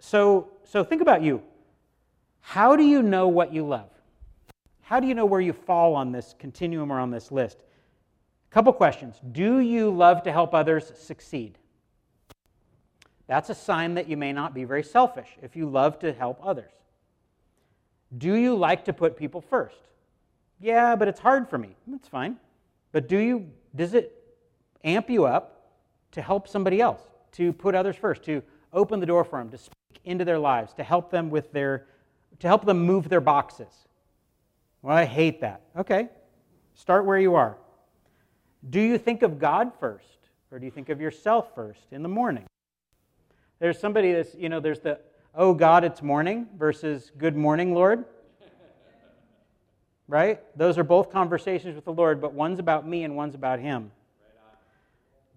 So, 0.00 0.50
so 0.64 0.84
think 0.84 1.02
about 1.02 1.22
you. 1.22 1.42
How 2.40 2.76
do 2.76 2.82
you 2.82 3.02
know 3.02 3.28
what 3.28 3.52
you 3.52 3.66
love? 3.66 3.90
How 4.82 5.00
do 5.00 5.06
you 5.06 5.14
know 5.14 5.26
where 5.26 5.40
you 5.40 5.52
fall 5.52 5.94
on 5.94 6.12
this 6.12 6.34
continuum 6.38 6.90
or 6.90 6.98
on 6.98 7.10
this 7.10 7.30
list? 7.30 7.58
A 8.50 8.54
couple 8.54 8.72
questions. 8.72 9.20
Do 9.32 9.58
you 9.58 9.90
love 9.90 10.22
to 10.22 10.32
help 10.32 10.54
others 10.54 10.92
succeed? 10.96 11.58
That's 13.26 13.50
a 13.50 13.54
sign 13.54 13.94
that 13.94 14.08
you 14.08 14.16
may 14.16 14.32
not 14.32 14.54
be 14.54 14.64
very 14.64 14.82
selfish 14.82 15.28
if 15.42 15.54
you 15.54 15.68
love 15.68 15.98
to 15.98 16.12
help 16.14 16.40
others. 16.42 16.72
Do 18.16 18.34
you 18.34 18.56
like 18.56 18.86
to 18.86 18.94
put 18.94 19.18
people 19.18 19.42
first? 19.42 19.76
Yeah, 20.60 20.96
but 20.96 21.08
it's 21.08 21.20
hard 21.20 21.48
for 21.48 21.58
me. 21.58 21.76
That's 21.86 22.08
fine. 22.08 22.36
But 22.92 23.08
do 23.08 23.18
you 23.18 23.50
does 23.74 23.94
it 23.94 24.14
amp 24.84 25.10
you 25.10 25.24
up 25.24 25.72
to 26.12 26.22
help 26.22 26.48
somebody 26.48 26.80
else, 26.80 27.02
to 27.32 27.52
put 27.52 27.74
others 27.74 27.96
first, 27.96 28.22
to 28.24 28.42
open 28.72 29.00
the 29.00 29.06
door 29.06 29.24
for 29.24 29.38
them, 29.38 29.50
to 29.50 29.58
speak 29.58 30.00
into 30.04 30.24
their 30.24 30.38
lives, 30.38 30.72
to 30.74 30.82
help 30.82 31.10
them 31.10 31.30
with 31.30 31.52
their 31.52 31.86
to 32.40 32.46
help 32.46 32.64
them 32.64 32.80
move 32.80 33.08
their 33.08 33.20
boxes? 33.20 33.86
Well, 34.82 34.96
I 34.96 35.04
hate 35.04 35.40
that. 35.40 35.62
Okay. 35.76 36.08
Start 36.74 37.04
where 37.04 37.18
you 37.18 37.34
are. 37.34 37.58
Do 38.70 38.80
you 38.80 38.98
think 38.98 39.22
of 39.22 39.38
God 39.38 39.72
first 39.80 40.18
or 40.50 40.58
do 40.58 40.64
you 40.64 40.70
think 40.70 40.88
of 40.88 41.00
yourself 41.00 41.54
first 41.54 41.92
in 41.92 42.02
the 42.02 42.08
morning? 42.08 42.44
There's 43.58 43.78
somebody 43.78 44.12
that's, 44.12 44.34
you 44.34 44.48
know, 44.48 44.60
there's 44.60 44.80
the, 44.80 45.00
oh 45.34 45.52
God, 45.52 45.84
it's 45.84 46.02
morning 46.02 46.46
versus 46.56 47.10
good 47.18 47.36
morning, 47.36 47.74
Lord. 47.74 48.04
Right? 50.08 50.40
Those 50.56 50.78
are 50.78 50.84
both 50.84 51.10
conversations 51.10 51.76
with 51.76 51.84
the 51.84 51.92
Lord, 51.92 52.20
but 52.20 52.32
one's 52.32 52.58
about 52.58 52.88
me 52.88 53.04
and 53.04 53.14
one's 53.14 53.34
about 53.34 53.60
Him. 53.60 53.92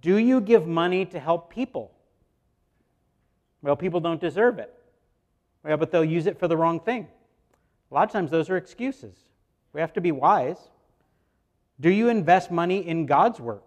Do 0.01 0.17
you 0.17 0.41
give 0.41 0.65
money 0.65 1.05
to 1.07 1.19
help 1.19 1.51
people? 1.51 1.91
Well, 3.61 3.76
people 3.76 3.99
don't 3.99 4.19
deserve 4.19 4.57
it. 4.59 4.74
Well, 5.63 5.78
but 5.78 5.91
they'll 5.91 6.03
use 6.03 6.26
it 6.26 6.39
for 6.39 6.47
the 6.47 6.57
wrong 6.57 6.80
thing. 6.80 7.07
A 7.91 7.93
lot 7.93 8.03
of 8.07 8.11
times 8.11 8.32
those 8.32 8.49
are 8.49 8.57
excuses. 8.57 9.15
We 9.74 9.82
have 9.82 9.93
to 9.93 10.01
be 10.01 10.11
wise. 10.11 10.57
Do 11.80 11.89
you 11.89 12.09
invest 12.09 12.49
money 12.49 12.88
in 12.88 13.05
God's 13.05 13.39
work? 13.39 13.63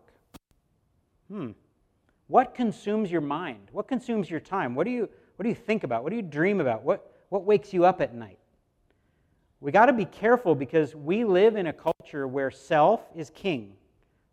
Hmm. 1.29 1.51
What 2.27 2.55
consumes 2.55 3.11
your 3.11 3.21
mind? 3.21 3.69
What 3.73 3.87
consumes 3.87 4.31
your 4.31 4.41
time? 4.41 4.75
What 4.75 4.85
do 4.85 4.91
you, 4.91 5.09
what 5.37 5.43
do 5.43 5.49
you 5.49 5.55
think 5.55 5.85
about? 5.85 6.03
What 6.03 6.11
do 6.11 6.17
you 6.17 6.23
dream 6.23 6.61
about? 6.61 6.83
What, 6.83 7.13
what 7.29 7.45
wakes 7.45 7.73
you 7.73 7.85
up 7.85 8.01
at 8.01 8.15
night? 8.15 8.39
We 9.65 9.73
got 9.73 9.87
to 9.87 9.95
be 9.95 10.05
careful 10.05 10.55
because 10.55 10.95
we 10.95 11.25
live 11.25 11.57
in 11.57 11.69
a 11.69 11.73
culture 11.73 12.29
where 12.29 12.51
self 12.51 13.01
is 13.17 13.31
king, 13.31 13.73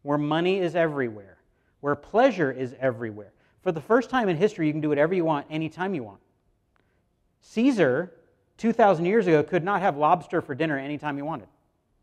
where 0.01 0.17
money 0.17 0.59
is 0.59 0.75
everywhere, 0.75 1.37
where 1.79 1.95
pleasure 1.95 2.51
is 2.51 2.75
everywhere. 2.81 3.31
For 3.63 3.71
the 3.71 3.79
first 3.79 4.09
time 4.09 4.27
in 4.27 4.35
history, 4.35 4.67
you 4.67 4.73
can 4.73 4.81
do 4.81 4.89
whatever 4.89 5.13
you 5.13 5.23
want 5.23 5.47
anytime 5.49 5.93
you 5.93 6.03
want. 6.03 6.19
Caesar, 7.39 8.11
2,000 8.57 9.05
years 9.05 9.25
ago, 9.25 9.41
could 9.41 9.63
not 9.63 9.79
have 9.79 9.95
lobster 9.95 10.41
for 10.41 10.53
dinner 10.53 10.77
anytime 10.77 11.15
he 11.15 11.21
wanted. 11.21 11.47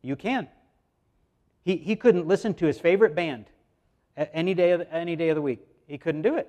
You 0.01 0.17
can. 0.17 0.49
He, 1.67 1.77
he 1.77 1.97
couldn't 1.97 2.27
listen 2.27 2.55
to 2.55 2.67
his 2.67 2.81
favorite 2.81 3.15
band 3.15 3.45
any 4.17 4.55
day, 4.55 4.71
of 4.71 4.87
any 4.91 5.17
day 5.17 5.29
of 5.29 5.35
the 5.35 5.43
week. 5.43 5.61
He 5.87 5.99
couldn't 5.99 6.23
do 6.23 6.39
it. 6.39 6.49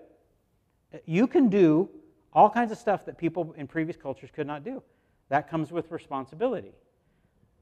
You 1.06 1.28
can 1.28 1.50
do 1.50 1.90
all 2.32 2.50
kinds 2.50 2.72
of 2.72 2.78
stuff 2.78 3.04
that 3.04 3.18
people 3.18 3.54
in 3.58 3.68
previous 3.68 3.98
cultures 3.98 4.30
could 4.34 4.48
not 4.48 4.64
do. 4.64 4.82
That 5.30 5.50
comes 5.50 5.72
with 5.72 5.92
responsibility. 5.92 6.74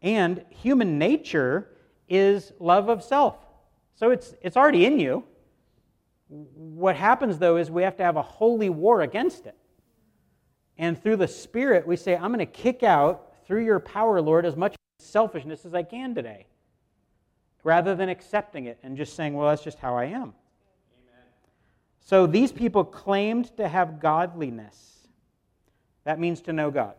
And 0.01 0.43
human 0.49 0.97
nature 0.97 1.69
is 2.09 2.53
love 2.59 2.89
of 2.89 3.03
self. 3.03 3.35
So 3.95 4.11
it's, 4.11 4.35
it's 4.41 4.57
already 4.57 4.85
in 4.85 4.99
you. 4.99 5.23
What 6.29 6.95
happens, 6.95 7.39
though, 7.39 7.57
is 7.57 7.71
we 7.71 7.83
have 7.83 7.97
to 7.97 8.03
have 8.03 8.17
a 8.17 8.21
holy 8.21 8.69
war 8.69 9.01
against 9.01 9.45
it. 9.45 9.55
And 10.77 11.01
through 11.01 11.15
the 11.17 11.27
Spirit, 11.27 11.87
we 11.87 11.95
say, 11.95 12.15
I'm 12.15 12.33
going 12.33 12.39
to 12.39 12.45
kick 12.45 12.83
out, 12.83 13.33
through 13.45 13.63
your 13.63 13.79
power, 13.79 14.21
Lord, 14.21 14.45
as 14.45 14.55
much 14.55 14.75
selfishness 14.99 15.65
as 15.65 15.73
I 15.73 15.83
can 15.83 16.13
today, 16.13 16.47
rather 17.63 17.95
than 17.95 18.09
accepting 18.09 18.65
it 18.65 18.77
and 18.83 18.97
just 18.97 19.15
saying, 19.15 19.33
well, 19.33 19.47
that's 19.49 19.63
just 19.63 19.79
how 19.79 19.95
I 19.95 20.05
am. 20.05 20.33
Amen. 20.33 20.33
So 22.01 22.27
these 22.27 22.51
people 22.51 22.83
claimed 22.83 23.55
to 23.57 23.67
have 23.67 23.99
godliness. 23.99 25.07
That 26.03 26.19
means 26.19 26.41
to 26.41 26.53
know 26.53 26.69
God. 26.69 26.95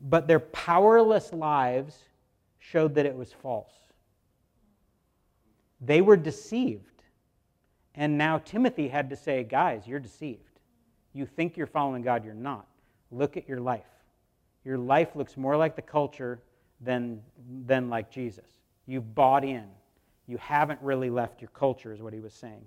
But 0.00 0.26
their 0.26 0.40
powerless 0.40 1.32
lives 1.32 1.98
showed 2.58 2.94
that 2.94 3.06
it 3.06 3.14
was 3.14 3.32
false. 3.32 3.72
They 5.80 6.00
were 6.00 6.16
deceived. 6.16 6.84
And 7.94 8.16
now 8.16 8.38
Timothy 8.38 8.88
had 8.88 9.10
to 9.10 9.16
say, 9.16 9.44
guys, 9.44 9.86
you're 9.86 10.00
deceived. 10.00 10.60
You 11.12 11.26
think 11.26 11.56
you're 11.56 11.66
following 11.66 12.02
God, 12.02 12.24
you're 12.24 12.34
not. 12.34 12.66
Look 13.10 13.36
at 13.36 13.48
your 13.48 13.60
life. 13.60 13.84
Your 14.64 14.78
life 14.78 15.16
looks 15.16 15.36
more 15.36 15.56
like 15.56 15.74
the 15.74 15.82
culture 15.82 16.40
than, 16.80 17.20
than 17.66 17.90
like 17.90 18.10
Jesus. 18.10 18.44
You've 18.86 19.14
bought 19.14 19.44
in. 19.44 19.64
You 20.26 20.36
haven't 20.36 20.80
really 20.82 21.10
left 21.10 21.40
your 21.40 21.50
culture, 21.50 21.92
is 21.92 22.00
what 22.00 22.12
he 22.12 22.20
was 22.20 22.32
saying. 22.32 22.64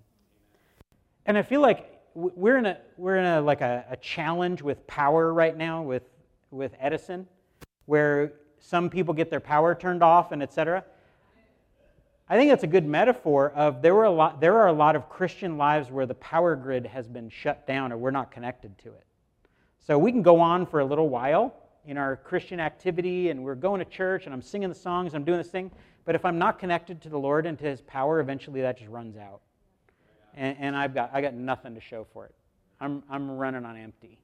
And 1.25 1.37
I 1.37 1.41
feel 1.41 1.61
like 1.61 1.89
we're 2.15 2.57
in 2.57 2.65
a 2.65 2.77
we're 2.97 3.17
in 3.17 3.25
a 3.25 3.41
like 3.41 3.61
a, 3.61 3.85
a 3.89 3.97
challenge 3.97 4.61
with 4.61 4.85
power 4.85 5.33
right 5.33 5.57
now 5.57 5.81
with 5.81 6.03
with 6.53 6.73
Edison, 6.79 7.27
where 7.85 8.33
some 8.59 8.89
people 8.89 9.13
get 9.13 9.29
their 9.29 9.39
power 9.39 9.75
turned 9.75 10.03
off 10.03 10.31
and 10.31 10.41
etc. 10.41 10.85
I 12.29 12.37
think 12.37 12.49
that's 12.49 12.63
a 12.63 12.67
good 12.67 12.85
metaphor 12.85 13.51
of 13.51 13.81
there 13.81 13.93
were 13.93 14.05
a 14.05 14.11
lot 14.11 14.39
there 14.39 14.57
are 14.59 14.67
a 14.67 14.73
lot 14.73 14.95
of 14.95 15.09
Christian 15.09 15.57
lives 15.57 15.91
where 15.91 16.05
the 16.05 16.15
power 16.15 16.55
grid 16.55 16.85
has 16.85 17.07
been 17.07 17.29
shut 17.29 17.67
down 17.67 17.91
or 17.91 17.97
we're 17.97 18.11
not 18.11 18.31
connected 18.31 18.77
to 18.79 18.89
it. 18.89 19.05
So 19.79 19.97
we 19.97 20.11
can 20.11 20.21
go 20.21 20.39
on 20.39 20.65
for 20.65 20.79
a 20.79 20.85
little 20.85 21.09
while 21.09 21.53
in 21.85 21.97
our 21.97 22.15
Christian 22.15 22.61
activity 22.61 23.29
and 23.29 23.43
we're 23.43 23.55
going 23.55 23.79
to 23.79 23.85
church 23.85 24.25
and 24.25 24.33
I'm 24.33 24.41
singing 24.41 24.69
the 24.69 24.75
songs, 24.75 25.13
I'm 25.13 25.25
doing 25.25 25.37
this 25.37 25.49
thing, 25.49 25.69
but 26.05 26.15
if 26.15 26.23
I'm 26.23 26.39
not 26.39 26.57
connected 26.59 27.01
to 27.01 27.09
the 27.09 27.19
Lord 27.19 27.45
and 27.45 27.59
to 27.59 27.65
his 27.65 27.81
power, 27.81 28.21
eventually 28.21 28.61
that 28.61 28.77
just 28.77 28.89
runs 28.89 29.17
out 29.17 29.41
and, 30.33 30.55
and 30.59 30.75
I've 30.75 30.93
got, 30.93 31.11
I 31.13 31.21
got 31.21 31.33
nothing 31.33 31.75
to 31.75 31.81
show 31.81 32.07
for 32.13 32.25
it. 32.25 32.35
I'm, 32.79 33.03
I'm 33.09 33.29
running 33.29 33.65
on 33.65 33.77
empty. 33.77 34.19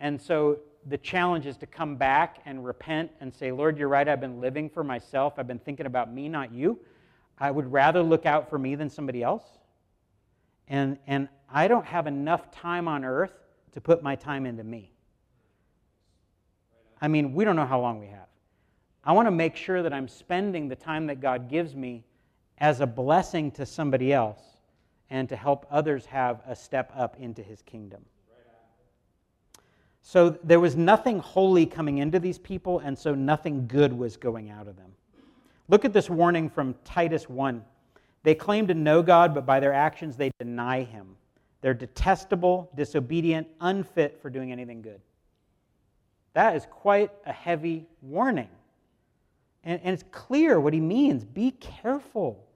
And 0.00 0.20
so 0.20 0.58
the 0.86 0.98
challenge 0.98 1.46
is 1.46 1.56
to 1.58 1.66
come 1.66 1.96
back 1.96 2.38
and 2.46 2.64
repent 2.64 3.10
and 3.20 3.32
say, 3.32 3.52
Lord, 3.52 3.76
you're 3.76 3.88
right. 3.88 4.08
I've 4.08 4.20
been 4.20 4.40
living 4.40 4.70
for 4.70 4.82
myself. 4.82 5.34
I've 5.36 5.46
been 5.46 5.58
thinking 5.58 5.86
about 5.86 6.12
me, 6.12 6.28
not 6.28 6.52
you. 6.52 6.78
I 7.38 7.50
would 7.50 7.70
rather 7.70 8.02
look 8.02 8.26
out 8.26 8.48
for 8.48 8.58
me 8.58 8.74
than 8.74 8.88
somebody 8.88 9.22
else. 9.22 9.44
And, 10.68 10.98
and 11.06 11.28
I 11.52 11.68
don't 11.68 11.86
have 11.86 12.06
enough 12.06 12.50
time 12.50 12.88
on 12.88 13.04
earth 13.04 13.32
to 13.72 13.80
put 13.80 14.02
my 14.02 14.14
time 14.14 14.46
into 14.46 14.64
me. 14.64 14.92
I 17.00 17.08
mean, 17.08 17.32
we 17.34 17.44
don't 17.44 17.56
know 17.56 17.66
how 17.66 17.80
long 17.80 17.98
we 17.98 18.08
have. 18.08 18.28
I 19.04 19.12
want 19.12 19.26
to 19.26 19.32
make 19.32 19.56
sure 19.56 19.82
that 19.82 19.92
I'm 19.92 20.08
spending 20.08 20.68
the 20.68 20.76
time 20.76 21.06
that 21.06 21.20
God 21.20 21.48
gives 21.48 21.74
me 21.74 22.04
as 22.58 22.80
a 22.80 22.86
blessing 22.86 23.50
to 23.52 23.64
somebody 23.64 24.12
else 24.12 24.40
and 25.08 25.28
to 25.28 25.36
help 25.36 25.66
others 25.70 26.04
have 26.06 26.42
a 26.46 26.54
step 26.54 26.92
up 26.94 27.16
into 27.18 27.42
his 27.42 27.62
kingdom. 27.62 28.04
So 30.02 30.30
there 30.42 30.60
was 30.60 30.76
nothing 30.76 31.18
holy 31.18 31.66
coming 31.66 31.98
into 31.98 32.18
these 32.18 32.38
people, 32.38 32.78
and 32.80 32.98
so 32.98 33.14
nothing 33.14 33.66
good 33.66 33.92
was 33.92 34.16
going 34.16 34.50
out 34.50 34.66
of 34.66 34.76
them. 34.76 34.90
Look 35.68 35.84
at 35.84 35.92
this 35.92 36.10
warning 36.10 36.48
from 36.48 36.74
Titus 36.84 37.28
1. 37.28 37.64
They 38.22 38.34
claim 38.34 38.66
to 38.66 38.74
know 38.74 39.02
God, 39.02 39.34
but 39.34 39.46
by 39.46 39.60
their 39.60 39.72
actions 39.72 40.16
they 40.16 40.30
deny 40.38 40.82
him. 40.82 41.16
They're 41.60 41.74
detestable, 41.74 42.70
disobedient, 42.74 43.46
unfit 43.60 44.18
for 44.20 44.30
doing 44.30 44.50
anything 44.50 44.82
good. 44.82 45.00
That 46.32 46.56
is 46.56 46.66
quite 46.70 47.10
a 47.26 47.32
heavy 47.32 47.86
warning. 48.02 48.48
And, 49.64 49.80
and 49.84 49.92
it's 49.92 50.04
clear 50.10 50.58
what 50.58 50.72
he 50.72 50.80
means. 50.80 51.24
Be 51.24 51.50
careful 51.52 52.46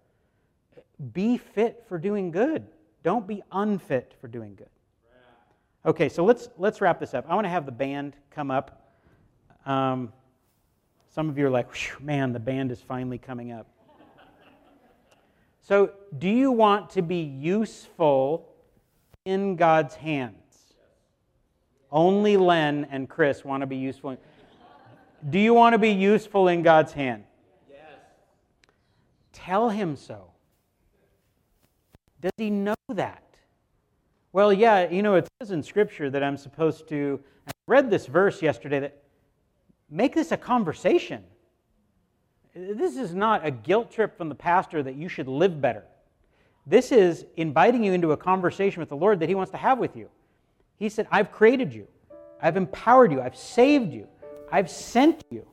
be 1.13 1.37
fit 1.37 1.85
for 1.89 1.99
doing 1.99 2.31
good. 2.31 2.67
Don't 3.03 3.27
be 3.27 3.43
unfit 3.53 4.15
for 4.21 4.29
doing 4.29 4.55
good. 4.55 4.69
Okay, 5.87 6.09
so 6.09 6.25
let's 6.25 6.49
let's 6.57 6.81
wrap 6.81 6.99
this 6.99 7.13
up. 7.13 7.27
I 7.29 7.35
want 7.35 7.45
to 7.45 7.51
have 7.51 7.67
the 7.67 7.73
band 7.73 8.17
come 8.31 8.51
up. 8.51 8.91
Um, 9.67 10.13
some 11.15 11.29
of 11.29 11.39
you 11.39 11.47
are 11.47 11.51
like, 11.51 11.69
man, 12.01 12.33
the 12.33 12.41
band 12.41 12.73
is 12.73 12.81
finally 12.81 13.19
coming 13.19 13.53
up. 13.53 13.67
So, 15.61 15.93
do 16.19 16.29
you 16.29 16.53
want 16.53 16.91
to 16.91 17.03
be 17.03 17.21
useful 17.21 18.55
in 19.25 19.57
God's 19.57 19.95
hands? 19.95 20.75
Only 21.91 22.37
Len 22.37 22.87
and 22.91 23.09
Chris 23.09 23.45
want 23.45 23.63
to 23.63 23.67
be 23.67 23.77
useful. 23.77 24.19
Do 25.31 25.39
you 25.39 25.55
want 25.55 25.73
to 25.73 25.79
be 25.79 25.91
useful 25.91 26.49
in 26.49 26.63
God's 26.63 26.93
hand? 26.93 27.25
Yes. 27.71 27.79
Tell 29.33 29.71
him 29.71 29.97
so. 29.97 30.33
Does 32.21 32.33
he 32.37 32.51
know 32.51 32.75
that? 32.89 33.24
Well, 34.35 34.53
yeah, 34.53 34.91
you 34.91 35.05
know, 35.05 35.15
it 35.15 35.29
says 35.41 35.53
in 35.53 35.63
Scripture 35.63 36.11
that 36.11 36.25
I'm 36.25 36.37
supposed 36.37 36.89
to. 36.89 37.21
I 37.47 37.53
read 37.69 37.89
this 37.89 38.07
verse 38.07 38.43
yesterday 38.43 38.81
that 38.81 39.01
make 39.89 40.13
this 40.13 40.33
a 40.33 40.37
conversation. 40.37 41.23
This 42.53 42.97
is 42.97 43.15
not 43.15 43.47
a 43.47 43.53
guilt 43.53 43.93
trip 43.93 44.19
from 44.19 44.29
the 44.29 44.35
pastor 44.35 44.83
that 44.83 44.97
you 44.97 45.09
should 45.09 45.29
live 45.29 45.61
better. 45.61 45.85
This 46.67 46.91
is 46.91 47.27
inviting 47.37 47.85
you 47.85 47.93
into 47.93 48.11
a 48.11 48.17
conversation 48.17 48.81
with 48.81 48.89
the 48.89 48.97
Lord 48.97 49.21
that 49.21 49.29
He 49.29 49.37
wants 49.37 49.53
to 49.53 49.57
have 49.57 49.79
with 49.79 49.95
you. 49.95 50.09
He 50.79 50.89
said, 50.89 51.07
I've 51.13 51.31
created 51.31 51.73
you, 51.73 51.87
I've 52.43 52.57
empowered 52.57 53.13
you, 53.13 53.23
I've 53.23 53.37
saved 53.37 53.93
you, 53.93 54.09
I've 54.51 54.69
sent 54.69 55.23
you. 55.31 55.47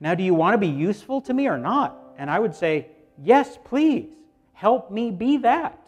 Now, 0.00 0.14
do 0.14 0.22
you 0.22 0.32
want 0.32 0.54
to 0.54 0.58
be 0.58 0.66
useful 0.66 1.20
to 1.20 1.34
me 1.34 1.46
or 1.46 1.58
not? 1.58 2.14
And 2.16 2.30
I 2.30 2.38
would 2.38 2.54
say, 2.54 2.86
Yes, 3.22 3.58
please. 3.66 4.08
Help 4.54 4.90
me 4.90 5.10
be 5.10 5.36
that. 5.36 5.78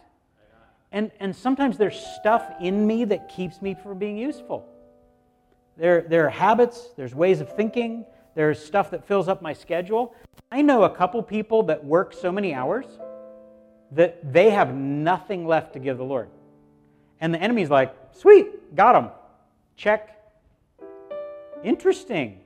And, 0.92 1.10
and 1.20 1.34
sometimes 1.34 1.78
there's 1.78 1.98
stuff 2.20 2.44
in 2.60 2.86
me 2.86 3.04
that 3.06 3.28
keeps 3.28 3.62
me 3.62 3.74
from 3.74 3.98
being 3.98 4.16
useful. 4.16 4.66
There, 5.76 6.02
there 6.02 6.26
are 6.26 6.30
habits, 6.30 6.90
there's 6.96 7.14
ways 7.14 7.40
of 7.40 7.54
thinking, 7.54 8.04
there's 8.34 8.62
stuff 8.62 8.90
that 8.90 9.06
fills 9.06 9.28
up 9.28 9.40
my 9.40 9.52
schedule. 9.52 10.14
I 10.50 10.62
know 10.62 10.82
a 10.82 10.90
couple 10.90 11.22
people 11.22 11.62
that 11.64 11.84
work 11.84 12.12
so 12.12 12.32
many 12.32 12.54
hours 12.54 12.86
that 13.92 14.32
they 14.32 14.50
have 14.50 14.74
nothing 14.74 15.46
left 15.46 15.72
to 15.74 15.78
give 15.78 15.98
the 15.98 16.04
Lord. 16.04 16.28
And 17.20 17.34
the 17.34 17.40
enemy's 17.40 17.70
like, 17.70 17.94
sweet, 18.12 18.74
got 18.74 18.92
them. 18.92 19.10
Check. 19.76 20.16
Interesting 21.62 22.40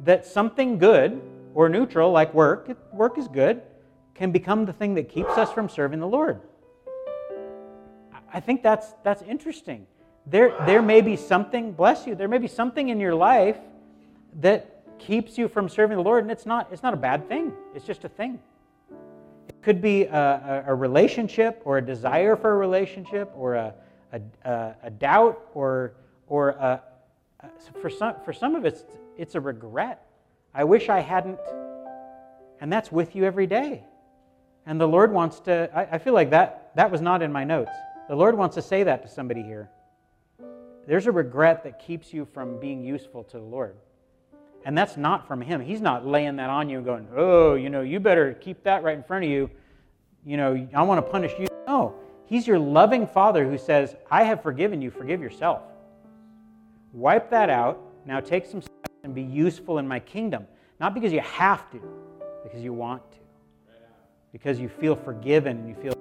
that 0.00 0.26
something 0.26 0.78
good 0.78 1.20
or 1.54 1.68
neutral, 1.68 2.12
like 2.12 2.34
work, 2.34 2.76
work 2.92 3.18
is 3.18 3.28
good, 3.28 3.62
can 4.14 4.32
become 4.32 4.64
the 4.64 4.72
thing 4.72 4.94
that 4.94 5.08
keeps 5.08 5.30
us 5.30 5.52
from 5.52 5.68
serving 5.68 6.00
the 6.00 6.06
Lord. 6.06 6.40
I 8.36 8.40
think 8.40 8.62
that's, 8.62 8.92
that's 9.02 9.22
interesting. 9.22 9.86
There, 10.26 10.54
there 10.66 10.82
may 10.82 11.00
be 11.00 11.16
something, 11.16 11.72
bless 11.72 12.06
you, 12.06 12.14
there 12.14 12.28
may 12.28 12.36
be 12.36 12.48
something 12.48 12.90
in 12.90 13.00
your 13.00 13.14
life 13.14 13.56
that 14.40 14.82
keeps 14.98 15.38
you 15.38 15.48
from 15.48 15.70
serving 15.70 15.96
the 15.96 16.02
Lord, 16.02 16.22
and 16.22 16.30
it's 16.30 16.44
not, 16.44 16.68
it's 16.70 16.82
not 16.82 16.92
a 16.92 16.98
bad 16.98 17.30
thing, 17.30 17.50
it's 17.74 17.86
just 17.86 18.04
a 18.04 18.10
thing. 18.10 18.38
It 19.48 19.54
could 19.62 19.80
be 19.80 20.02
a, 20.02 20.64
a, 20.66 20.72
a 20.72 20.74
relationship 20.74 21.62
or 21.64 21.78
a 21.78 21.82
desire 21.82 22.36
for 22.36 22.52
a 22.52 22.56
relationship 22.58 23.32
or 23.34 23.54
a, 23.54 23.74
a, 24.12 24.74
a 24.82 24.90
doubt 24.90 25.40
or, 25.54 25.94
or 26.26 26.50
a, 26.50 26.82
for, 27.80 27.88
some, 27.88 28.16
for 28.22 28.34
some 28.34 28.54
of 28.54 28.66
us, 28.66 28.84
it's 29.16 29.34
a 29.34 29.40
regret. 29.40 30.06
I 30.54 30.64
wish 30.64 30.90
I 30.90 31.00
hadn't. 31.00 31.38
And 32.60 32.70
that's 32.70 32.92
with 32.92 33.16
you 33.16 33.24
every 33.24 33.46
day. 33.46 33.82
And 34.66 34.78
the 34.78 34.88
Lord 34.88 35.10
wants 35.10 35.40
to, 35.40 35.70
I, 35.74 35.94
I 35.94 35.98
feel 35.98 36.12
like 36.12 36.28
that, 36.30 36.72
that 36.74 36.90
was 36.90 37.00
not 37.00 37.22
in 37.22 37.32
my 37.32 37.44
notes. 37.44 37.72
The 38.08 38.14
Lord 38.14 38.36
wants 38.36 38.54
to 38.54 38.62
say 38.62 38.84
that 38.84 39.02
to 39.02 39.08
somebody 39.08 39.42
here. 39.42 39.68
There's 40.86 41.06
a 41.06 41.12
regret 41.12 41.64
that 41.64 41.80
keeps 41.80 42.12
you 42.12 42.24
from 42.24 42.60
being 42.60 42.84
useful 42.84 43.24
to 43.24 43.38
the 43.38 43.44
Lord. 43.44 43.76
And 44.64 44.76
that's 44.76 44.96
not 44.96 45.26
from 45.26 45.40
Him. 45.40 45.60
He's 45.60 45.80
not 45.80 46.06
laying 46.06 46.36
that 46.36 46.50
on 46.50 46.68
you 46.68 46.78
and 46.78 46.86
going, 46.86 47.08
oh, 47.16 47.54
you 47.54 47.70
know, 47.70 47.80
you 47.82 48.00
better 48.00 48.34
keep 48.34 48.62
that 48.64 48.82
right 48.82 48.96
in 48.96 49.02
front 49.02 49.24
of 49.24 49.30
you. 49.30 49.50
You 50.24 50.36
know, 50.36 50.68
I 50.74 50.82
want 50.82 51.04
to 51.04 51.10
punish 51.10 51.32
you. 51.38 51.46
No. 51.66 51.94
He's 52.26 52.46
your 52.46 52.58
loving 52.58 53.06
Father 53.06 53.48
who 53.48 53.58
says, 53.58 53.94
I 54.10 54.24
have 54.24 54.42
forgiven 54.42 54.82
you, 54.82 54.90
forgive 54.90 55.20
yourself. 55.20 55.62
Wipe 56.92 57.30
that 57.30 57.50
out. 57.50 57.80
Now 58.04 58.20
take 58.20 58.46
some 58.46 58.62
steps 58.62 58.94
and 59.04 59.14
be 59.14 59.22
useful 59.22 59.78
in 59.78 59.86
my 59.86 60.00
kingdom. 60.00 60.46
Not 60.80 60.94
because 60.94 61.12
you 61.12 61.20
have 61.20 61.70
to, 61.70 61.80
because 62.44 62.62
you 62.62 62.72
want 62.72 63.02
to 63.12 63.18
because 64.36 64.60
you 64.60 64.68
feel 64.68 64.94
forgiven 64.94 65.56
and 65.56 65.66
you 65.66 65.74
feel 65.76 65.94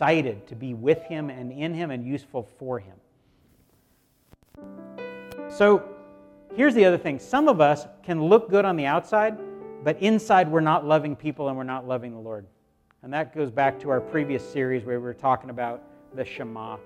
excited 0.00 0.46
to 0.46 0.54
be 0.54 0.72
with 0.72 1.02
Him 1.02 1.28
and 1.28 1.52
in 1.52 1.74
Him 1.74 1.90
and 1.90 2.06
useful 2.06 2.48
for 2.58 2.78
Him. 2.78 2.96
So 5.50 5.86
here's 6.56 6.74
the 6.74 6.86
other 6.86 6.96
thing 6.96 7.18
some 7.18 7.48
of 7.48 7.60
us 7.60 7.86
can 8.02 8.24
look 8.24 8.48
good 8.48 8.64
on 8.64 8.76
the 8.76 8.86
outside, 8.86 9.36
but 9.84 10.00
inside 10.00 10.50
we're 10.50 10.60
not 10.60 10.86
loving 10.86 11.14
people 11.14 11.48
and 11.48 11.56
we're 11.56 11.64
not 11.64 11.86
loving 11.86 12.12
the 12.12 12.18
Lord. 12.18 12.46
And 13.02 13.12
that 13.12 13.34
goes 13.34 13.50
back 13.50 13.78
to 13.80 13.90
our 13.90 14.00
previous 14.00 14.42
series 14.50 14.86
where 14.86 14.98
we 14.98 15.04
were 15.04 15.12
talking 15.12 15.50
about 15.50 15.82
the 16.14 16.24
Shema. 16.24 16.78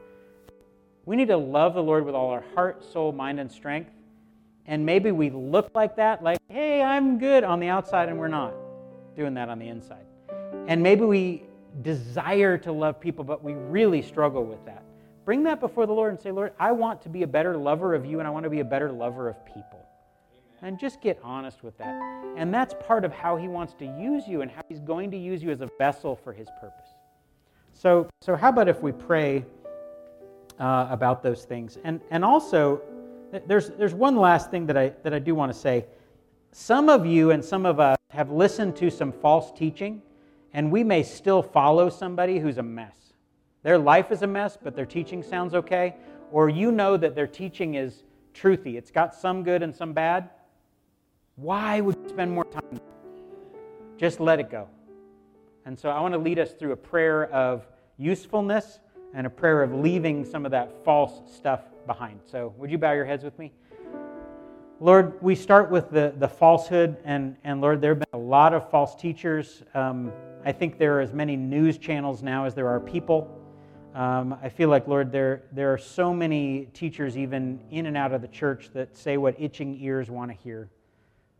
We 1.05 1.15
need 1.15 1.29
to 1.29 1.37
love 1.37 1.75
the 1.75 1.85
Lord 1.85 2.05
with 2.05 2.17
all 2.17 2.31
our 2.31 2.45
heart, 2.57 2.83
soul, 2.83 3.12
mind, 3.12 3.39
and 3.39 3.51
strength. 3.51 3.93
And 4.67 4.85
maybe 4.85 5.12
we 5.12 5.31
look 5.31 5.71
like 5.73 5.95
that, 5.97 6.25
like, 6.25 6.39
hey, 6.49 6.83
I'm 6.83 7.21
good 7.21 7.45
on 7.45 7.61
the 7.61 7.69
outside, 7.69 8.09
and 8.09 8.19
we're 8.19 8.27
not 8.27 8.55
doing 9.15 9.35
that 9.35 9.49
on 9.49 9.61
the 9.61 9.69
inside. 9.69 10.05
And 10.67 10.83
maybe 10.83 11.05
we 11.05 11.45
desire 11.83 12.57
to 12.59 12.72
love 12.72 13.01
people, 13.01 13.25
but 13.25 13.43
we 13.43 13.55
really 13.55 14.03
struggle 14.03 14.45
with 14.45 14.64
that. 14.66 14.83
Bring 15.25 15.43
that 15.45 15.59
before 15.61 15.87
the 15.87 15.93
Lord 15.93 16.12
and 16.12 16.20
say, 16.20 16.31
Lord, 16.31 16.53
I 16.59 16.72
want 16.72 17.01
to 17.03 17.09
be 17.09 17.22
a 17.22 17.27
better 17.27 17.57
lover 17.57 17.95
of 17.95 18.05
you 18.05 18.18
and 18.18 18.29
I 18.29 18.31
want 18.31 18.45
to 18.45 18.51
be 18.51 18.61
a 18.61 18.64
better 18.64 18.93
lover 18.93 19.29
of 19.29 19.45
people. 19.47 19.81
And 20.62 20.79
just 20.79 21.01
get 21.01 21.18
honest 21.22 21.62
with 21.62 21.77
that. 21.79 22.01
And 22.37 22.53
that's 22.53 22.75
part 22.87 23.05
of 23.05 23.12
how 23.12 23.37
He 23.37 23.49
wants 23.49 23.75
to 23.75 23.85
use 23.85 24.27
you 24.27 24.43
and 24.43 24.51
how 24.51 24.62
He's 24.68 24.81
going 24.81 25.11
to 25.11 25.16
use 25.16 25.43
you 25.43 25.51
as 25.51 25.61
a 25.61 25.70
vessel 25.79 26.16
for 26.16 26.33
His 26.33 26.49
purpose. 26.61 26.89
So, 27.72 28.09
so 28.22 28.37
how 28.37 28.51
about 28.51 28.68
if 28.68 28.81
we 28.81 28.93
pray 28.93 29.45
uh, 30.59 30.87
about 30.91 31.22
those 31.22 31.45
things? 31.45 31.79
And, 31.85 32.01
and 32.11 32.25
also, 32.25 32.81
there's, 33.47 33.70
there's 33.70 33.95
one 33.95 34.16
last 34.16 34.51
thing 34.51 34.66
that 34.66 34.77
I, 34.77 34.93
that 35.03 35.12
I 35.12 35.18
do 35.18 35.35
want 35.35 35.53
to 35.53 35.59
say. 35.59 35.87
Some 36.53 36.89
of 36.89 37.05
you 37.05 37.33
and 37.33 37.45
some 37.45 37.66
of 37.66 37.81
us 37.81 37.99
have 38.11 38.31
listened 38.31 38.77
to 38.77 38.91
some 38.91 39.11
false 39.11 39.51
teaching 39.53 40.01
and 40.55 40.70
we 40.70 40.84
may 40.84 41.02
still 41.02 41.42
follow 41.42 41.90
somebody 41.90 42.38
who's 42.38 42.59
a 42.59 42.62
mess. 42.62 42.94
Their 43.64 43.76
life 43.76 44.12
is 44.12 44.22
a 44.22 44.26
mess, 44.26 44.57
but 44.61 44.76
their 44.76 44.86
teaching 44.86 45.22
sounds 45.22 45.52
okay. 45.52 45.96
Or 46.30 46.48
you 46.48 46.70
know 46.70 46.96
that 46.96 47.14
their 47.14 47.26
teaching 47.26 47.74
is 47.74 48.05
truthy, 48.32 48.76
it's 48.76 48.90
got 48.90 49.14
some 49.14 49.42
good 49.42 49.62
and 49.62 49.74
some 49.74 49.92
bad. 49.92 50.30
Why 51.36 51.80
would 51.80 51.96
you 51.96 52.09
spend 52.09 52.30
more 52.30 52.44
time? 52.44 52.80
Just 53.98 54.20
let 54.20 54.38
it 54.38 54.50
go. 54.50 54.68
And 55.66 55.78
so 55.78 55.90
I 55.90 56.00
want 56.00 56.14
to 56.14 56.18
lead 56.18 56.38
us 56.38 56.52
through 56.52 56.72
a 56.72 56.76
prayer 56.76 57.24
of 57.32 57.66
usefulness 57.98 58.78
and 59.12 59.26
a 59.26 59.30
prayer 59.30 59.62
of 59.62 59.74
leaving 59.74 60.24
some 60.24 60.44
of 60.44 60.52
that 60.52 60.84
false 60.84 61.34
stuff 61.34 61.62
behind. 61.86 62.20
So, 62.24 62.52
would 62.59 62.70
you 62.70 62.78
bow 62.78 62.92
your 62.92 63.05
heads 63.05 63.24
with 63.24 63.38
me? 63.38 63.52
Lord, 64.80 65.22
we 65.22 65.36
start 65.36 65.70
with 65.70 65.90
the, 65.90 66.12
the 66.18 66.28
falsehood, 66.28 66.96
and, 67.05 67.36
and 67.44 67.61
Lord, 67.61 67.80
there 67.80 67.92
have 67.92 68.00
been 68.00 68.20
a 68.20 68.22
lot 68.22 68.52
of 68.52 68.68
false 68.70 68.96
teachers. 68.96 69.62
Um, 69.72 70.12
I 70.47 70.53
think 70.53 70.76
there 70.76 70.99
are 70.99 71.01
as 71.01 71.12
many 71.12 71.36
news 71.36 71.78
channels 71.78 72.22
now 72.22 72.45
as 72.45 72.55
there 72.55 72.68
are 72.68 72.78
people. 72.78 73.40
Um, 73.95 74.36
I 74.42 74.51
feel 74.51 74.68
like, 74.68 74.86
Lord, 74.86 75.11
there, 75.11 75.45
there 75.53 75.72
are 75.72 75.78
so 75.78 76.12
many 76.12 76.68
teachers, 76.74 77.16
even 77.16 77.61
in 77.70 77.86
and 77.86 77.97
out 77.97 78.12
of 78.12 78.20
the 78.20 78.28
church, 78.28 78.70
that 78.74 78.95
say 78.95 79.16
what 79.16 79.40
itching 79.40 79.78
ears 79.80 80.11
want 80.11 80.30
to 80.30 80.36
hear. 80.36 80.68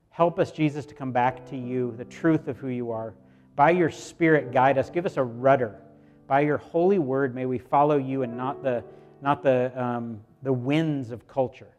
Help 0.09 0.38
us, 0.38 0.52
Jesus, 0.52 0.86
to 0.86 0.94
come 0.94 1.12
back 1.12 1.44
to 1.50 1.57
you, 1.57 1.92
the 1.98 2.05
truth 2.05 2.48
of 2.48 2.57
who 2.57 2.68
you 2.68 2.92
are. 2.92 3.14
By 3.57 3.70
your 3.70 3.90
Spirit, 3.90 4.52
guide 4.52 4.78
us. 4.78 4.88
Give 4.88 5.05
us 5.05 5.16
a 5.16 5.22
rudder. 5.22 5.80
By 6.26 6.40
your 6.40 6.59
holy 6.59 6.98
word, 6.98 7.34
may 7.34 7.44
we 7.44 7.59
follow 7.59 7.98
you 7.98 8.22
and 8.22 8.36
not 8.36 8.62
the, 8.62 8.82
not 9.20 9.42
the, 9.42 9.70
um, 9.74 10.20
the 10.42 10.52
winds 10.52 11.11
of 11.11 11.28
culture. 11.28 11.74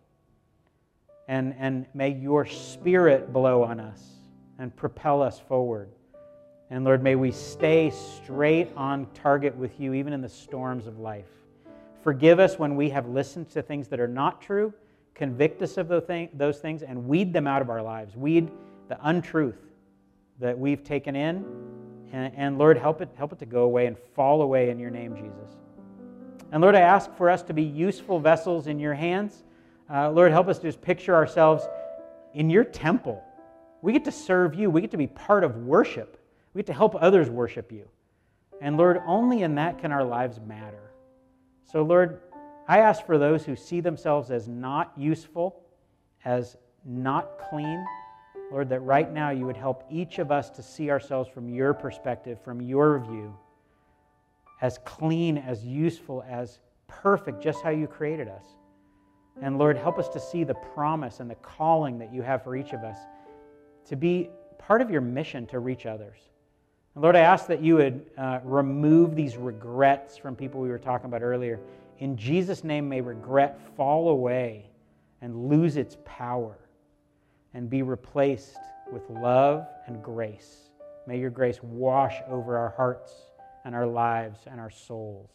And, 1.27 1.55
and 1.57 1.87
may 1.95 2.09
your 2.09 2.45
Spirit 2.45 3.33
blow 3.33 3.63
on 3.63 3.79
us 3.79 4.03
and 4.59 4.75
propel 4.75 5.23
us 5.23 5.39
forward. 5.39 5.89
And 6.69 6.83
Lord, 6.83 7.03
may 7.03 7.15
we 7.15 7.31
stay 7.31 7.91
straight 7.91 8.69
on 8.75 9.07
target 9.13 9.55
with 9.55 9.79
you, 9.79 9.93
even 9.93 10.13
in 10.13 10.21
the 10.21 10.29
storms 10.29 10.87
of 10.87 10.99
life. 10.99 11.29
Forgive 12.01 12.39
us 12.39 12.57
when 12.57 12.75
we 12.75 12.89
have 12.89 13.07
listened 13.07 13.49
to 13.51 13.61
things 13.61 13.87
that 13.89 13.99
are 13.99 14.07
not 14.07 14.41
true. 14.41 14.73
Convict 15.13 15.61
us 15.61 15.77
of 15.77 15.87
those 15.87 16.59
things 16.59 16.83
and 16.83 17.07
weed 17.07 17.33
them 17.33 17.47
out 17.47 17.61
of 17.61 17.69
our 17.69 17.81
lives. 17.81 18.15
Weed 18.15 18.51
the 18.89 18.97
untruth 19.03 19.59
that 20.39 20.57
we've 20.57 20.83
taken 20.83 21.15
in. 21.15 21.45
And, 22.11 22.57
Lord, 22.57 22.77
help 22.77 23.01
it, 23.01 23.09
help 23.17 23.33
it 23.33 23.39
to 23.39 23.45
go 23.45 23.63
away 23.63 23.87
and 23.87 23.97
fall 23.97 24.41
away 24.41 24.69
in 24.69 24.79
your 24.79 24.89
name, 24.89 25.15
Jesus. 25.15 25.57
And 26.51 26.61
Lord, 26.61 26.75
I 26.75 26.81
ask 26.81 27.13
for 27.15 27.29
us 27.29 27.43
to 27.43 27.53
be 27.53 27.63
useful 27.63 28.19
vessels 28.19 28.67
in 28.67 28.79
your 28.79 28.93
hands. 28.93 29.43
Uh, 29.91 30.09
Lord, 30.11 30.31
help 30.31 30.47
us 30.47 30.57
to 30.59 30.67
just 30.67 30.81
picture 30.81 31.13
ourselves 31.13 31.67
in 32.33 32.49
your 32.49 32.63
temple. 32.63 33.23
We 33.81 33.93
get 33.93 34.05
to 34.05 34.11
serve 34.11 34.55
you, 34.55 34.69
we 34.69 34.81
get 34.81 34.91
to 34.91 34.97
be 34.97 35.07
part 35.07 35.43
of 35.43 35.57
worship. 35.57 36.21
We 36.55 36.59
get 36.59 36.67
to 36.67 36.73
help 36.73 36.95
others 36.99 37.29
worship 37.29 37.71
you. 37.71 37.87
And 38.61 38.77
Lord, 38.77 39.01
only 39.05 39.43
in 39.43 39.55
that 39.55 39.77
can 39.77 39.91
our 39.91 40.05
lives 40.05 40.39
matter. 40.39 40.91
So, 41.65 41.83
Lord, 41.83 42.21
I 42.67 42.79
ask 42.79 43.05
for 43.05 43.17
those 43.17 43.43
who 43.43 43.57
see 43.57 43.81
themselves 43.81 44.31
as 44.31 44.47
not 44.47 44.93
useful, 44.95 45.61
as 46.23 46.55
not 46.85 47.37
clean, 47.49 47.83
Lord, 48.51 48.69
that 48.69 48.79
right 48.79 49.11
now 49.11 49.31
you 49.31 49.45
would 49.45 49.57
help 49.57 49.83
each 49.89 50.17
of 50.17 50.31
us 50.31 50.49
to 50.51 50.63
see 50.63 50.89
ourselves 50.89 51.29
from 51.29 51.49
your 51.49 51.73
perspective, 51.73 52.39
from 52.41 52.61
your 52.61 52.99
view, 52.99 53.35
as 54.61 54.77
clean, 54.85 55.37
as 55.37 55.65
useful, 55.65 56.23
as 56.27 56.59
perfect, 56.87 57.43
just 57.43 57.61
how 57.63 57.69
you 57.69 57.85
created 57.85 58.29
us. 58.29 58.45
And 59.41 59.57
Lord, 59.57 59.75
help 59.75 59.99
us 59.99 60.07
to 60.09 60.19
see 60.19 60.45
the 60.45 60.53
promise 60.53 61.19
and 61.19 61.29
the 61.29 61.35
calling 61.35 61.99
that 61.99 62.13
you 62.13 62.21
have 62.21 62.43
for 62.43 62.55
each 62.55 62.71
of 62.71 62.83
us 62.83 62.97
to 63.87 63.97
be 63.97 64.29
part 64.57 64.81
of 64.81 64.89
your 64.89 65.01
mission 65.01 65.45
to 65.47 65.59
reach 65.59 65.85
others. 65.85 66.19
And 66.95 67.01
Lord, 67.01 67.15
I 67.17 67.19
ask 67.19 67.47
that 67.47 67.61
you 67.61 67.75
would 67.75 68.05
uh, 68.17 68.39
remove 68.43 69.15
these 69.15 69.35
regrets 69.35 70.17
from 70.17 70.35
people 70.35 70.61
we 70.61 70.69
were 70.69 70.79
talking 70.79 71.07
about 71.07 71.21
earlier. 71.21 71.59
In 71.99 72.15
Jesus' 72.15 72.63
name, 72.63 72.87
may 72.87 73.01
regret 73.01 73.59
fall 73.75 74.09
away 74.09 74.69
and 75.21 75.49
lose 75.49 75.75
its 75.75 75.97
power 76.05 76.57
and 77.53 77.69
be 77.69 77.81
replaced 77.81 78.57
with 78.91 79.09
love 79.09 79.67
and 79.87 80.01
grace. 80.01 80.69
May 81.05 81.19
your 81.19 81.29
grace 81.29 81.59
wash 81.61 82.21
over 82.29 82.57
our 82.57 82.69
hearts 82.69 83.13
and 83.65 83.75
our 83.75 83.85
lives 83.85 84.39
and 84.47 84.59
our 84.59 84.69
souls. 84.69 85.29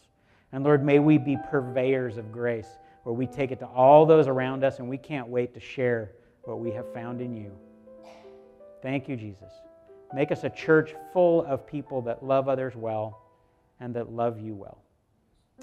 And 0.52 0.64
Lord, 0.64 0.84
may 0.84 0.98
we 0.98 1.18
be 1.18 1.36
purveyors 1.50 2.16
of 2.16 2.32
grace, 2.32 2.68
where 3.04 3.14
we 3.14 3.26
take 3.26 3.52
it 3.52 3.58
to 3.60 3.66
all 3.66 4.06
those 4.06 4.28
around 4.28 4.64
us 4.64 4.78
and 4.78 4.88
we 4.88 4.98
can't 4.98 5.28
wait 5.28 5.54
to 5.54 5.60
share 5.60 6.12
what 6.42 6.58
we 6.58 6.70
have 6.72 6.92
found 6.92 7.20
in 7.20 7.36
you. 7.36 7.52
Thank 8.82 9.08
you, 9.08 9.16
Jesus. 9.16 9.52
Make 10.12 10.32
us 10.32 10.44
a 10.44 10.50
church 10.50 10.94
full 11.12 11.44
of 11.44 11.66
people 11.66 12.02
that 12.02 12.24
love 12.24 12.48
others 12.48 12.74
well 12.74 13.22
and 13.78 13.94
that 13.94 14.10
love 14.12 14.40
you 14.40 14.54
well. 14.54 14.82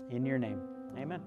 In 0.09 0.25
your 0.25 0.37
name, 0.37 0.61
amen. 0.97 1.21